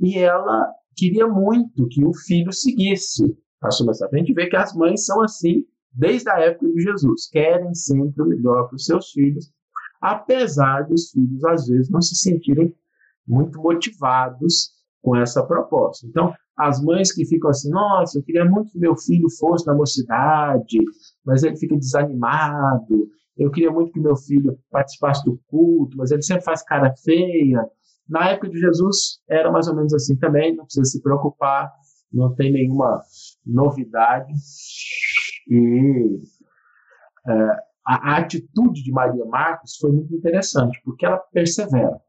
E 0.00 0.18
ela 0.18 0.68
queria 0.96 1.26
muito 1.26 1.86
que 1.88 2.04
o 2.04 2.12
filho 2.14 2.52
seguisse 2.52 3.36
a 3.62 3.70
sua 3.70 3.86
mensagem. 3.86 4.14
A 4.14 4.18
gente 4.18 4.34
vê 4.34 4.48
que 4.48 4.56
as 4.56 4.74
mães 4.74 5.04
são 5.04 5.22
assim 5.22 5.64
desde 5.92 6.28
a 6.28 6.40
época 6.40 6.66
de 6.72 6.82
Jesus, 6.82 7.28
querem 7.30 7.72
sempre 7.74 8.22
o 8.22 8.26
melhor 8.26 8.66
para 8.66 8.76
os 8.76 8.84
seus 8.84 9.10
filhos, 9.10 9.52
apesar 10.00 10.82
dos 10.82 11.10
filhos 11.10 11.44
às 11.44 11.66
vezes 11.68 11.88
não 11.88 12.02
se 12.02 12.16
sentirem 12.16 12.74
muito 13.26 13.60
motivados 13.60 14.70
com 15.00 15.14
essa 15.16 15.44
proposta. 15.46 16.06
Então, 16.06 16.34
as 16.56 16.82
mães 16.82 17.12
que 17.12 17.24
ficam 17.24 17.50
assim, 17.50 17.70
nossa, 17.70 18.18
eu 18.18 18.22
queria 18.22 18.44
muito 18.44 18.72
que 18.72 18.78
meu 18.78 18.96
filho 18.96 19.28
fosse 19.38 19.66
na 19.66 19.74
mocidade, 19.74 20.78
mas 21.24 21.42
ele 21.42 21.56
fica 21.56 21.76
desanimado. 21.76 23.08
Eu 23.36 23.50
queria 23.50 23.70
muito 23.70 23.92
que 23.92 24.00
meu 24.00 24.16
filho 24.16 24.58
participasse 24.70 25.24
do 25.24 25.40
culto, 25.46 25.96
mas 25.96 26.10
ele 26.10 26.22
sempre 26.22 26.44
faz 26.44 26.62
cara 26.62 26.94
feia. 27.02 27.68
Na 28.08 28.30
época 28.30 28.48
de 28.48 28.58
Jesus 28.58 29.20
era 29.28 29.50
mais 29.50 29.66
ou 29.66 29.74
menos 29.74 29.92
assim 29.94 30.16
também, 30.16 30.54
não 30.54 30.64
precisa 30.64 30.84
se 30.84 31.02
preocupar, 31.02 31.72
não 32.12 32.34
tem 32.34 32.52
nenhuma 32.52 33.00
novidade. 33.44 34.32
E 35.48 36.20
é, 37.26 37.32
a, 37.86 38.12
a 38.12 38.16
atitude 38.18 38.82
de 38.82 38.92
Maria 38.92 39.24
Marcos 39.24 39.76
foi 39.80 39.90
muito 39.90 40.14
interessante, 40.14 40.80
porque 40.84 41.04
ela 41.04 41.18
persevera 41.18 42.00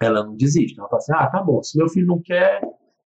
ela 0.00 0.24
não 0.24 0.34
desiste. 0.34 0.78
Ela 0.78 0.88
fala 0.88 0.98
assim: 0.98 1.12
ah, 1.14 1.26
tá 1.26 1.42
bom, 1.42 1.62
se 1.62 1.76
meu 1.76 1.88
filho 1.88 2.06
não 2.06 2.20
quer, 2.20 2.60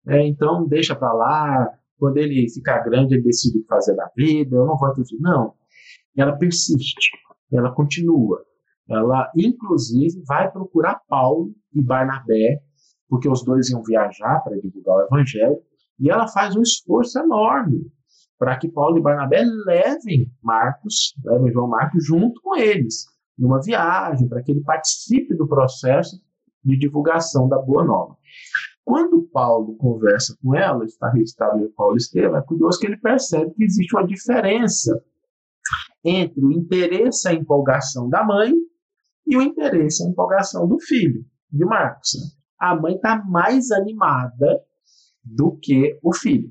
é, 0.07 0.27
então 0.27 0.67
deixa 0.67 0.95
para 0.95 1.13
lá. 1.13 1.75
Quando 1.99 2.17
ele 2.17 2.51
ficar 2.51 2.81
grande, 2.81 3.15
ele 3.15 3.23
decide 3.23 3.59
o 3.59 3.63
que 3.63 3.69
fazer 3.69 3.95
na 3.95 4.11
vida. 4.17 4.57
Eu 4.57 4.67
não 4.67 4.77
vou 4.77 4.91
interferir. 4.91 5.23
Não. 5.23 5.55
Ela 6.17 6.37
persiste, 6.37 7.11
ela 7.53 7.73
continua. 7.73 8.43
Ela, 8.89 9.31
inclusive, 9.37 10.23
vai 10.27 10.51
procurar 10.51 11.01
Paulo 11.09 11.55
e 11.75 11.83
Barnabé, 11.83 12.61
porque 13.09 13.29
os 13.29 13.45
dois 13.45 13.71
iam 13.71 13.83
viajar 13.83 14.41
para 14.41 14.59
divulgar 14.61 14.97
o 14.97 15.07
evangelho, 15.07 15.59
e 15.99 16.11
ela 16.11 16.27
faz 16.29 16.57
um 16.57 16.63
esforço 16.63 17.19
enorme 17.19 17.91
para 18.39 18.59
que 18.59 18.69
Paulo 18.69 18.99
e 18.99 19.01
Barnabé 19.01 19.45
levem 19.65 20.29
Marcos, 20.43 21.15
levem 21.25 21.53
João 21.53 21.69
Marcos 21.69 22.05
junto 22.05 22.41
com 22.43 22.57
eles, 22.57 23.07
numa 23.39 23.63
viagem, 23.63 24.29
para 24.29 24.43
que 24.43 24.51
ele 24.51 24.63
participe 24.63 25.35
do 25.37 25.47
processo 25.47 26.21
de 26.65 26.77
divulgação 26.77 27.49
da 27.49 27.59
Boa 27.59 27.85
Nova. 27.85 28.17
Quando 28.85 29.23
Paulo 29.33 29.77
conversa 29.77 30.37
com 30.43 30.57
ela, 30.57 30.85
está 30.85 31.09
registrado 31.11 31.61
em 31.61 31.71
Paulo 31.71 31.97
Estevam, 31.97 32.37
é 32.37 32.43
curioso 32.43 32.81
que 32.81 32.87
ele 32.87 32.97
percebe 32.97 33.55
que 33.55 33.63
existe 33.63 33.95
uma 33.95 34.05
diferença 34.05 35.01
entre 36.05 36.45
o 36.45 36.53
interesse 36.53 37.29
e 37.29 37.31
a 37.31 37.35
empolgação 37.35 38.09
da 38.09 38.25
mãe 38.25 38.53
e 39.27 39.37
o 39.37 39.43
interesse 39.43 40.03
e 40.03 40.07
a 40.07 40.11
empolgação 40.11 40.67
do 40.67 40.79
filho, 40.81 41.25
de 41.51 41.65
Marcos. 41.65 42.11
A 42.59 42.75
mãe 42.75 42.95
está 42.95 43.23
mais 43.25 43.71
animada 43.71 44.61
do 45.25 45.57
que 45.61 45.99
o 46.03 46.15
filho. 46.15 46.51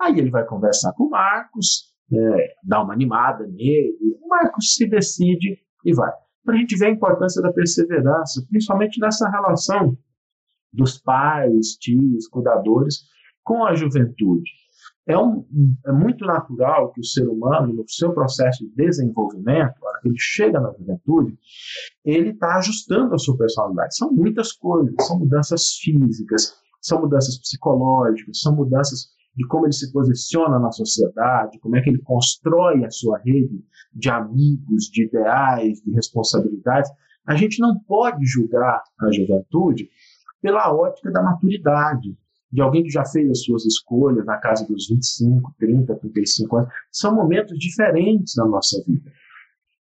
Aí 0.00 0.18
ele 0.18 0.30
vai 0.30 0.44
conversar 0.46 0.92
com 0.92 1.04
o 1.04 1.10
Marcos, 1.10 1.92
é, 2.12 2.54
dá 2.62 2.82
uma 2.82 2.94
animada 2.94 3.46
nele, 3.46 4.18
o 4.22 4.28
Marcos 4.28 4.74
se 4.74 4.88
decide 4.88 5.58
e 5.84 5.94
vai 5.94 6.10
para 6.48 6.56
a 6.56 6.58
gente 6.60 6.78
ver 6.78 6.86
a 6.86 6.90
importância 6.90 7.42
da 7.42 7.52
perseverança, 7.52 8.42
principalmente 8.48 8.98
nessa 8.98 9.28
relação 9.28 9.94
dos 10.72 10.96
pais, 10.96 11.76
tios, 11.78 12.26
cuidadores 12.26 13.02
com 13.44 13.66
a 13.66 13.74
juventude. 13.74 14.50
É, 15.08 15.16
um, 15.16 15.42
é 15.86 15.92
muito 15.92 16.26
natural 16.26 16.92
que 16.92 17.00
o 17.00 17.04
ser 17.04 17.26
humano, 17.26 17.72
no 17.72 17.88
seu 17.88 18.12
processo 18.12 18.62
de 18.62 18.74
desenvolvimento, 18.74 19.82
hora 19.82 20.00
que 20.02 20.08
ele 20.08 20.18
chega 20.18 20.60
na 20.60 20.70
juventude, 20.78 21.34
ele 22.04 22.30
está 22.30 22.56
ajustando 22.56 23.14
a 23.14 23.18
sua 23.18 23.38
personalidade. 23.38 23.96
São 23.96 24.12
muitas 24.12 24.52
coisas, 24.52 24.94
são 25.06 25.18
mudanças 25.18 25.76
físicas, 25.80 26.54
são 26.82 27.00
mudanças 27.00 27.38
psicológicas, 27.38 28.38
são 28.38 28.54
mudanças 28.54 29.08
de 29.34 29.46
como 29.46 29.64
ele 29.64 29.72
se 29.72 29.90
posiciona 29.92 30.58
na 30.58 30.70
sociedade, 30.70 31.58
como 31.60 31.76
é 31.76 31.80
que 31.80 31.88
ele 31.88 32.02
constrói 32.02 32.84
a 32.84 32.90
sua 32.90 33.18
rede 33.18 33.64
de 33.94 34.10
amigos, 34.10 34.90
de 34.92 35.06
ideais, 35.06 35.80
de 35.80 35.90
responsabilidades. 35.92 36.90
A 37.26 37.34
gente 37.34 37.60
não 37.60 37.78
pode 37.80 38.26
julgar 38.26 38.82
a 39.00 39.10
juventude 39.10 39.88
pela 40.42 40.74
ótica 40.74 41.10
da 41.10 41.22
maturidade, 41.22 42.14
de 42.50 42.62
alguém 42.62 42.82
que 42.82 42.90
já 42.90 43.04
fez 43.04 43.30
as 43.30 43.42
suas 43.42 43.64
escolhas 43.66 44.24
na 44.24 44.38
casa 44.38 44.66
dos 44.66 44.88
25, 44.88 45.54
30, 45.58 45.94
35 45.96 46.56
anos. 46.56 46.72
São 46.90 47.14
momentos 47.14 47.58
diferentes 47.58 48.34
na 48.36 48.46
nossa 48.46 48.82
vida 48.86 49.10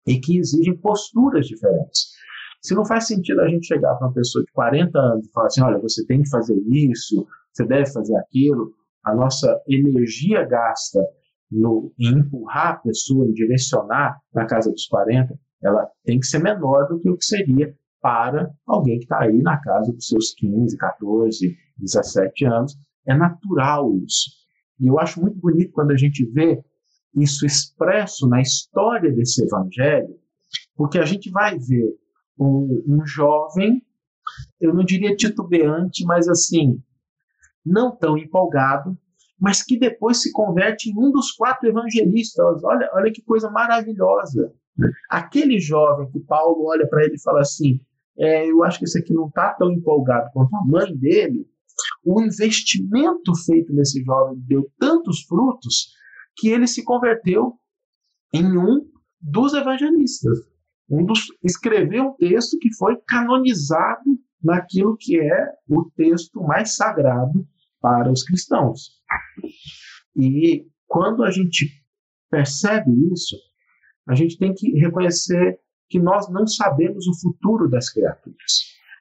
e 0.06 0.18
que 0.18 0.38
exigem 0.38 0.76
posturas 0.76 1.46
diferentes. 1.46 2.12
Se 2.60 2.74
não 2.74 2.84
faz 2.84 3.08
sentido 3.08 3.40
a 3.40 3.48
gente 3.48 3.66
chegar 3.66 3.94
para 3.96 4.06
uma 4.06 4.14
pessoa 4.14 4.44
de 4.44 4.52
40 4.52 4.98
anos 4.98 5.26
e 5.26 5.32
falar 5.32 5.46
assim: 5.46 5.62
olha, 5.62 5.78
você 5.78 6.06
tem 6.06 6.22
que 6.22 6.30
fazer 6.30 6.56
isso, 6.70 7.26
você 7.52 7.66
deve 7.66 7.86
fazer 7.90 8.16
aquilo, 8.16 8.72
a 9.04 9.14
nossa 9.14 9.60
energia 9.66 10.44
gasta 10.44 11.00
no, 11.50 11.92
em 11.98 12.18
empurrar 12.18 12.74
a 12.74 12.76
pessoa, 12.76 13.26
em 13.26 13.32
direcionar 13.32 14.16
na 14.32 14.46
casa 14.46 14.70
dos 14.70 14.86
40, 14.86 15.38
ela 15.62 15.86
tem 16.04 16.18
que 16.18 16.26
ser 16.26 16.38
menor 16.38 16.86
do 16.88 17.00
que 17.00 17.10
o 17.10 17.16
que 17.16 17.24
seria 17.24 17.74
para 18.00 18.50
alguém 18.66 18.98
que 18.98 19.04
está 19.04 19.22
aí 19.22 19.40
na 19.42 19.60
casa 19.60 19.92
dos 19.92 20.08
seus 20.08 20.32
15, 20.34 20.76
14, 20.76 21.56
17 21.78 22.44
anos. 22.44 22.76
É 23.06 23.14
natural 23.14 23.96
isso. 23.98 24.30
E 24.80 24.86
eu 24.86 24.98
acho 24.98 25.20
muito 25.20 25.38
bonito 25.38 25.72
quando 25.72 25.92
a 25.92 25.96
gente 25.96 26.24
vê 26.24 26.62
isso 27.14 27.44
expresso 27.44 28.28
na 28.28 28.40
história 28.40 29.12
desse 29.12 29.44
evangelho, 29.44 30.16
porque 30.74 30.98
a 30.98 31.04
gente 31.04 31.30
vai 31.30 31.58
ver 31.58 31.94
um, 32.38 32.82
um 32.86 33.06
jovem, 33.06 33.82
eu 34.60 34.74
não 34.74 34.84
diria 34.84 35.14
titubeante, 35.14 36.04
mas 36.04 36.28
assim, 36.28 36.82
não 37.64 37.94
tão 37.94 38.16
empolgado, 38.16 38.96
mas 39.38 39.62
que 39.62 39.78
depois 39.78 40.22
se 40.22 40.32
converte 40.32 40.90
em 40.90 40.96
um 40.96 41.10
dos 41.10 41.32
quatro 41.32 41.68
evangelistas. 41.68 42.62
Olha, 42.62 42.88
olha 42.92 43.12
que 43.12 43.22
coisa 43.22 43.50
maravilhosa. 43.50 44.52
Aquele 45.10 45.58
jovem 45.58 46.10
que 46.10 46.20
Paulo 46.20 46.64
olha 46.66 46.86
para 46.88 47.04
ele 47.04 47.16
e 47.16 47.22
fala 47.22 47.40
assim: 47.40 47.80
é, 48.16 48.48
Eu 48.48 48.62
acho 48.62 48.78
que 48.78 48.84
esse 48.84 48.98
aqui 48.98 49.12
não 49.12 49.26
está 49.26 49.52
tão 49.54 49.72
empolgado 49.72 50.30
quanto 50.32 50.54
a 50.54 50.64
mãe 50.64 50.96
dele. 50.96 51.46
O 52.04 52.20
investimento 52.20 53.32
feito 53.46 53.72
nesse 53.72 54.02
jovem 54.02 54.38
deu 54.46 54.70
tantos 54.78 55.22
frutos 55.22 55.92
que 56.36 56.48
ele 56.48 56.66
se 56.66 56.82
converteu 56.84 57.54
em 58.34 58.56
um 58.56 58.86
dos 59.20 59.54
evangelistas. 59.54 60.38
Um 60.90 61.04
dos, 61.04 61.20
escreveu 61.44 62.08
um 62.08 62.16
texto 62.16 62.58
que 62.58 62.74
foi 62.74 62.96
canonizado 63.06 64.18
naquilo 64.42 64.96
que 64.98 65.20
é 65.20 65.52
o 65.68 65.88
texto 65.96 66.42
mais 66.42 66.74
sagrado 66.74 67.46
para 67.80 68.10
os 68.10 68.24
cristãos. 68.24 69.00
E 70.16 70.66
quando 70.86 71.22
a 71.22 71.30
gente 71.30 71.70
percebe 72.30 72.90
isso, 73.12 73.36
a 74.08 74.14
gente 74.14 74.36
tem 74.38 74.52
que 74.52 74.72
reconhecer 74.78 75.58
que 75.88 76.00
nós 76.00 76.28
não 76.30 76.46
sabemos 76.46 77.06
o 77.06 77.20
futuro 77.20 77.68
das 77.68 77.90
criaturas. 77.90 78.52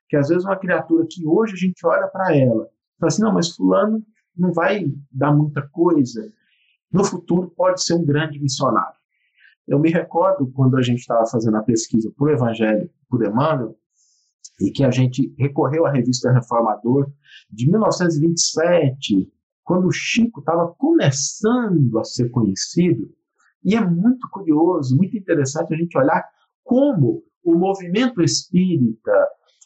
Que 0.07 0.17
às 0.17 0.29
vezes 0.29 0.45
uma 0.45 0.59
criatura 0.59 1.05
que 1.09 1.25
hoje 1.25 1.53
a 1.53 1.57
gente 1.57 1.85
olha 1.85 2.07
para 2.07 2.35
ela, 2.35 2.69
fala 3.01 3.07
assim, 3.09 3.21
não, 3.21 3.33
mas 3.33 3.49
fulano 3.49 4.03
não 4.37 4.53
vai 4.53 4.85
dar 5.11 5.33
muita 5.33 5.61
coisa. 5.67 6.31
No 6.91 7.03
futuro 7.03 7.51
pode 7.55 7.83
ser 7.83 7.95
um 7.95 8.05
grande 8.05 8.39
missionário. 8.39 8.95
Eu 9.67 9.79
me 9.79 9.89
recordo 9.89 10.51
quando 10.51 10.77
a 10.77 10.81
gente 10.81 10.99
estava 10.99 11.25
fazendo 11.25 11.57
a 11.57 11.63
pesquisa 11.63 12.11
por 12.17 12.31
Evangelho, 12.31 12.89
por 13.09 13.25
Emmanuel, 13.25 13.75
e 14.59 14.71
que 14.71 14.83
a 14.83 14.91
gente 14.91 15.33
recorreu 15.37 15.85
à 15.85 15.91
revista 15.91 16.31
Reformador 16.31 17.11
de 17.49 17.69
1927, 17.69 19.31
quando 19.63 19.87
o 19.87 19.91
Chico 19.91 20.39
estava 20.39 20.67
começando 20.77 21.97
a 21.99 22.03
ser 22.03 22.29
conhecido. 22.29 23.09
E 23.63 23.75
é 23.75 23.81
muito 23.81 24.27
curioso, 24.29 24.95
muito 24.95 25.17
interessante 25.17 25.73
a 25.73 25.77
gente 25.77 25.97
olhar 25.97 26.23
como 26.63 27.23
o 27.43 27.55
movimento 27.55 28.21
espírita, 28.21 29.11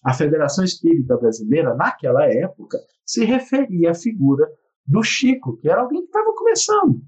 a 0.06 0.14
Federação 0.14 0.64
Espírita 0.64 1.18
Brasileira, 1.18 1.74
naquela 1.74 2.26
época, 2.32 2.78
se 3.04 3.26
referia 3.26 3.90
à 3.90 3.96
figura 3.96 4.48
do 4.86 5.02
Chico, 5.02 5.58
que 5.58 5.68
era 5.68 5.82
alguém 5.82 6.02
que 6.02 6.08
estava 6.08 6.32
começando. 6.36 7.02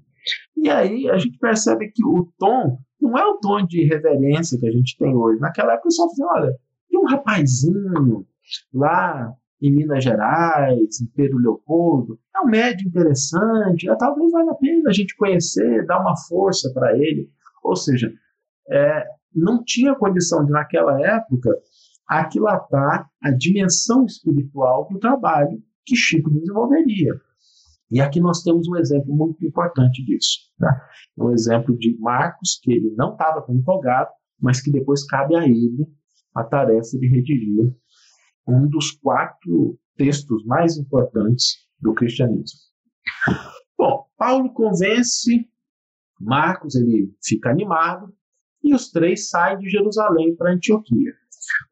E 0.56 0.68
aí 0.68 1.08
a 1.08 1.16
gente 1.16 1.38
percebe 1.38 1.92
que 1.94 2.04
o 2.04 2.28
tom 2.36 2.78
não 3.00 3.16
é 3.16 3.24
o 3.24 3.38
tom 3.38 3.64
de 3.64 3.84
reverência 3.84 4.58
que 4.58 4.66
a 4.66 4.72
gente 4.72 4.96
tem 4.98 5.14
hoje. 5.14 5.40
Naquela 5.40 5.74
época, 5.74 5.90
só 5.90 6.08
falei, 6.16 6.42
olha, 6.42 6.56
tem 6.90 6.98
um 6.98 7.06
rapazinho 7.06 8.26
lá 8.74 9.32
em 9.62 9.72
Minas 9.72 10.02
Gerais, 10.02 11.00
em 11.00 11.06
Pedro 11.14 11.38
Leopoldo, 11.38 12.18
é 12.34 12.40
um 12.40 12.46
médio 12.46 12.86
interessante, 12.86 13.86
talvez 13.98 14.30
valha 14.32 14.50
a 14.50 14.54
pena 14.54 14.90
a 14.90 14.92
gente 14.92 15.16
conhecer, 15.16 15.86
dar 15.86 16.00
uma 16.00 16.16
força 16.28 16.72
para 16.72 16.96
ele. 16.96 17.30
Ou 17.62 17.76
seja, 17.76 18.12
é, 18.68 19.04
não 19.34 19.62
tinha 19.64 19.94
condição 19.94 20.44
de, 20.44 20.50
naquela 20.50 21.00
época, 21.00 21.50
aquilatar 22.08 23.08
a 23.22 23.30
dimensão 23.30 24.04
espiritual 24.04 24.88
do 24.90 24.98
trabalho 24.98 25.62
que 25.84 25.94
Chico 25.94 26.30
desenvolveria. 26.30 27.14
E 27.90 28.00
aqui 28.00 28.20
nós 28.20 28.42
temos 28.42 28.68
um 28.68 28.76
exemplo 28.76 29.14
muito 29.14 29.44
importante 29.44 30.04
disso. 30.04 30.38
Né? 30.58 30.68
Um 31.16 31.30
exemplo 31.32 31.76
de 31.78 31.96
Marcos, 31.98 32.58
que 32.62 32.72
ele 32.72 32.94
não 32.96 33.12
estava 33.12 33.42
tão 33.42 33.54
empolgado, 33.54 34.10
mas 34.40 34.60
que 34.60 34.70
depois 34.70 35.04
cabe 35.06 35.36
a 35.36 35.44
ele 35.44 35.86
a 36.34 36.44
tarefa 36.44 36.98
de 36.98 37.08
redigir 37.08 37.74
um 38.46 38.68
dos 38.68 38.92
quatro 38.92 39.78
textos 39.96 40.44
mais 40.44 40.76
importantes 40.76 41.56
do 41.80 41.94
cristianismo. 41.94 42.58
Bom, 43.76 44.06
Paulo 44.16 44.52
convence 44.52 45.48
Marcos, 46.20 46.74
ele 46.74 47.14
fica 47.24 47.50
animado, 47.50 48.12
e 48.62 48.74
os 48.74 48.90
três 48.90 49.28
saem 49.28 49.58
de 49.58 49.70
Jerusalém 49.70 50.34
para 50.36 50.52
Antioquia. 50.52 51.14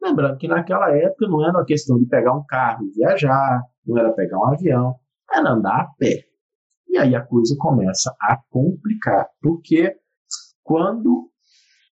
Lembrando 0.03 0.39
que 0.39 0.49
naquela 0.49 0.91
época 0.91 1.29
não 1.29 1.43
era 1.43 1.53
uma 1.53 1.65
questão 1.65 1.99
de 1.99 2.07
pegar 2.07 2.35
um 2.35 2.45
carro 2.45 2.87
e 2.87 2.91
viajar, 2.93 3.63
não 3.87 3.99
era 3.99 4.13
pegar 4.13 4.39
um 4.39 4.53
avião, 4.53 4.95
era 5.33 5.51
andar 5.51 5.81
a 5.81 5.87
pé. 5.99 6.25
E 6.89 6.99
aí 6.99 7.15
a 7.15 7.23
coisa 7.23 7.55
começa 7.59 8.15
a 8.21 8.39
complicar, 8.51 9.29
porque 9.41 9.97
quando 10.63 11.31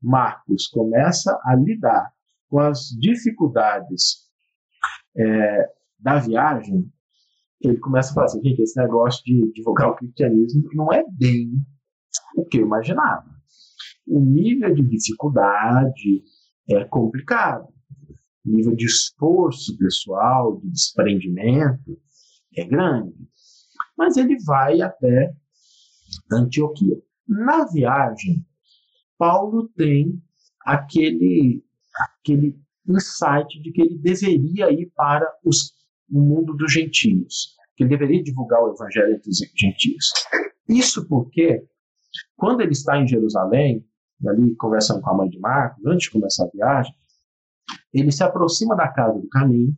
Marcos 0.02 0.68
começa 0.68 1.40
a 1.44 1.56
lidar 1.56 2.12
com 2.50 2.60
as 2.60 2.90
dificuldades 3.00 4.28
é, 5.16 5.66
da 6.00 6.20
viagem, 6.20 6.92
ele 7.62 7.78
começa 7.80 8.12
a 8.12 8.14
falar 8.14 8.26
assim, 8.28 8.42
gente, 8.44 8.62
esse 8.62 8.80
negócio 8.80 9.24
de 9.24 9.52
divulgar 9.54 9.90
o 9.90 9.96
cristianismo 9.96 10.70
não 10.74 10.94
é 10.94 11.04
bem 11.10 11.52
o 12.36 12.46
que 12.46 12.58
eu 12.60 12.66
imaginava. 12.66 13.26
O 14.08 14.20
nível 14.20 14.74
de 14.74 14.84
dificuldade 14.84 16.24
é 16.70 16.84
complicado. 16.86 17.68
O 18.46 18.50
nível 18.50 18.76
de 18.76 18.86
esforço 18.86 19.78
pessoal, 19.78 20.60
de 20.62 20.70
desprendimento, 20.70 22.00
é 22.56 22.66
grande. 22.66 23.16
Mas 23.98 24.16
ele 24.18 24.38
vai 24.44 24.82
até 24.82 25.34
Antioquia. 26.32 26.98
Na 27.28 27.66
viagem, 27.66 28.46
Paulo 29.18 29.68
tem 29.76 30.22
aquele, 30.66 31.64
aquele 32.00 32.58
insight 32.88 33.62
de 33.62 33.72
que 33.72 33.82
ele 33.82 33.98
deveria 33.98 34.72
ir 34.72 34.92
para 34.96 35.26
os, 35.44 35.74
o 36.10 36.20
mundo 36.20 36.54
dos 36.54 36.72
gentios, 36.72 37.56
que 37.76 37.84
ele 37.84 37.90
deveria 37.90 38.24
divulgar 38.24 38.62
o 38.64 38.74
evangelho 38.74 39.16
entre 39.16 39.30
os 39.30 39.40
gentios. 39.56 40.12
Isso 40.70 41.08
porque, 41.08 41.66
quando 42.36 42.62
ele 42.62 42.72
está 42.72 42.98
em 42.98 43.08
Jerusalém, 43.08 43.86
ali 44.26 44.56
conversando 44.56 45.02
com 45.02 45.10
a 45.10 45.14
mãe 45.18 45.30
de 45.30 45.40
Marcos, 45.40 45.86
antes 45.86 46.06
de 46.06 46.12
começar 46.12 46.46
a 46.46 46.50
viagem, 46.50 46.94
ele 47.94 48.12
se 48.12 48.24
aproxima 48.24 48.76
da 48.76 48.88
casa 48.88 49.20
do 49.20 49.28
caminho 49.30 49.76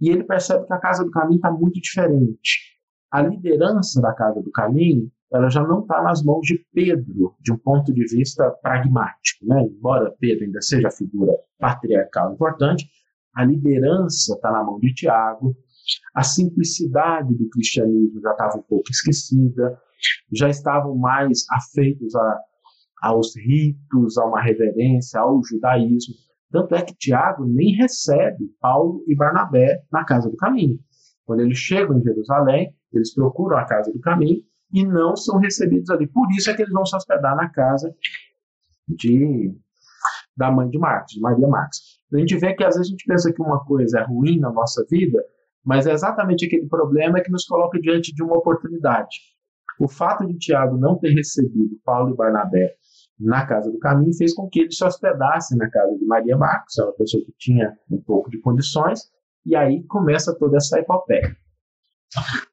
e 0.00 0.10
ele 0.10 0.24
percebe 0.24 0.66
que 0.66 0.72
a 0.72 0.78
Casa 0.78 1.04
do 1.04 1.10
Caminho 1.10 1.36
está 1.36 1.50
muito 1.50 1.80
diferente. 1.80 2.78
A 3.10 3.20
liderança 3.20 4.00
da 4.00 4.12
Casa 4.14 4.40
do 4.40 4.50
Caminho 4.50 5.10
ela 5.32 5.50
já 5.50 5.62
não 5.62 5.80
está 5.80 6.02
nas 6.02 6.22
mãos 6.22 6.46
de 6.46 6.64
Pedro, 6.72 7.34
de 7.40 7.52
um 7.52 7.58
ponto 7.58 7.92
de 7.92 8.02
vista 8.04 8.50
pragmático. 8.62 9.44
Né? 9.44 9.62
Embora 9.62 10.14
Pedro 10.18 10.44
ainda 10.44 10.60
seja 10.62 10.88
a 10.88 10.92
figura 10.92 11.32
patriarcal 11.58 12.32
importante, 12.32 12.88
a 13.34 13.44
liderança 13.44 14.34
está 14.34 14.50
na 14.50 14.64
mão 14.64 14.78
de 14.78 14.92
Tiago, 14.94 15.54
a 16.14 16.22
simplicidade 16.22 17.34
do 17.34 17.48
cristianismo 17.50 18.20
já 18.20 18.30
estava 18.32 18.56
um 18.56 18.62
pouco 18.62 18.90
esquecida, 18.90 19.78
já 20.32 20.48
estavam 20.48 20.96
mais 20.96 21.44
afeitos 21.50 22.14
a, 22.14 22.40
aos 23.02 23.36
ritos, 23.36 24.18
a 24.18 24.24
uma 24.24 24.40
reverência, 24.40 25.20
ao 25.20 25.42
judaísmo. 25.42 26.14
Tanto 26.50 26.74
é 26.74 26.82
que 26.82 26.94
Tiago 26.94 27.44
nem 27.44 27.74
recebe 27.74 28.50
Paulo 28.60 29.04
e 29.06 29.14
Barnabé 29.14 29.82
na 29.92 30.04
casa 30.04 30.30
do 30.30 30.36
caminho. 30.36 30.78
Quando 31.24 31.40
eles 31.40 31.58
chegam 31.58 31.98
em 31.98 32.02
Jerusalém, 32.02 32.74
eles 32.92 33.14
procuram 33.14 33.58
a 33.58 33.66
casa 33.66 33.92
do 33.92 34.00
caminho 34.00 34.42
e 34.72 34.84
não 34.84 35.14
são 35.14 35.38
recebidos 35.38 35.90
ali. 35.90 36.06
Por 36.06 36.26
isso 36.32 36.50
é 36.50 36.54
que 36.54 36.62
eles 36.62 36.72
vão 36.72 36.86
se 36.86 36.96
hospedar 36.96 37.36
na 37.36 37.50
casa 37.50 37.94
de, 38.88 39.54
da 40.36 40.50
mãe 40.50 40.68
de 40.70 40.78
Marcos, 40.78 41.12
de 41.12 41.20
Maria 41.20 41.46
Marcos. 41.46 41.98
A 42.12 42.18
gente 42.18 42.36
vê 42.38 42.54
que 42.54 42.64
às 42.64 42.76
vezes 42.76 42.88
a 42.88 42.90
gente 42.90 43.04
pensa 43.04 43.32
que 43.32 43.42
uma 43.42 43.62
coisa 43.64 44.00
é 44.00 44.04
ruim 44.04 44.38
na 44.38 44.50
nossa 44.50 44.84
vida, 44.90 45.22
mas 45.62 45.86
é 45.86 45.92
exatamente 45.92 46.46
aquele 46.46 46.66
problema 46.66 47.20
que 47.20 47.30
nos 47.30 47.44
coloca 47.44 47.78
diante 47.78 48.14
de 48.14 48.22
uma 48.22 48.38
oportunidade. 48.38 49.18
O 49.78 49.86
fato 49.86 50.26
de 50.26 50.38
Tiago 50.38 50.78
não 50.78 50.98
ter 50.98 51.10
recebido 51.10 51.78
Paulo 51.84 52.14
e 52.14 52.16
Barnabé 52.16 52.74
na 53.18 53.46
Casa 53.46 53.70
do 53.70 53.78
Caminho 53.78 54.14
fez 54.14 54.34
com 54.34 54.48
que 54.48 54.60
ele 54.60 54.72
se 54.72 54.84
hospedasse 54.84 55.56
na 55.56 55.68
casa 55.68 55.96
de 55.96 56.04
Maria 56.04 56.36
Marcos, 56.36 56.78
uma 56.78 56.92
pessoa 56.92 57.24
que 57.24 57.32
tinha 57.38 57.76
um 57.90 58.00
pouco 58.00 58.30
de 58.30 58.38
condições, 58.40 59.10
e 59.44 59.56
aí 59.56 59.82
começa 59.84 60.36
toda 60.38 60.56
essa 60.56 60.78
epopeia. 60.78 61.36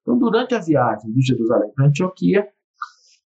Então, 0.01 0.17
durante 0.17 0.55
a 0.55 0.59
viagem 0.59 1.11
de 1.11 1.21
Jerusalém 1.21 1.71
para 1.73 1.87
Antioquia, 1.87 2.47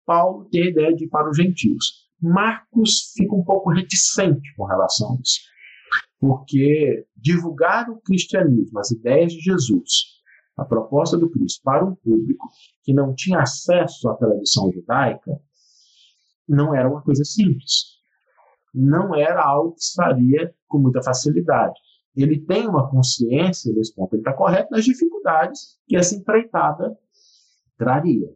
Paulo 0.05 0.47
tem 0.51 0.63
a 0.65 0.71
ideia 0.71 0.95
de 0.95 1.05
ir 1.05 1.09
para 1.09 1.29
os 1.29 1.37
gentios. 1.37 2.07
Marcos 2.21 3.13
fica 3.15 3.35
um 3.35 3.45
pouco 3.45 3.71
reticente 3.71 4.55
com 4.57 4.65
relação 4.65 5.13
a 5.13 5.21
isso, 5.21 5.41
porque 6.19 7.07
divulgar 7.15 7.91
o 7.91 8.01
cristianismo, 8.01 8.79
as 8.79 8.91
ideias 8.91 9.33
de 9.33 9.41
Jesus, 9.41 10.17
a 10.57 10.65
proposta 10.65 11.19
do 11.19 11.31
Cristo 11.31 11.61
para 11.63 11.85
um 11.85 11.95
público 11.95 12.49
que 12.83 12.95
não 12.95 13.15
tinha 13.15 13.41
acesso 13.41 14.09
à 14.09 14.17
tradição 14.17 14.73
judaica 14.73 15.39
não 16.49 16.75
era 16.75 16.89
uma 16.89 17.03
coisa 17.03 17.25
simples. 17.25 17.97
Não 18.75 19.15
era 19.15 19.43
algo 19.43 19.75
que 19.75 19.85
se 19.85 19.95
faria 19.95 20.55
com 20.69 20.79
muita 20.79 21.03
facilidade. 21.03 21.75
Ele 22.15 22.41
tem 22.41 22.67
uma 22.67 22.89
consciência 22.91 23.73
desse 23.75 23.95
ponto, 23.95 24.15
ele 24.15 24.21
está 24.21 24.33
correto 24.33 24.71
nas 24.71 24.85
dificuldades 24.85 25.79
que 25.87 25.97
essa 25.97 26.15
empreitada 26.15 26.97
traria. 27.77 28.29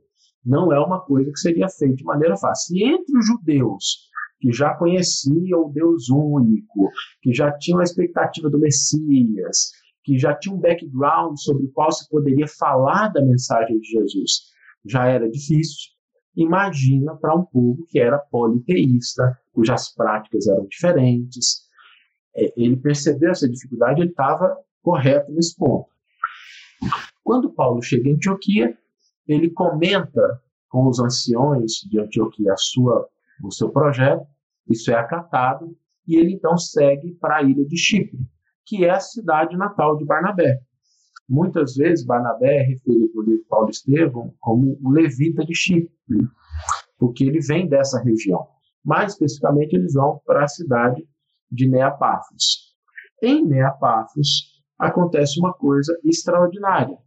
Não 0.45 0.73
é 0.73 0.79
uma 0.79 1.01
coisa 1.01 1.31
que 1.31 1.39
seria 1.39 1.69
feita 1.69 1.97
de 1.97 2.05
maneira 2.05 2.37
fácil. 2.37 2.77
E 2.77 2.85
entre 2.85 3.19
os 3.19 3.27
judeus 3.27 4.11
que 4.41 4.53
já 4.53 4.75
conheciam 4.75 5.67
o 5.67 5.73
Deus 5.73 6.09
único, 6.09 6.91
que 7.21 7.33
já 7.33 7.53
tinham 7.53 7.81
a 7.81 7.85
expectativa 7.85 8.49
do 8.49 8.59
Messias, 8.59 9.71
que 10.03 10.19
já 10.19 10.35
tinham 10.35 10.57
um 10.57 10.61
background 10.61 11.37
sobre 11.37 11.67
o 11.67 11.73
qual 11.73 11.93
se 11.93 12.09
poderia 12.09 12.47
falar 12.49 13.09
da 13.09 13.23
mensagem 13.23 13.79
de 13.79 13.89
Jesus, 13.89 14.51
já 14.87 15.07
era 15.07 15.31
difícil. 15.31 15.91
Imagina 16.37 17.17
para 17.17 17.35
um 17.35 17.45
povo 17.45 17.85
que 17.89 17.99
era 17.99 18.19
politeísta, 18.19 19.39
cujas 19.53 19.93
práticas 19.95 20.47
eram 20.47 20.67
diferentes. 20.67 21.69
É, 22.35 22.53
ele 22.57 22.77
percebeu 22.77 23.31
essa 23.31 23.49
dificuldade, 23.49 24.01
ele 24.01 24.11
estava 24.11 24.57
correto 24.83 25.33
nesse 25.33 25.57
ponto. 25.57 25.89
Quando 27.23 27.53
Paulo 27.53 27.83
chega 27.83 28.09
em 28.09 28.15
Antioquia, 28.15 28.77
ele 29.27 29.51
comenta 29.51 30.41
com 30.69 30.89
os 30.89 30.99
anciões 31.01 31.73
de 31.89 32.01
Antioquia 32.01 32.53
a 32.53 32.57
sua, 32.57 33.09
o 33.45 33.53
seu 33.53 33.71
projeto, 33.71 34.27
isso 34.69 34.91
é 34.91 34.95
acatado, 34.95 35.77
e 36.07 36.17
ele 36.17 36.33
então 36.33 36.57
segue 36.57 37.13
para 37.21 37.39
a 37.39 37.43
ilha 37.43 37.65
de 37.65 37.77
Chipre, 37.77 38.19
que 38.65 38.85
é 38.85 38.91
a 38.91 39.01
cidade 39.01 39.57
natal 39.57 39.97
de 39.97 40.05
Barnabé. 40.05 40.61
Muitas 41.31 41.77
vezes 41.77 42.05
Barnabé 42.05 42.57
é 42.57 42.63
referido 42.63 43.09
no 43.15 43.23
livro 43.23 43.47
Paulo 43.49 43.71
Estevão 43.71 44.35
como 44.41 44.77
o 44.83 44.91
levita 44.91 45.45
de 45.45 45.55
Chipre, 45.55 45.93
porque 46.99 47.23
ele 47.23 47.39
vem 47.41 47.69
dessa 47.69 48.03
região. 48.03 48.49
Mais 48.85 49.13
especificamente, 49.13 49.77
eles 49.77 49.95
vão 49.95 50.21
para 50.27 50.43
a 50.43 50.49
cidade 50.49 51.07
de 51.49 51.69
Neapáfos. 51.69 52.75
Em 53.23 53.47
Neapáfos 53.47 54.61
acontece 54.77 55.39
uma 55.39 55.53
coisa 55.53 55.97
extraordinária, 56.05 56.99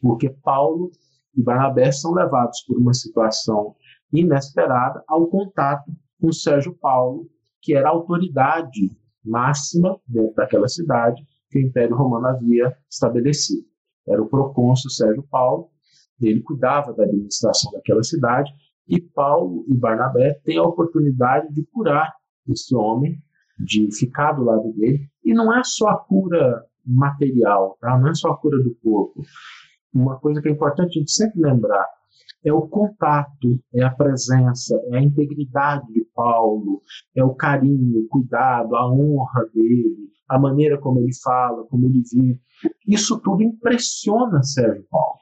porque 0.00 0.30
Paulo 0.30 0.90
e 1.36 1.42
Barnabé 1.42 1.92
são 1.92 2.14
levados 2.14 2.62
por 2.66 2.78
uma 2.78 2.94
situação 2.94 3.76
inesperada 4.10 5.04
ao 5.06 5.26
contato 5.26 5.92
com 6.18 6.32
Sérgio 6.32 6.74
Paulo, 6.80 7.28
que 7.60 7.74
era 7.74 7.88
a 7.88 7.92
autoridade 7.92 8.90
máxima 9.22 10.00
dentro 10.08 10.34
daquela 10.34 10.66
cidade 10.66 11.22
que 11.50 11.58
o 11.58 11.62
Império 11.62 11.96
Romano 11.96 12.26
havia 12.28 12.76
estabelecido. 12.90 13.66
Era 14.06 14.22
o 14.22 14.28
procônsul 14.28 14.90
Sérgio 14.90 15.22
Paulo, 15.30 15.70
ele 16.20 16.42
cuidava 16.42 16.92
da 16.92 17.04
administração 17.04 17.70
daquela 17.72 18.02
cidade, 18.02 18.50
e 18.88 19.00
Paulo 19.00 19.64
e 19.68 19.74
Barnabé 19.74 20.40
têm 20.44 20.58
a 20.58 20.62
oportunidade 20.62 21.52
de 21.52 21.64
curar 21.66 22.12
esse 22.48 22.74
homem, 22.74 23.18
de 23.58 23.88
ficar 23.94 24.32
do 24.32 24.44
lado 24.44 24.72
dele, 24.72 25.08
e 25.24 25.34
não 25.34 25.54
é 25.54 25.62
só 25.62 25.88
a 25.88 25.98
cura 25.98 26.64
material, 26.84 27.76
tá? 27.80 27.98
não 27.98 28.08
é 28.08 28.14
só 28.14 28.30
a 28.30 28.36
cura 28.36 28.58
do 28.58 28.74
corpo. 28.82 29.22
Uma 29.92 30.18
coisa 30.18 30.40
que 30.40 30.48
é 30.48 30.52
importante 30.52 30.98
a 30.98 31.00
gente 31.00 31.12
sempre 31.12 31.40
lembrar 31.40 31.84
é 32.48 32.52
o 32.52 32.66
contato, 32.66 33.60
é 33.74 33.82
a 33.82 33.90
presença, 33.90 34.80
é 34.90 34.98
a 34.98 35.02
integridade 35.02 35.86
de 35.92 36.04
Paulo, 36.14 36.82
é 37.14 37.22
o 37.22 37.34
carinho, 37.34 38.00
o 38.00 38.08
cuidado, 38.08 38.74
a 38.76 38.90
honra 38.90 39.44
dele, 39.54 40.10
a 40.28 40.38
maneira 40.38 40.78
como 40.78 41.00
ele 41.00 41.14
fala, 41.22 41.64
como 41.64 41.86
ele 41.86 42.02
vive. 42.12 42.40
Isso 42.86 43.20
tudo 43.20 43.42
impressiona 43.42 44.42
Sérgio 44.42 44.84
Paulo. 44.90 45.18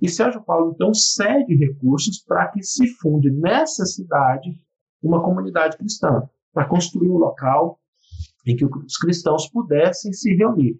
E 0.00 0.08
Sérgio 0.08 0.42
Paulo, 0.44 0.72
então, 0.74 0.94
cede 0.94 1.56
recursos 1.56 2.22
para 2.26 2.48
que 2.48 2.62
se 2.62 2.86
funde 3.00 3.30
nessa 3.30 3.84
cidade 3.84 4.50
uma 5.02 5.22
comunidade 5.22 5.76
cristã, 5.76 6.22
para 6.52 6.68
construir 6.68 7.10
um 7.10 7.18
local 7.18 7.78
em 8.46 8.56
que 8.56 8.64
os 8.64 8.96
cristãos 8.96 9.48
pudessem 9.48 10.12
se 10.12 10.34
reunir. 10.34 10.78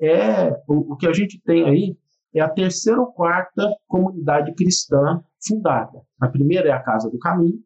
É 0.00 0.50
o, 0.68 0.92
o 0.92 0.96
que 0.96 1.06
a 1.06 1.12
gente 1.12 1.40
tem 1.42 1.64
aí 1.64 1.98
é 2.34 2.40
a 2.40 2.48
terceira 2.48 3.00
ou 3.00 3.12
quarta 3.12 3.62
comunidade 3.88 4.54
cristã 4.54 5.22
fundada. 5.46 6.00
A 6.20 6.28
primeira 6.28 6.68
é 6.68 6.72
a 6.72 6.82
Casa 6.82 7.10
do 7.10 7.18
Caminho, 7.18 7.58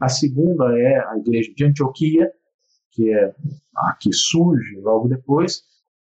a 0.00 0.08
segunda 0.08 0.78
é 0.78 0.98
a 1.08 1.18
Igreja 1.18 1.52
de 1.54 1.64
Antioquia, 1.64 2.30
que 2.92 3.12
é 3.12 3.34
a 3.76 3.96
que 3.98 4.12
surge 4.12 4.76
logo 4.80 5.08
depois. 5.08 5.62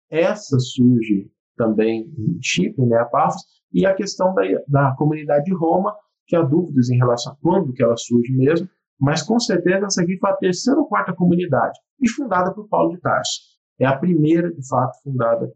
Essa 0.09 0.57
surge 0.59 1.29
também 1.57 2.13
em 2.17 2.37
Chipre, 2.41 2.85
né, 2.85 2.97
a 2.97 3.29
e 3.73 3.85
a 3.85 3.93
questão 3.93 4.33
da, 4.33 4.43
da 4.67 4.95
comunidade 4.95 5.45
de 5.45 5.53
Roma, 5.53 5.93
que 6.25 6.35
há 6.35 6.41
dúvidas 6.41 6.89
em 6.89 6.97
relação 6.97 7.33
a 7.33 7.35
quando 7.41 7.73
que 7.73 7.83
ela 7.83 7.97
surge 7.97 8.31
mesmo, 8.31 8.69
mas 8.99 9.21
com 9.21 9.39
certeza 9.39 9.85
essa 9.85 10.01
aqui 10.01 10.17
foi 10.17 10.29
a 10.29 10.35
terceira 10.35 10.79
ou 10.79 10.87
quarta 10.87 11.13
comunidade, 11.13 11.77
e 12.01 12.09
fundada 12.09 12.53
por 12.53 12.67
Paulo 12.67 12.93
de 12.93 13.01
Tarso. 13.01 13.41
É 13.79 13.85
a 13.85 13.97
primeira, 13.97 14.51
de 14.51 14.67
fato, 14.67 14.97
fundada 15.03 15.51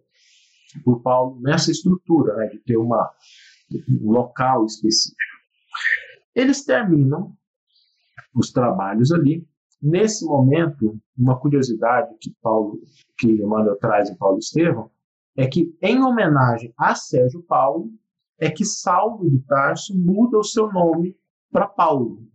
por 0.79 1.01
Paulo 1.01 1.39
nessa 1.41 1.71
estrutura, 1.71 2.35
né, 2.35 2.47
de 2.47 2.59
ter 2.59 2.77
uma, 2.77 3.11
um 3.89 4.11
local 4.11 4.65
específico. 4.65 5.17
Eles 6.33 6.63
terminam 6.63 7.35
os 8.33 8.51
trabalhos 8.51 9.11
ali. 9.11 9.45
Nesse 9.81 10.25
momento, 10.25 10.99
uma 11.17 11.39
curiosidade 11.39 12.15
que 12.19 12.35
Paulo, 12.41 12.79
que 13.17 13.27
Emmanuel 13.27 13.77
traz 13.77 14.09
em 14.09 14.15
Paulo 14.15 14.37
Estevão, 14.37 14.91
é 15.35 15.47
que, 15.47 15.75
em 15.81 16.01
homenagem 16.03 16.73
a 16.77 16.93
Sérgio 16.93 17.41
Paulo, 17.43 17.89
é 18.39 18.49
que 18.49 18.65
Saulo 18.65 19.29
de 19.29 19.39
Tarso 19.41 19.97
muda 19.97 20.37
o 20.37 20.43
seu 20.43 20.71
nome 20.71 21.15
para 21.51 21.67
Paulo. 21.67 22.27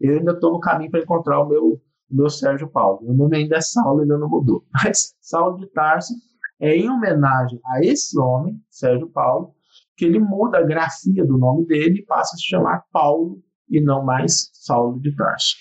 Eu 0.00 0.18
ainda 0.18 0.32
estou 0.32 0.52
no 0.52 0.60
caminho 0.60 0.90
para 0.90 1.00
encontrar 1.00 1.40
o 1.40 1.48
meu, 1.48 1.64
o 1.72 1.80
meu 2.14 2.28
Sérgio 2.28 2.68
Paulo. 2.68 3.00
Meu 3.02 3.14
nome 3.14 3.36
ainda 3.36 3.56
é 3.56 3.60
Saulo, 3.60 4.02
ainda 4.02 4.18
não 4.18 4.28
mudou. 4.28 4.64
Mas 4.72 5.14
Saulo 5.20 5.58
de 5.58 5.66
Tarso 5.66 6.14
é 6.60 6.76
em 6.76 6.88
homenagem 6.88 7.60
a 7.66 7.80
esse 7.82 8.18
homem, 8.18 8.60
Sérgio 8.70 9.08
Paulo, 9.10 9.54
que 9.96 10.04
ele 10.04 10.18
muda 10.18 10.58
a 10.58 10.66
grafia 10.66 11.24
do 11.24 11.38
nome 11.38 11.66
dele 11.66 12.00
e 12.00 12.04
passa 12.04 12.34
a 12.34 12.38
se 12.38 12.46
chamar 12.46 12.84
Paulo 12.92 13.42
e 13.68 13.80
não 13.80 14.04
mais 14.04 14.50
Saulo 14.52 15.00
de 15.00 15.14
Tarso. 15.14 15.56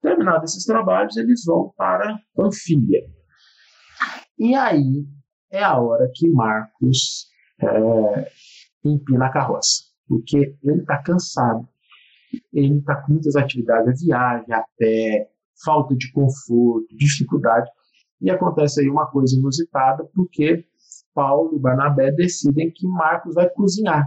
Terminados 0.00 0.52
esses 0.52 0.64
trabalhos, 0.64 1.16
eles 1.16 1.42
vão 1.44 1.72
para 1.76 2.18
Panfilha. 2.34 3.02
E 4.38 4.54
aí 4.54 5.04
é 5.50 5.62
a 5.62 5.78
hora 5.78 6.10
que 6.14 6.30
Marcos 6.30 7.26
é, 7.60 8.30
empina 8.84 9.26
a 9.26 9.32
carroça, 9.32 9.82
porque 10.06 10.54
ele 10.62 10.80
está 10.80 11.02
cansado, 11.02 11.68
ele 12.52 12.78
está 12.78 12.96
com 13.02 13.12
muitas 13.12 13.34
atividades, 13.36 13.88
a 13.88 14.06
viagem, 14.06 14.54
a 14.54 14.64
pé, 14.78 15.28
falta 15.64 15.96
de 15.96 16.10
conforto, 16.12 16.86
dificuldade. 16.96 17.68
E 18.20 18.30
acontece 18.30 18.80
aí 18.80 18.88
uma 18.88 19.06
coisa 19.06 19.36
inusitada, 19.36 20.04
porque 20.14 20.64
Paulo 21.14 21.54
e 21.54 21.58
Barnabé 21.58 22.12
decidem 22.12 22.70
que 22.70 22.86
Marcos 22.86 23.34
vai 23.34 23.48
cozinhar. 23.50 24.06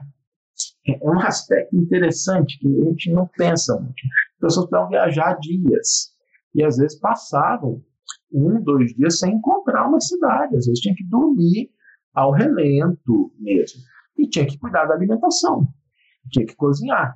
É 0.88 0.98
um 1.02 1.20
aspecto 1.20 1.76
interessante 1.76 2.58
que 2.60 2.68
a 2.68 2.86
gente 2.86 3.12
não 3.12 3.28
pensa 3.38 3.76
muito. 3.76 4.02
As 4.34 4.40
pessoas 4.40 4.70
podem 4.70 4.90
viajar 4.90 5.38
dias 5.40 6.12
e 6.54 6.64
às 6.64 6.78
vezes 6.78 7.00
passavam 7.00 7.84
um, 8.32 8.62
dois 8.62 8.94
dias 8.94 9.20
sem 9.20 9.36
encontrar 9.36 9.88
uma 9.88 10.00
cidade. 10.00 10.58
Às 10.58 10.66
vezes 10.66 10.80
tinha 10.80 10.96
que 10.96 11.08
dormir 11.08 11.70
ao 12.14 12.32
relento 12.32 13.34
mesmo. 13.40 13.82
E 14.18 14.28
tinha 14.28 14.46
que 14.46 14.58
cuidar 14.58 14.86
da 14.86 14.96
alimentação. 14.96 15.68
Tinha 16.32 16.46
que 16.46 16.56
cozinhar. 16.56 17.16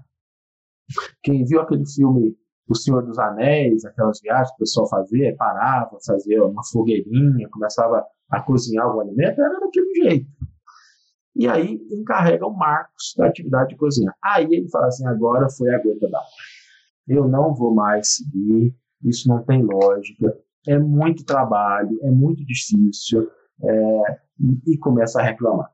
Quem 1.24 1.44
viu 1.46 1.62
aquele 1.62 1.86
filme 1.86 2.38
O 2.68 2.76
Senhor 2.76 3.06
dos 3.06 3.20
Anéis, 3.20 3.86
aquelas 3.86 4.20
viagens 4.22 4.50
que 4.50 4.56
o 4.56 4.60
pessoal 4.60 4.90
fazia, 4.90 5.36
parava, 5.38 5.98
fazia 6.06 6.44
uma 6.44 6.64
fogueirinha, 6.72 7.48
começava 7.50 8.04
a 8.30 8.42
cozinhar 8.42 8.86
algum 8.86 9.02
alimento, 9.02 9.40
era 9.40 9.60
daquele 9.60 9.94
jeito. 10.04 10.28
E 11.36 11.48
aí 11.48 11.80
encarrega 11.92 12.48
o 12.48 12.56
Marcos 12.56 13.14
da 13.18 13.28
atividade 13.28 13.70
de 13.70 13.76
cozinha. 13.76 14.14
Aí 14.24 14.46
ele 14.50 14.70
fala 14.70 14.88
assim: 14.88 15.06
agora 15.06 15.50
foi 15.50 15.70
a 15.74 15.78
gota 15.78 16.10
d'água. 16.10 16.28
Eu 17.08 17.28
não 17.28 17.54
vou 17.54 17.74
mais 17.74 18.16
seguir, 18.16 18.74
isso 19.04 19.30
não 19.30 19.44
tem 19.44 19.62
lógica, 19.62 20.36
é 20.68 20.80
muito 20.80 21.24
trabalho, 21.24 22.00
é 22.02 22.10
muito 22.10 22.44
difícil, 22.46 23.30
é, 23.62 24.20
e 24.66 24.78
começa 24.80 25.20
a 25.20 25.24
reclamar. 25.24 25.70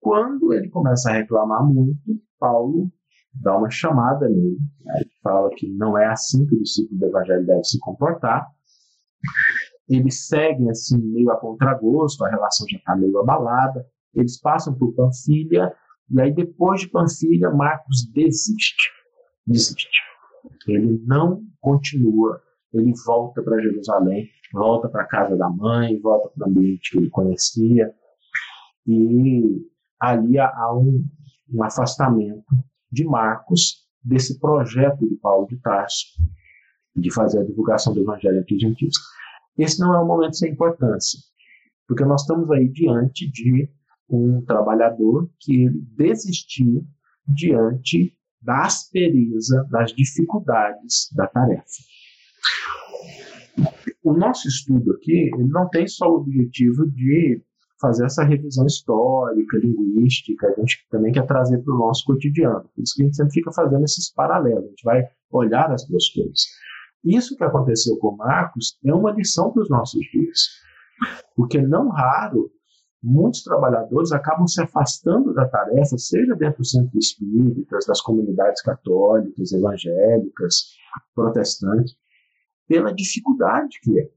Quando 0.00 0.52
ele 0.52 0.68
começa 0.68 1.10
a 1.10 1.14
reclamar 1.14 1.64
muito, 1.64 2.00
Paulo 2.38 2.90
dá 3.32 3.56
uma 3.56 3.70
chamada 3.70 4.28
nele, 4.28 4.58
né? 4.80 5.03
Fala 5.24 5.50
que 5.56 5.68
não 5.70 5.96
é 5.98 6.06
assim 6.06 6.46
que 6.46 6.54
o 6.54 6.62
discípulo 6.62 7.00
do 7.00 7.06
evangelho 7.06 7.46
deve 7.46 7.64
se 7.64 7.80
comportar. 7.80 8.46
Eles 9.88 10.28
seguem 10.28 10.70
assim 10.70 10.98
meio 10.98 11.30
a 11.30 11.36
contragosto, 11.36 12.24
a 12.24 12.30
relação 12.30 12.66
já 12.70 12.76
está 12.76 12.94
meio 12.94 13.18
abalada. 13.18 13.84
Eles 14.14 14.38
passam 14.40 14.74
por 14.74 14.92
Panfilha, 14.92 15.74
e 16.10 16.20
aí 16.20 16.32
depois 16.32 16.82
de 16.82 16.88
Panfilha, 16.88 17.50
Marcos 17.50 18.06
desiste. 18.12 18.90
Desiste. 19.46 19.98
Ele 20.68 21.02
não 21.06 21.42
continua, 21.60 22.40
ele 22.72 22.92
volta 23.04 23.42
para 23.42 23.60
Jerusalém, 23.60 24.28
volta 24.52 24.88
para 24.88 25.02
a 25.02 25.06
casa 25.06 25.36
da 25.36 25.48
mãe, 25.48 25.98
volta 26.00 26.28
para 26.30 26.46
o 26.46 26.50
ambiente 26.50 26.90
que 26.90 26.98
ele 26.98 27.10
conhecia. 27.10 27.92
E 28.86 29.66
ali 29.98 30.38
há 30.38 30.74
um, 30.74 31.04
um 31.52 31.62
afastamento 31.62 32.44
de 32.90 33.04
Marcos 33.04 33.83
desse 34.04 34.38
projeto 34.38 35.08
de 35.08 35.16
Paulo 35.16 35.46
de 35.46 35.56
Tarso 35.58 36.06
de 36.94 37.12
fazer 37.12 37.40
a 37.40 37.44
divulgação 37.44 37.92
do 37.92 38.02
evangelho 38.02 38.38
entre 38.38 38.54
os 38.54 38.60
gentios. 38.60 38.94
Esse 39.58 39.80
não 39.80 39.94
é 39.94 40.00
um 40.00 40.06
momento 40.06 40.36
sem 40.36 40.52
importância, 40.52 41.18
porque 41.88 42.04
nós 42.04 42.22
estamos 42.22 42.50
aí 42.50 42.68
diante 42.68 43.30
de 43.30 43.68
um 44.08 44.44
trabalhador 44.44 45.30
que 45.40 45.68
desistiu 45.96 46.86
diante 47.26 48.16
da 48.40 48.66
aspereza, 48.66 49.66
das 49.70 49.92
dificuldades 49.92 51.08
da 51.14 51.26
tarefa. 51.26 51.64
O 54.02 54.12
nosso 54.12 54.46
estudo 54.48 54.92
aqui 54.92 55.30
ele 55.34 55.48
não 55.48 55.68
tem 55.70 55.86
só 55.86 56.10
o 56.10 56.16
objetivo 56.16 56.86
de 56.90 57.42
fazer 57.80 58.04
essa 58.06 58.24
revisão 58.24 58.66
histórica, 58.66 59.58
linguística, 59.58 60.48
a 60.48 60.60
gente 60.60 60.86
também 60.90 61.12
quer 61.12 61.26
trazer 61.26 61.58
para 61.58 61.74
o 61.74 61.78
nosso 61.78 62.04
cotidiano. 62.04 62.68
Por 62.74 62.82
isso 62.82 62.94
que 62.94 63.02
a 63.02 63.06
gente 63.06 63.16
sempre 63.16 63.32
fica 63.32 63.52
fazendo 63.52 63.84
esses 63.84 64.12
paralelos, 64.12 64.64
a 64.64 64.68
gente 64.68 64.84
vai 64.84 65.04
olhar 65.30 65.70
as 65.72 65.86
duas 65.86 66.08
coisas. 66.10 66.42
Isso 67.04 67.36
que 67.36 67.44
aconteceu 67.44 67.98
com 67.98 68.16
Marcos 68.16 68.78
é 68.84 68.94
uma 68.94 69.12
lição 69.12 69.52
para 69.52 69.62
os 69.62 69.68
nossos 69.68 70.00
dias. 70.10 70.40
Porque 71.36 71.60
não 71.60 71.90
raro, 71.90 72.50
muitos 73.02 73.42
trabalhadores 73.42 74.12
acabam 74.12 74.46
se 74.46 74.62
afastando 74.62 75.34
da 75.34 75.46
tarefa, 75.46 75.98
seja 75.98 76.34
dentro 76.34 76.58
do 76.58 76.64
centro 76.64 76.98
espíritas, 76.98 77.84
das 77.86 78.00
comunidades 78.00 78.62
católicas, 78.62 79.52
evangélicas, 79.52 80.76
protestantes, 81.14 81.94
pela 82.66 82.94
dificuldade 82.94 83.78
que 83.82 84.00
é. 84.00 84.08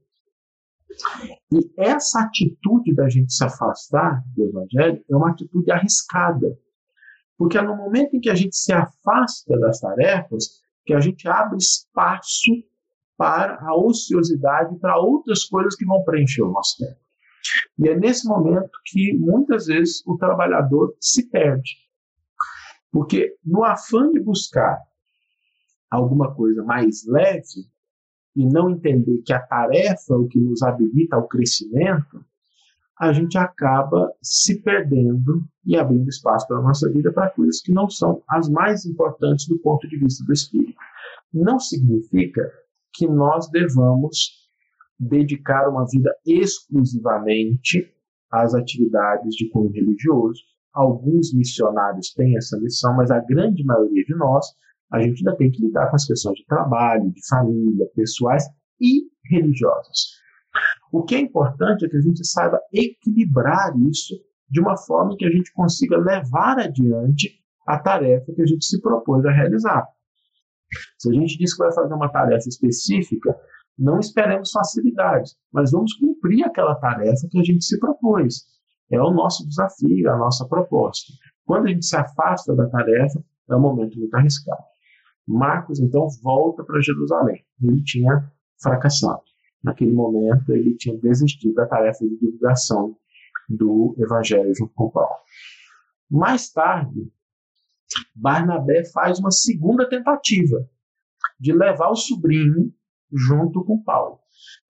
E 1.52 1.72
essa 1.78 2.20
atitude 2.20 2.94
da 2.94 3.08
gente 3.08 3.32
se 3.32 3.42
afastar 3.42 4.22
do 4.36 4.44
evangelho 4.44 5.02
é 5.10 5.16
uma 5.16 5.30
atitude 5.30 5.70
arriscada. 5.70 6.58
Porque 7.38 7.56
é 7.56 7.62
no 7.62 7.76
momento 7.76 8.16
em 8.16 8.20
que 8.20 8.28
a 8.28 8.34
gente 8.34 8.56
se 8.56 8.72
afasta 8.72 9.58
das 9.58 9.80
tarefas 9.80 10.60
que 10.84 10.92
a 10.92 11.00
gente 11.00 11.28
abre 11.28 11.56
espaço 11.56 12.52
para 13.16 13.58
a 13.62 13.76
ociosidade, 13.76 14.78
para 14.78 14.98
outras 14.98 15.44
coisas 15.44 15.74
que 15.74 15.84
vão 15.84 16.04
preencher 16.04 16.42
o 16.42 16.52
nosso 16.52 16.78
tempo. 16.78 17.00
E 17.78 17.88
é 17.88 17.96
nesse 17.96 18.26
momento 18.26 18.70
que 18.86 19.16
muitas 19.18 19.66
vezes 19.66 20.02
o 20.06 20.16
trabalhador 20.16 20.94
se 21.00 21.28
perde. 21.28 21.76
Porque 22.90 23.36
no 23.44 23.64
afã 23.64 24.10
de 24.10 24.20
buscar 24.20 24.78
alguma 25.90 26.34
coisa 26.34 26.62
mais 26.62 27.06
leve 27.06 27.66
e 28.38 28.46
não 28.46 28.70
entender 28.70 29.20
que 29.26 29.32
a 29.32 29.40
tarefa 29.40 30.14
é 30.14 30.16
o 30.16 30.28
que 30.28 30.38
nos 30.38 30.62
habilita 30.62 31.16
ao 31.16 31.26
crescimento, 31.26 32.24
a 32.96 33.12
gente 33.12 33.36
acaba 33.36 34.12
se 34.22 34.62
perdendo 34.62 35.42
e 35.66 35.76
abrindo 35.76 36.08
espaço 36.08 36.46
para 36.46 36.58
a 36.58 36.62
nossa 36.62 36.88
vida 36.88 37.12
para 37.12 37.30
coisas 37.30 37.60
que 37.60 37.72
não 37.72 37.90
são 37.90 38.22
as 38.28 38.48
mais 38.48 38.86
importantes 38.86 39.48
do 39.48 39.58
ponto 39.58 39.88
de 39.88 39.98
vista 39.98 40.24
do 40.24 40.32
espírito. 40.32 40.78
Não 41.34 41.58
significa 41.58 42.48
que 42.94 43.08
nós 43.08 43.50
devamos 43.50 44.48
dedicar 45.00 45.68
uma 45.68 45.84
vida 45.86 46.14
exclusivamente 46.24 47.92
às 48.30 48.54
atividades 48.54 49.34
de 49.34 49.48
cunho 49.50 49.72
religioso. 49.72 50.40
Alguns 50.72 51.34
missionários 51.34 52.12
têm 52.14 52.36
essa 52.36 52.56
missão, 52.60 52.96
mas 52.96 53.10
a 53.10 53.18
grande 53.18 53.64
maioria 53.64 54.04
de 54.04 54.14
nós, 54.14 54.46
a 54.92 55.00
gente 55.00 55.18
ainda 55.18 55.36
tem 55.36 55.50
que 55.50 55.62
lidar 55.62 55.88
com 55.90 55.96
as 55.96 56.06
questões 56.06 56.38
de 56.38 56.46
trabalho, 56.46 57.10
de 57.10 57.26
família, 57.28 57.86
pessoais 57.94 58.44
e 58.80 59.02
religiosas. 59.30 60.18
O 60.92 61.02
que 61.02 61.14
é 61.14 61.20
importante 61.20 61.84
é 61.84 61.88
que 61.88 61.96
a 61.96 62.00
gente 62.00 62.26
saiba 62.26 62.58
equilibrar 62.72 63.76
isso 63.88 64.14
de 64.50 64.60
uma 64.60 64.76
forma 64.76 65.16
que 65.16 65.26
a 65.26 65.30
gente 65.30 65.52
consiga 65.52 65.98
levar 65.98 66.58
adiante 66.58 67.38
a 67.66 67.78
tarefa 67.78 68.32
que 68.32 68.40
a 68.40 68.46
gente 68.46 68.64
se 68.64 68.80
propôs 68.80 69.24
a 69.26 69.30
realizar. 69.30 69.86
Se 70.98 71.10
a 71.10 71.12
gente 71.12 71.36
diz 71.36 71.52
que 71.52 71.62
vai 71.62 71.72
fazer 71.72 71.92
uma 71.92 72.10
tarefa 72.10 72.48
específica, 72.48 73.36
não 73.78 74.00
esperemos 74.00 74.50
facilidades, 74.50 75.36
mas 75.52 75.70
vamos 75.70 75.92
cumprir 75.94 76.44
aquela 76.44 76.74
tarefa 76.76 77.28
que 77.30 77.38
a 77.38 77.44
gente 77.44 77.64
se 77.64 77.78
propôs. 77.78 78.46
É 78.90 79.00
o 79.00 79.10
nosso 79.10 79.46
desafio, 79.46 80.10
a 80.10 80.16
nossa 80.16 80.48
proposta. 80.48 81.12
Quando 81.44 81.66
a 81.66 81.68
gente 81.68 81.84
se 81.84 81.96
afasta 81.96 82.54
da 82.56 82.68
tarefa, 82.68 83.22
é 83.50 83.56
um 83.56 83.60
momento 83.60 83.98
muito 83.98 84.14
arriscado. 84.14 84.62
Marcos, 85.28 85.78
então, 85.78 86.08
volta 86.22 86.64
para 86.64 86.80
Jerusalém. 86.80 87.44
Ele 87.62 87.82
tinha 87.84 88.32
fracassado. 88.60 89.22
Naquele 89.62 89.92
momento, 89.92 90.52
ele 90.52 90.74
tinha 90.76 90.96
desistido 90.96 91.54
da 91.54 91.66
tarefa 91.66 92.04
de 92.06 92.18
divulgação 92.18 92.96
do 93.48 93.94
Evangelho 93.98 94.54
junto 94.54 94.72
com 94.74 94.90
Paulo. 94.90 95.16
Mais 96.10 96.50
tarde, 96.50 97.12
Barnabé 98.14 98.84
faz 98.86 99.18
uma 99.18 99.30
segunda 99.30 99.88
tentativa 99.88 100.66
de 101.38 101.52
levar 101.52 101.90
o 101.90 101.96
sobrinho 101.96 102.72
junto 103.12 103.64
com 103.64 103.82
Paulo. 103.82 104.18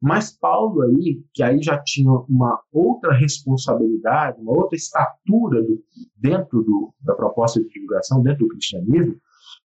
Mas 0.00 0.30
Paulo 0.30 0.82
aí, 0.82 1.22
que 1.32 1.42
aí 1.42 1.61
já 1.62 1.80
tinha 1.82 2.11
uma 2.11 2.61
outra 2.72 3.12
responsabilidade, 3.12 4.40
uma 4.40 4.52
outra 4.52 4.76
estatura 4.76 5.62
do, 5.62 5.82
dentro 6.16 6.62
do, 6.62 6.94
da 7.00 7.14
proposta 7.14 7.61
de 7.61 7.68
divulgação, 7.68 8.22
dentro 8.22 8.46
do 8.46 8.48
cristianismo, 8.48 9.20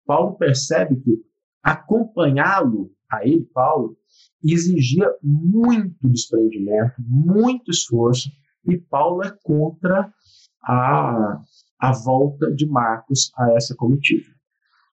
Paulo 0.07 0.37
percebe 0.37 0.97
que 0.97 1.23
acompanhá-lo, 1.63 2.91
a 3.11 3.27
ele, 3.27 3.45
Paulo, 3.53 3.97
exigia 4.45 5.09
muito 5.23 6.09
desprendimento, 6.09 6.95
muito 6.99 7.71
esforço, 7.71 8.31
e 8.65 8.79
Paulo 8.79 9.23
é 9.23 9.33
contra 9.43 10.13
a 10.65 11.43
a 11.83 11.91
volta 11.91 12.49
de 12.55 12.65
Marcos 12.65 13.33
a 13.37 13.55
essa 13.55 13.75
comitiva. 13.75 14.31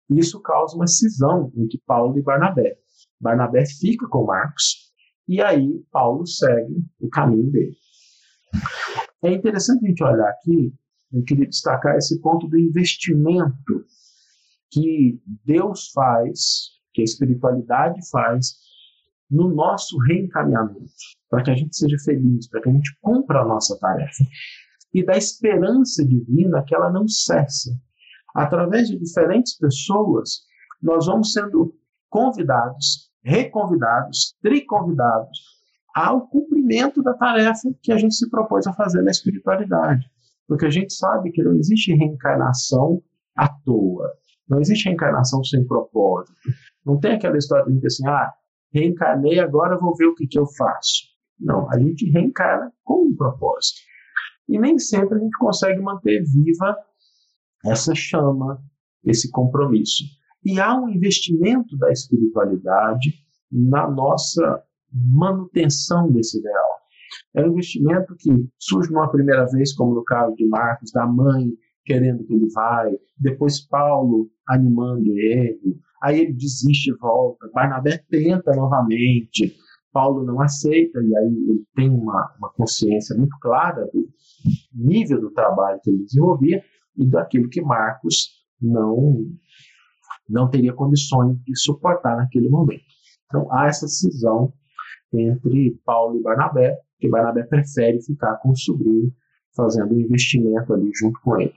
Isso 0.09 0.41
causa 0.41 0.75
uma 0.75 0.87
cisão 0.87 1.53
entre 1.55 1.79
Paulo 1.85 2.17
e 2.17 2.21
Barnabé. 2.23 2.79
Barnabé 3.21 3.63
fica 3.63 4.07
com 4.07 4.25
Marcos 4.25 4.91
e 5.27 5.39
aí 5.39 5.85
Paulo 5.91 6.25
segue 6.25 6.83
o 6.99 7.07
caminho 7.07 7.51
dele. 7.51 7.75
É 9.21 9.31
interessante 9.31 9.85
a 9.85 9.87
gente 9.87 10.03
olhar 10.03 10.29
aqui, 10.29 10.73
eu 11.13 11.23
queria 11.23 11.45
destacar 11.45 11.95
esse 11.95 12.19
ponto 12.21 12.47
do 12.47 12.57
investimento 12.57 13.85
que 14.71 15.21
Deus 15.45 15.91
faz, 15.91 16.79
que 16.93 17.01
a 17.01 17.05
espiritualidade 17.05 17.99
faz 18.09 18.55
no 19.29 19.53
nosso 19.53 19.97
reencaminhamento, 19.99 20.91
para 21.29 21.43
que 21.43 21.51
a 21.51 21.55
gente 21.55 21.75
seja 21.75 21.97
feliz, 22.03 22.47
para 22.49 22.61
que 22.61 22.69
a 22.69 22.73
gente 22.73 22.97
cumpra 23.01 23.41
a 23.41 23.45
nossa 23.45 23.77
tarefa 23.79 24.23
e 24.93 25.05
da 25.05 25.15
esperança 25.17 26.05
divina 26.05 26.63
que 26.63 26.73
ela 26.73 26.91
não 26.91 27.07
cessa. 27.07 27.71
Através 28.33 28.87
de 28.87 28.97
diferentes 28.97 29.57
pessoas, 29.57 30.41
nós 30.81 31.05
vamos 31.05 31.31
sendo 31.31 31.75
convidados, 32.09 33.11
reconvidados, 33.23 34.35
triconvidados 34.41 35.39
ao 35.95 36.27
cumprimento 36.27 37.01
da 37.01 37.13
tarefa 37.13 37.69
que 37.81 37.91
a 37.91 37.97
gente 37.97 38.15
se 38.15 38.29
propôs 38.29 38.65
a 38.67 38.73
fazer 38.73 39.01
na 39.01 39.11
espiritualidade. 39.11 40.05
Porque 40.47 40.65
a 40.65 40.69
gente 40.69 40.93
sabe 40.93 41.31
que 41.31 41.43
não 41.43 41.55
existe 41.55 41.93
reencarnação 41.93 43.01
à 43.35 43.47
toa. 43.47 44.09
Não 44.49 44.59
existe 44.59 44.85
reencarnação 44.85 45.43
sem 45.43 45.65
propósito. 45.65 46.33
Não 46.85 46.99
tem 46.99 47.13
aquela 47.13 47.37
história 47.37 47.71
de 47.71 47.85
assim, 47.85 48.07
ah, 48.07 48.33
reencarnei, 48.73 49.39
agora 49.39 49.77
vou 49.77 49.95
ver 49.95 50.07
o 50.07 50.15
que, 50.15 50.27
que 50.27 50.39
eu 50.39 50.47
faço. 50.57 51.03
Não, 51.39 51.69
a 51.71 51.79
gente 51.79 52.09
reencarna 52.09 52.71
com 52.83 53.07
um 53.07 53.15
propósito. 53.15 53.79
E 54.47 54.57
nem 54.59 54.79
sempre 54.79 55.17
a 55.17 55.21
gente 55.21 55.37
consegue 55.37 55.79
manter 55.79 56.23
viva 56.23 56.75
essa 57.65 57.93
chama, 57.93 58.61
esse 59.03 59.29
compromisso. 59.31 60.03
E 60.43 60.59
há 60.59 60.75
um 60.75 60.89
investimento 60.89 61.77
da 61.77 61.91
espiritualidade 61.91 63.13
na 63.51 63.89
nossa 63.89 64.63
manutenção 64.91 66.11
desse 66.11 66.39
ideal. 66.39 66.79
É 67.35 67.43
um 67.43 67.51
investimento 67.51 68.15
que 68.17 68.29
surge 68.57 68.91
numa 68.91 69.11
primeira 69.11 69.45
vez, 69.47 69.73
como 69.73 69.93
no 69.93 70.03
caso 70.03 70.35
de 70.35 70.47
Marcos, 70.47 70.91
da 70.91 71.05
mãe 71.05 71.51
querendo 71.89 72.23
que 72.23 72.35
ele 72.35 72.47
vai, 72.53 72.91
depois 73.17 73.59
Paulo 73.67 74.29
animando 74.47 75.09
ele, 75.17 75.75
aí 76.03 76.19
ele 76.19 76.33
desiste 76.33 76.91
e 76.91 76.97
volta, 76.97 77.49
Barnabé 77.51 77.97
tenta 78.11 78.55
novamente, 78.55 79.55
Paulo 79.91 80.23
não 80.23 80.39
aceita, 80.39 80.99
e 81.01 81.17
aí 81.17 81.25
ele 81.25 81.65
tem 81.75 81.89
uma, 81.89 82.31
uma 82.37 82.51
consciência 82.53 83.17
muito 83.17 83.35
clara 83.41 83.89
do 83.91 84.07
nível 84.71 85.19
do 85.19 85.31
trabalho 85.31 85.79
que 85.83 85.89
ele 85.89 86.03
desenvolvia 86.03 86.63
e 86.95 87.07
daquilo 87.07 87.49
que 87.49 87.59
Marcos 87.59 88.45
não, 88.61 89.25
não 90.29 90.47
teria 90.47 90.73
condições 90.73 91.41
de 91.43 91.59
suportar 91.59 92.17
naquele 92.17 92.49
momento. 92.49 92.83
Então 93.25 93.51
há 93.51 93.65
essa 93.65 93.87
cisão 93.87 94.53
entre 95.11 95.71
Paulo 95.83 96.19
e 96.19 96.21
Barnabé, 96.21 96.77
que 96.99 97.09
Barnabé 97.09 97.41
prefere 97.47 97.99
ficar 97.99 98.35
com 98.35 98.51
o 98.51 98.55
sobrinho, 98.55 99.11
fazendo 99.55 99.95
um 99.95 99.99
investimento 99.99 100.71
ali 100.71 100.91
junto 100.93 101.19
com 101.21 101.41
ele. 101.41 101.53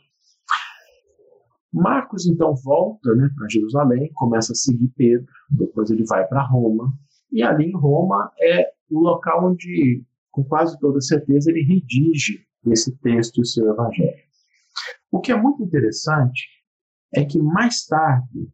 Marcos 1.72 2.26
então 2.26 2.54
volta 2.54 3.14
né, 3.14 3.30
para 3.34 3.48
Jerusalém, 3.48 4.12
começa 4.14 4.52
a 4.52 4.56
seguir 4.56 4.88
Pedro, 4.96 5.26
depois 5.50 5.90
ele 5.90 6.04
vai 6.04 6.26
para 6.26 6.46
Roma, 6.46 6.92
e 7.30 7.42
ali 7.42 7.70
em 7.70 7.76
Roma 7.76 8.30
é 8.38 8.70
o 8.90 9.00
local 9.00 9.50
onde, 9.50 10.04
com 10.30 10.44
quase 10.44 10.78
toda 10.78 11.00
certeza, 11.00 11.50
ele 11.50 11.62
redige 11.62 12.46
esse 12.66 12.94
texto 12.98 13.38
e 13.38 13.40
o 13.40 13.46
seu 13.46 13.70
evangelho. 13.70 14.22
O 15.10 15.20
que 15.20 15.32
é 15.32 15.36
muito 15.36 15.62
interessante 15.62 16.46
é 17.14 17.24
que 17.24 17.40
mais 17.40 17.86
tarde 17.86 18.48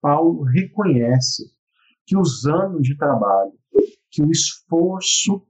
Paulo 0.00 0.42
reconhece 0.42 1.50
que 2.06 2.16
os 2.16 2.46
anos 2.46 2.82
de 2.82 2.96
trabalho, 2.96 3.52
que 4.10 4.22
o 4.22 4.30
esforço 4.30 5.42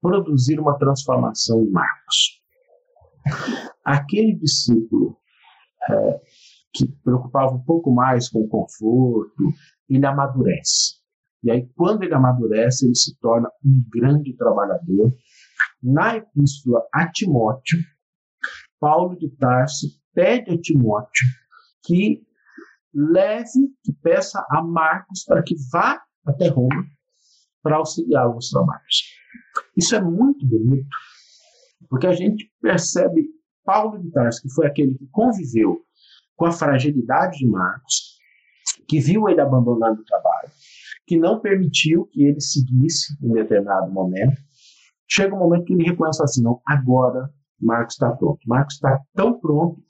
produzir 0.00 0.58
uma 0.58 0.78
transformação 0.78 1.62
em 1.62 1.70
Marcos. 1.70 2.42
Aquele 3.84 4.34
discípulo 4.34 5.19
é, 5.88 6.20
que 6.72 6.86
preocupava 7.02 7.54
um 7.54 7.62
pouco 7.62 7.92
mais 7.92 8.28
com 8.28 8.40
o 8.40 8.48
conforto, 8.48 9.52
ele 9.88 10.06
amadurece. 10.06 11.00
E 11.42 11.50
aí, 11.50 11.68
quando 11.74 12.02
ele 12.02 12.14
amadurece, 12.14 12.86
ele 12.86 12.94
se 12.94 13.18
torna 13.18 13.50
um 13.64 13.82
grande 13.90 14.36
trabalhador. 14.36 15.14
Na 15.82 16.16
epístola 16.16 16.82
a 16.92 17.10
Timóteo, 17.10 17.78
Paulo 18.78 19.18
de 19.18 19.28
Tarso 19.36 19.86
pede 20.14 20.50
a 20.50 20.60
Timóteo 20.60 21.26
que 21.82 22.22
leve, 22.94 23.74
que 23.82 23.92
peça 24.02 24.44
a 24.50 24.62
Marcos 24.62 25.24
para 25.24 25.42
que 25.42 25.54
vá 25.72 26.00
até 26.26 26.48
Roma 26.48 26.84
para 27.62 27.76
auxiliá-lo 27.76 28.34
nos 28.34 28.50
trabalhos. 28.50 29.04
Isso 29.76 29.94
é 29.94 30.00
muito 30.00 30.46
bonito, 30.46 30.88
porque 31.88 32.06
a 32.06 32.12
gente 32.12 32.50
percebe 32.60 33.28
Paulo 33.70 34.02
de 34.02 34.10
Tarso, 34.10 34.42
que 34.42 34.52
foi 34.52 34.66
aquele 34.66 34.98
que 34.98 35.06
conviveu 35.12 35.80
com 36.34 36.44
a 36.44 36.50
fragilidade 36.50 37.38
de 37.38 37.46
Marcos, 37.46 38.18
que 38.88 38.98
viu 38.98 39.28
ele 39.28 39.40
abandonando 39.40 40.00
o 40.00 40.04
trabalho, 40.04 40.50
que 41.06 41.16
não 41.16 41.38
permitiu 41.38 42.04
que 42.06 42.24
ele 42.24 42.40
seguisse 42.40 43.16
em 43.22 43.32
determinado 43.32 43.92
momento. 43.92 44.36
Chega 45.08 45.36
um 45.36 45.38
momento 45.38 45.66
que 45.66 45.74
ele 45.74 45.84
reconhece 45.84 46.20
assim: 46.20 46.42
não, 46.42 46.60
agora 46.66 47.30
Marcos 47.60 47.94
está 47.94 48.10
pronto. 48.10 48.40
Marcos 48.44 48.74
está 48.74 49.00
tão 49.14 49.38
pronto 49.38 49.80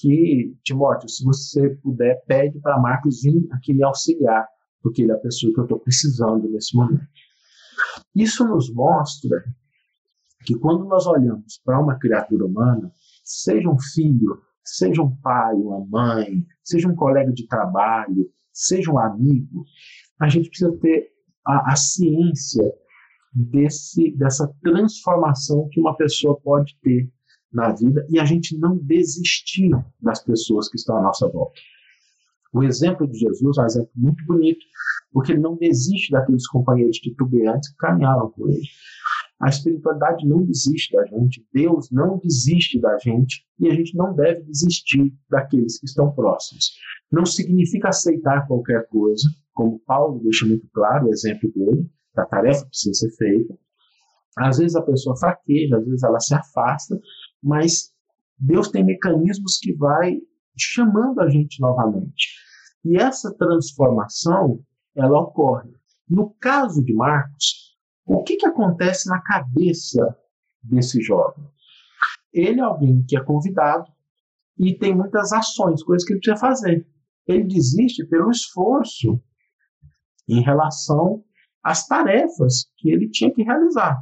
que, 0.00 0.56
Timóteo, 0.62 1.08
se 1.08 1.24
você 1.24 1.70
puder, 1.82 2.22
pede 2.28 2.60
para 2.60 2.78
Marcos 2.78 3.22
vir 3.22 3.44
aqui 3.50 3.74
me 3.74 3.82
auxiliar, 3.82 4.46
porque 4.80 5.02
ele 5.02 5.10
é 5.10 5.16
a 5.16 5.18
pessoa 5.18 5.52
que 5.52 5.58
eu 5.58 5.64
estou 5.64 5.80
precisando 5.80 6.48
nesse 6.48 6.76
momento. 6.76 7.08
Isso 8.14 8.46
nos 8.46 8.72
mostra 8.72 9.42
que 10.44 10.56
quando 10.56 10.84
nós 10.84 11.08
olhamos 11.08 11.60
para 11.64 11.80
uma 11.80 11.98
criatura 11.98 12.46
humana, 12.46 12.92
seja 13.26 13.68
um 13.68 13.78
filho, 13.78 14.40
seja 14.64 15.02
um 15.02 15.14
pai, 15.16 15.54
uma 15.54 15.84
mãe, 15.84 16.46
seja 16.62 16.88
um 16.88 16.94
colega 16.94 17.32
de 17.32 17.46
trabalho, 17.48 18.30
seja 18.52 18.90
um 18.90 18.98
amigo, 18.98 19.64
a 20.20 20.28
gente 20.28 20.48
precisa 20.48 20.74
ter 20.78 21.10
a, 21.44 21.72
a 21.72 21.76
ciência 21.76 22.72
desse, 23.32 24.12
dessa 24.16 24.48
transformação 24.62 25.68
que 25.70 25.80
uma 25.80 25.96
pessoa 25.96 26.40
pode 26.40 26.78
ter 26.80 27.10
na 27.52 27.72
vida 27.72 28.06
e 28.08 28.18
a 28.18 28.24
gente 28.24 28.56
não 28.58 28.78
desistir 28.78 29.70
das 30.00 30.22
pessoas 30.22 30.68
que 30.68 30.76
estão 30.76 30.96
à 30.96 31.02
nossa 31.02 31.28
volta. 31.28 31.60
O 32.52 32.62
exemplo 32.62 33.06
de 33.06 33.18
Jesus 33.18 33.58
é 33.58 33.62
um 33.62 33.66
exemplo 33.66 33.90
muito 33.94 34.24
bonito, 34.24 34.64
porque 35.12 35.32
ele 35.32 35.40
não 35.40 35.56
desiste 35.56 36.12
daqueles 36.12 36.46
companheiros 36.46 36.98
titubeantes 36.98 37.70
que 37.70 37.76
caminhavam 37.76 38.30
com 38.30 38.48
ele. 38.48 38.62
A 39.40 39.48
espiritualidade 39.48 40.26
não 40.26 40.44
desiste 40.44 40.96
da 40.96 41.04
gente, 41.04 41.46
Deus 41.52 41.90
não 41.90 42.18
desiste 42.18 42.80
da 42.80 42.98
gente 42.98 43.44
e 43.58 43.68
a 43.68 43.74
gente 43.74 43.94
não 43.94 44.14
deve 44.14 44.42
desistir 44.44 45.12
daqueles 45.28 45.78
que 45.78 45.86
estão 45.86 46.10
próximos. 46.12 46.72
Não 47.12 47.26
significa 47.26 47.88
aceitar 47.88 48.46
qualquer 48.46 48.88
coisa, 48.88 49.28
como 49.52 49.78
Paulo 49.80 50.20
deixa 50.22 50.46
muito 50.46 50.66
claro 50.72 51.06
o 51.06 51.10
exemplo 51.10 51.50
dele, 51.54 51.90
a 52.16 52.24
tarefa 52.24 52.64
precisa 52.64 52.94
ser 52.94 53.10
feita. 53.16 53.54
Às 54.38 54.58
vezes 54.58 54.74
a 54.74 54.82
pessoa 54.82 55.16
fraqueja, 55.16 55.76
às 55.76 55.84
vezes 55.84 56.02
ela 56.02 56.20
se 56.20 56.34
afasta, 56.34 56.98
mas 57.42 57.92
Deus 58.38 58.70
tem 58.70 58.84
mecanismos 58.84 59.58
que 59.58 59.74
vai 59.74 60.18
chamando 60.56 61.20
a 61.20 61.28
gente 61.28 61.60
novamente. 61.60 62.28
E 62.84 62.96
essa 62.96 63.34
transformação, 63.34 64.60
ela 64.94 65.20
ocorre. 65.20 65.70
No 66.08 66.30
caso 66.40 66.82
de 66.84 66.94
Marcos, 66.94 67.65
o 68.06 68.22
que, 68.22 68.36
que 68.36 68.46
acontece 68.46 69.08
na 69.08 69.20
cabeça 69.20 70.16
desse 70.62 71.02
jovem? 71.02 71.44
Ele 72.32 72.60
é 72.60 72.62
alguém 72.62 73.04
que 73.06 73.16
é 73.16 73.22
convidado 73.22 73.90
e 74.58 74.74
tem 74.78 74.94
muitas 74.94 75.32
ações, 75.32 75.82
coisas 75.82 76.06
que 76.06 76.12
ele 76.12 76.20
precisa 76.20 76.40
fazer. 76.40 76.86
Ele 77.26 77.44
desiste 77.44 78.06
pelo 78.06 78.30
esforço 78.30 79.20
em 80.28 80.40
relação 80.42 81.24
às 81.62 81.86
tarefas 81.86 82.70
que 82.76 82.90
ele 82.90 83.10
tinha 83.10 83.32
que 83.32 83.42
realizar. 83.42 84.00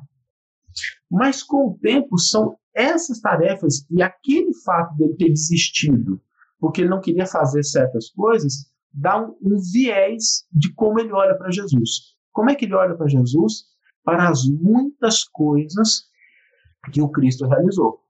Mas 1.10 1.42
com 1.42 1.68
o 1.68 1.78
tempo 1.78 2.18
são 2.18 2.58
essas 2.74 3.20
tarefas 3.20 3.86
e 3.90 4.02
aquele 4.02 4.52
fato 4.64 4.96
dele 4.96 5.14
ter 5.14 5.28
desistido 5.28 6.20
porque 6.64 6.80
ele 6.80 6.88
não 6.88 7.00
queria 7.00 7.26
fazer 7.26 7.62
certas 7.62 8.08
coisas, 8.10 8.72
dá 8.90 9.20
um, 9.20 9.36
um 9.42 9.58
viés 9.70 10.46
de 10.50 10.72
como 10.72 10.98
ele 10.98 11.12
olha 11.12 11.36
para 11.36 11.50
Jesus. 11.50 12.14
Como 12.32 12.48
é 12.48 12.54
que 12.54 12.64
ele 12.64 12.74
olha 12.74 12.96
para 12.96 13.06
Jesus? 13.06 13.66
Para 14.04 14.28
as 14.28 14.44
muitas 14.44 15.24
coisas 15.24 16.04
que 16.92 17.00
o 17.00 17.10
Cristo 17.10 17.46
realizou. 17.46 18.00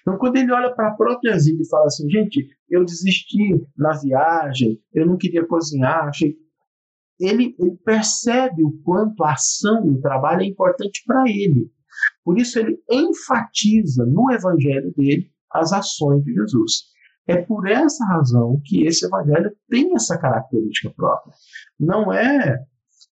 Então, 0.00 0.18
quando 0.18 0.36
ele 0.36 0.52
olha 0.52 0.74
para 0.74 0.88
a 0.88 0.94
própria 0.94 1.36
vida 1.36 1.62
e 1.62 1.68
fala 1.68 1.86
assim, 1.86 2.08
gente, 2.10 2.48
eu 2.68 2.84
desisti 2.84 3.54
na 3.76 3.90
viagem, 3.96 4.80
eu 4.92 5.06
não 5.06 5.16
queria 5.16 5.46
cozinhar, 5.46 6.08
achei... 6.08 6.34
ele, 7.20 7.54
ele 7.58 7.76
percebe 7.84 8.64
o 8.64 8.72
quanto 8.82 9.22
a 9.22 9.32
ação 9.32 9.86
e 9.86 9.90
o 9.90 10.00
trabalho 10.00 10.42
é 10.42 10.46
importante 10.46 11.02
para 11.06 11.22
ele. 11.28 11.70
Por 12.24 12.38
isso, 12.38 12.58
ele 12.58 12.78
enfatiza 12.90 14.04
no 14.06 14.30
evangelho 14.30 14.92
dele 14.96 15.30
as 15.52 15.72
ações 15.72 16.24
de 16.24 16.32
Jesus. 16.32 16.72
É 17.26 17.36
por 17.36 17.68
essa 17.68 18.04
razão 18.06 18.60
que 18.64 18.86
esse 18.86 19.04
evangelho 19.04 19.54
tem 19.68 19.94
essa 19.94 20.18
característica 20.18 20.92
própria. 20.96 21.34
Não 21.78 22.12
é 22.12 22.58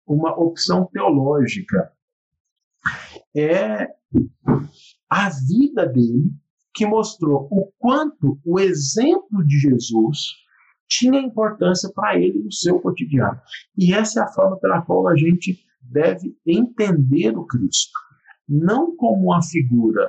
uma 0.07 0.39
opção 0.39 0.89
teológica, 0.93 1.93
é 3.37 3.89
a 5.11 5.29
vida 5.29 5.87
dele 5.87 6.33
que 6.75 6.87
mostrou 6.87 7.49
o 7.51 7.71
quanto 7.79 8.39
o 8.45 8.59
exemplo 8.59 9.45
de 9.47 9.59
Jesus 9.59 10.19
tinha 10.89 11.21
importância 11.21 11.91
para 11.95 12.19
ele 12.19 12.43
no 12.43 12.53
seu 12.53 12.81
cotidiano. 12.81 13.41
E 13.77 13.93
essa 13.93 14.21
é 14.21 14.23
a 14.23 14.29
forma 14.29 14.59
pela 14.59 14.83
qual 14.83 15.09
a 15.09 15.17
gente 15.17 15.59
deve 15.81 16.37
entender 16.47 17.37
o 17.37 17.47
Cristo. 17.47 17.93
Não 18.49 18.95
como 18.97 19.27
uma 19.27 19.43
figura 19.43 20.09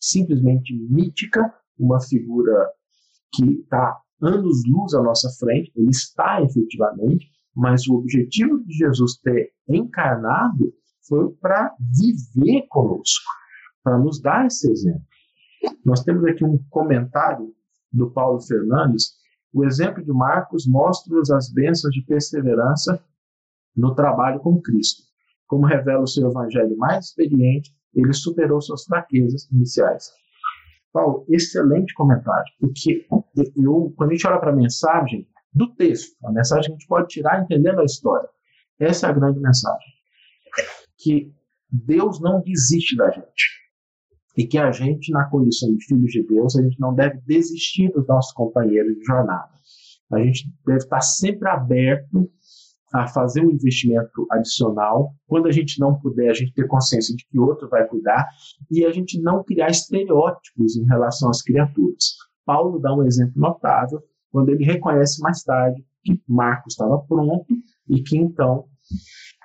simplesmente 0.00 0.74
mítica, 0.90 1.52
uma 1.78 2.00
figura 2.00 2.70
que 3.34 3.44
está 3.60 4.00
anos-luz 4.20 4.94
à 4.94 5.02
nossa 5.02 5.28
frente, 5.38 5.72
ele 5.76 5.90
está 5.90 6.42
efetivamente, 6.42 7.26
mas 7.54 7.86
o 7.86 7.94
objetivo 7.94 8.64
de 8.64 8.72
Jesus 8.74 9.18
ter 9.18 9.52
encarnado 9.68 10.72
foi 11.08 11.30
para 11.40 11.74
viver 11.78 12.66
conosco, 12.68 13.24
para 13.82 13.98
nos 13.98 14.20
dar 14.20 14.46
esse 14.46 14.70
exemplo. 14.70 15.02
Nós 15.84 16.02
temos 16.02 16.24
aqui 16.24 16.44
um 16.44 16.58
comentário 16.70 17.54
do 17.92 18.10
Paulo 18.10 18.40
Fernandes. 18.40 19.14
O 19.52 19.64
exemplo 19.64 20.04
de 20.04 20.12
Marcos 20.12 20.66
mostra-nos 20.66 21.30
as 21.30 21.50
bênçãos 21.52 21.92
de 21.92 22.02
perseverança 22.02 23.02
no 23.74 23.94
trabalho 23.94 24.40
com 24.40 24.60
Cristo. 24.60 25.02
Como 25.46 25.66
revela 25.66 26.02
o 26.02 26.08
seu 26.08 26.28
evangelho 26.28 26.76
mais 26.76 27.06
experiente, 27.06 27.70
ele 27.94 28.12
superou 28.12 28.60
suas 28.60 28.84
fraquezas 28.84 29.48
iniciais. 29.50 30.10
Paulo, 30.92 31.24
excelente 31.28 31.94
comentário, 31.94 32.52
porque 32.58 33.06
eu, 33.56 33.92
quando 33.96 34.10
a 34.10 34.14
gente 34.14 34.26
olha 34.26 34.38
para 34.38 34.50
a 34.50 34.56
mensagem 34.56 35.26
do 35.52 35.74
texto, 35.74 36.16
a 36.24 36.32
mensagem 36.32 36.64
que 36.64 36.72
a 36.72 36.74
gente 36.74 36.88
pode 36.88 37.08
tirar 37.08 37.42
entendendo 37.42 37.80
a 37.80 37.84
história, 37.84 38.28
essa 38.78 39.06
é 39.06 39.10
a 39.10 39.12
grande 39.12 39.40
mensagem 39.40 39.95
que 40.98 41.32
Deus 41.70 42.20
não 42.20 42.40
desiste 42.42 42.96
da 42.96 43.10
gente. 43.10 43.66
E 44.36 44.46
que 44.46 44.58
a 44.58 44.70
gente, 44.70 45.10
na 45.10 45.24
condição 45.30 45.74
de 45.74 45.84
filhos 45.84 46.10
de 46.10 46.22
Deus, 46.22 46.56
a 46.56 46.62
gente 46.62 46.78
não 46.78 46.94
deve 46.94 47.18
desistir 47.26 47.90
dos 47.92 48.06
nossos 48.06 48.32
companheiros 48.32 48.94
de 48.96 49.04
jornada. 49.04 49.50
A 50.12 50.18
gente 50.22 50.52
deve 50.64 50.78
estar 50.78 51.00
sempre 51.00 51.48
aberto 51.48 52.30
a 52.92 53.06
fazer 53.08 53.40
um 53.40 53.50
investimento 53.50 54.26
adicional. 54.30 55.14
Quando 55.26 55.46
a 55.46 55.52
gente 55.52 55.80
não 55.80 55.98
puder, 55.98 56.30
a 56.30 56.34
gente 56.34 56.52
ter 56.52 56.66
consciência 56.66 57.14
de 57.14 57.26
que 57.26 57.38
outro 57.38 57.68
vai 57.68 57.86
cuidar 57.86 58.26
e 58.70 58.84
a 58.84 58.92
gente 58.92 59.20
não 59.20 59.42
criar 59.42 59.70
estereótipos 59.70 60.76
em 60.76 60.86
relação 60.86 61.28
às 61.28 61.42
criaturas. 61.42 62.14
Paulo 62.44 62.78
dá 62.78 62.94
um 62.94 63.04
exemplo 63.04 63.40
notável 63.40 64.02
quando 64.30 64.50
ele 64.50 64.64
reconhece 64.64 65.20
mais 65.20 65.42
tarde 65.42 65.84
que 66.04 66.20
Marcos 66.28 66.74
estava 66.74 66.98
pronto 66.98 67.52
e 67.88 68.02
que 68.02 68.16
então 68.16 68.66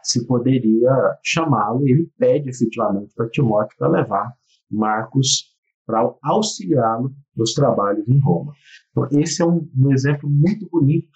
se 0.04 0.26
poderia 0.26 0.91
chamá-lo, 1.24 1.88
ele 1.88 2.10
pede 2.18 2.49
efetivamente 2.49 3.14
para 3.16 3.30
Timóteo 3.30 3.78
para 3.78 3.89
levar 3.89 4.34
Marcos 4.70 5.52
para 5.86 6.14
auxiliá-lo 6.24 7.14
nos 7.36 7.54
trabalhos 7.54 8.08
em 8.08 8.20
Roma. 8.20 8.54
Então, 8.91 9.08
esse 9.20 9.41
é 9.41 9.45
um, 9.45 9.70
um 9.76 9.91
exemplo 9.91 10.30
muito 10.30 10.70
bonito 10.70 11.12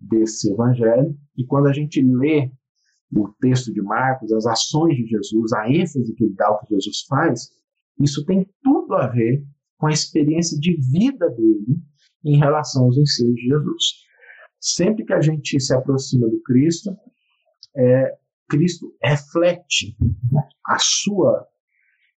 desse 0.00 0.52
evangelho, 0.52 1.16
e 1.36 1.44
quando 1.44 1.68
a 1.68 1.72
gente 1.72 2.02
lê 2.02 2.50
o 3.12 3.28
texto 3.40 3.72
de 3.72 3.80
Marcos, 3.80 4.32
as 4.32 4.46
ações 4.46 4.96
de 4.96 5.06
Jesus, 5.06 5.52
a 5.52 5.70
ênfase 5.70 6.14
que 6.14 6.24
ele 6.24 6.34
dá 6.34 6.48
ao 6.48 6.60
que 6.60 6.74
Jesus 6.74 7.04
faz, 7.08 7.50
Isso 7.98 8.24
tem 8.26 8.46
tudo 8.62 8.94
a 8.94 9.06
ver 9.06 9.42
com 9.78 9.86
a 9.86 9.92
experiência 9.92 10.58
de 10.58 10.76
vida 10.92 11.28
dele 11.30 11.80
em 12.24 12.38
relação 12.38 12.84
aos 12.84 12.98
ensinos 12.98 13.34
de 13.34 13.48
Jesus. 13.48 13.84
Sempre 14.60 15.04
que 15.04 15.12
a 15.12 15.20
gente 15.20 15.58
se 15.60 15.74
aproxima 15.74 16.28
do 16.28 16.40
Cristo, 16.42 16.94
é, 17.76 18.16
Cristo 18.48 18.94
reflete 19.02 19.96
a 20.66 20.78
sua 20.78 21.46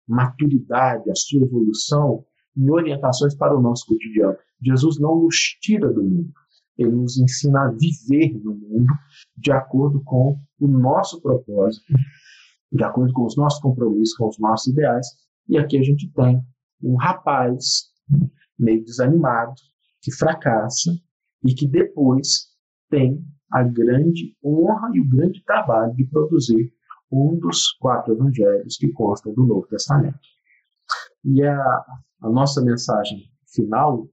maturidade, 0.07 1.09
a 1.09 1.15
sua 1.15 1.43
evolução 1.43 2.25
em 2.57 2.69
orientações 2.69 3.35
para 3.35 3.55
o 3.55 3.61
nosso 3.61 3.85
cotidiano. 3.85 4.37
Jesus 4.61 4.99
não 4.99 5.23
nos 5.23 5.35
tira 5.61 5.91
do 5.91 6.03
mundo, 6.03 6.33
ele 6.77 6.91
nos 6.91 7.17
ensina 7.17 7.65
a 7.65 7.71
viver 7.71 8.33
no 8.43 8.55
mundo 8.55 8.91
de 9.37 9.51
acordo 9.51 10.01
com 10.03 10.39
o 10.59 10.67
nosso 10.67 11.21
propósito, 11.21 11.93
de 12.71 12.83
acordo 12.83 13.13
com 13.13 13.25
os 13.25 13.35
nossos 13.35 13.59
compromissos, 13.59 14.15
com 14.15 14.27
os 14.27 14.39
nossos 14.39 14.67
ideais. 14.67 15.07
E 15.47 15.57
aqui 15.57 15.77
a 15.77 15.83
gente 15.83 16.11
tem 16.11 16.41
um 16.81 16.95
rapaz 16.95 17.89
meio 18.57 18.83
desanimado, 18.83 19.53
que 20.01 20.11
fracassa 20.11 20.91
e 21.43 21.53
que 21.53 21.67
depois 21.67 22.49
tem 22.89 23.23
a 23.51 23.63
grande 23.63 24.35
honra 24.43 24.91
e 24.93 24.99
o 24.99 25.09
grande 25.09 25.43
trabalho 25.43 25.95
de 25.95 26.05
produzir 26.05 26.71
um 27.11 27.37
dos 27.37 27.71
quatro 27.73 28.13
evangelhos 28.13 28.77
que 28.77 28.91
constam 28.91 29.33
do 29.33 29.45
Novo 29.45 29.67
Testamento. 29.67 30.19
E 31.25 31.43
a, 31.43 31.85
a 32.21 32.29
nossa 32.29 32.61
mensagem 32.61 33.23
final 33.53 34.07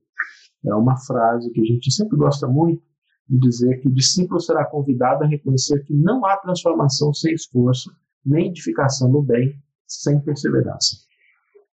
é 0.65 0.75
uma 0.75 0.97
frase 0.97 1.51
que 1.53 1.61
a 1.61 1.65
gente 1.65 1.93
sempre 1.93 2.17
gosta 2.17 2.47
muito 2.47 2.83
de 3.29 3.39
dizer 3.39 3.81
que 3.81 3.89
o 3.89 3.93
discípulo 3.93 4.41
será 4.41 4.65
convidado 4.65 5.25
a 5.25 5.27
reconhecer 5.27 5.85
que 5.85 5.93
não 5.93 6.25
há 6.25 6.37
transformação 6.39 7.13
sem 7.13 7.35
esforço, 7.35 7.91
nem 8.25 8.49
edificação 8.49 9.11
no 9.11 9.23
bem 9.23 9.61
sem 9.87 10.21
perseverança. 10.21 10.97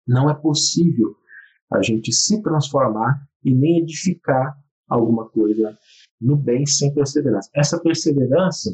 Não 0.07 0.31
é 0.31 0.35
possível 0.35 1.15
a 1.73 1.83
gente 1.83 2.13
se 2.13 2.43
transformar 2.43 3.23
e 3.45 3.55
nem 3.55 3.81
edificar 3.81 4.59
alguma 4.89 5.29
coisa 5.29 5.77
no 6.21 6.37
bem 6.37 6.66
sem 6.66 6.93
perseverança. 6.93 7.51
Essa 7.55 7.81
perseverança, 7.81 8.71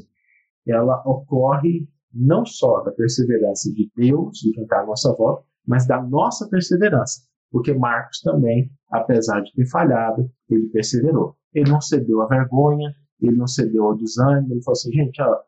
ela 0.67 1.03
ocorre 1.07 1.89
não 2.13 2.45
só 2.45 2.81
da 2.81 2.91
perseverança 2.93 3.73
de 3.73 3.91
Deus, 3.95 4.39
de 4.39 4.61
está 4.61 4.81
à 4.81 4.87
nossa 4.87 5.15
volta, 5.15 5.45
mas 5.67 5.87
da 5.87 6.03
nossa 6.03 6.49
perseverança. 6.49 7.23
Porque 7.51 7.73
Marcos 7.73 8.21
também, 8.21 8.71
apesar 8.91 9.41
de 9.41 9.53
ter 9.53 9.67
falhado, 9.67 10.31
ele 10.49 10.69
perseverou. 10.69 11.37
Ele 11.55 11.71
não 11.71 11.81
cedeu 11.81 12.23
à 12.23 12.27
vergonha, 12.27 12.95
ele 13.21 13.37
não 13.37 13.47
cedeu 13.47 13.85
ao 13.85 13.97
desânimo, 13.97 14.53
ele 14.53 14.63
falou 14.63 14.73
assim, 14.73 14.93
gente, 14.93 15.23
ó, 15.23 15.39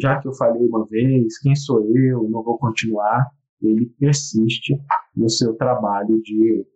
já 0.00 0.20
que 0.20 0.28
eu 0.28 0.34
falhei 0.34 0.66
uma 0.66 0.84
vez, 0.86 1.38
quem 1.38 1.54
sou 1.54 1.84
eu? 1.94 2.28
Não 2.28 2.42
vou 2.42 2.58
continuar. 2.58 3.26
Ele 3.62 3.86
persiste 3.98 4.76
no 5.16 5.28
seu 5.28 5.54
trabalho 5.54 6.20
de, 6.22 6.66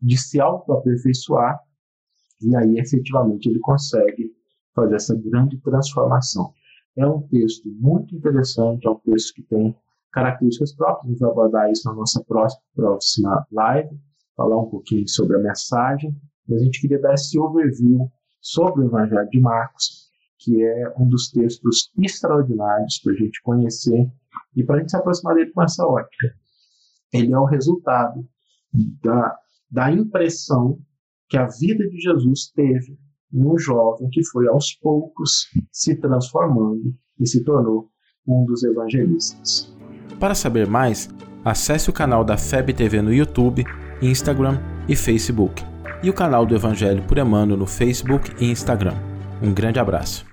de 0.00 0.16
se 0.16 0.40
autoaperfeiçoar 0.40 1.58
e 2.42 2.56
aí 2.56 2.78
efetivamente 2.78 3.48
ele 3.48 3.60
consegue 3.60 4.32
fazer 4.74 4.94
essa 4.94 5.14
grande 5.14 5.58
transformação. 5.58 6.52
É 6.96 7.06
um 7.06 7.22
texto 7.28 7.68
muito 7.78 8.14
interessante, 8.14 8.86
é 8.86 8.90
um 8.90 8.98
texto 8.98 9.34
que 9.34 9.42
tem 9.42 9.74
características 10.12 10.74
próprias, 10.74 11.06
a 11.06 11.08
gente 11.10 11.20
vai 11.20 11.30
abordar 11.30 11.70
isso 11.70 11.88
na 11.88 11.94
nossa 11.94 12.24
próxima, 12.74 13.46
live, 13.52 13.98
falar 14.36 14.58
um 14.58 14.68
pouquinho 14.68 15.08
sobre 15.08 15.36
a 15.36 15.40
mensagem, 15.40 16.14
mas 16.48 16.60
a 16.60 16.64
gente 16.64 16.80
queria 16.80 17.00
dar 17.00 17.14
esse 17.14 17.38
overview 17.38 18.10
sobre 18.40 18.82
o 18.82 18.86
Evangelho 18.86 19.28
de 19.28 19.40
Marcos, 19.40 20.10
que 20.38 20.64
é 20.64 20.94
um 20.98 21.08
dos 21.08 21.30
textos 21.30 21.90
extraordinários 21.98 22.98
para 22.98 23.12
a 23.12 23.16
gente 23.16 23.42
conhecer 23.42 24.10
e 24.56 24.64
para 24.64 24.76
a 24.76 24.78
gente 24.80 24.90
se 24.90 24.96
aproximar 24.96 25.34
dele 25.34 25.52
com 25.52 25.62
essa 25.62 25.86
ótica. 25.86 26.34
Ele 27.12 27.32
é 27.32 27.38
o 27.38 27.44
resultado 27.44 28.26
da, 29.02 29.36
da 29.70 29.92
impressão 29.92 30.78
que 31.30 31.38
a 31.38 31.46
vida 31.46 31.88
de 31.88 32.00
Jesus 32.00 32.50
teve 32.54 32.98
num 33.32 33.56
jovem 33.56 34.10
que 34.10 34.22
foi 34.26 34.48
aos 34.48 34.74
poucos 34.74 35.46
se 35.70 35.94
transformando 35.94 36.92
e 37.18 37.26
se 37.26 37.44
tornou 37.44 37.88
um 38.26 38.44
dos 38.44 38.64
evangelistas. 38.64 39.72
Para 40.18 40.34
saber 40.34 40.66
mais, 40.66 41.08
acesse 41.44 41.88
o 41.88 41.92
canal 41.92 42.24
da 42.24 42.36
FEB 42.36 42.74
TV 42.74 43.00
no 43.00 43.14
YouTube, 43.14 43.64
Instagram 44.02 44.58
e 44.88 44.96
Facebook, 44.96 45.62
e 46.02 46.10
o 46.10 46.14
canal 46.14 46.44
do 46.44 46.54
Evangelho 46.54 47.04
por 47.06 47.16
Emmanuel 47.16 47.56
no 47.56 47.66
Facebook 47.66 48.32
e 48.40 48.50
Instagram. 48.50 48.94
Um 49.40 49.54
grande 49.54 49.78
abraço. 49.78 50.29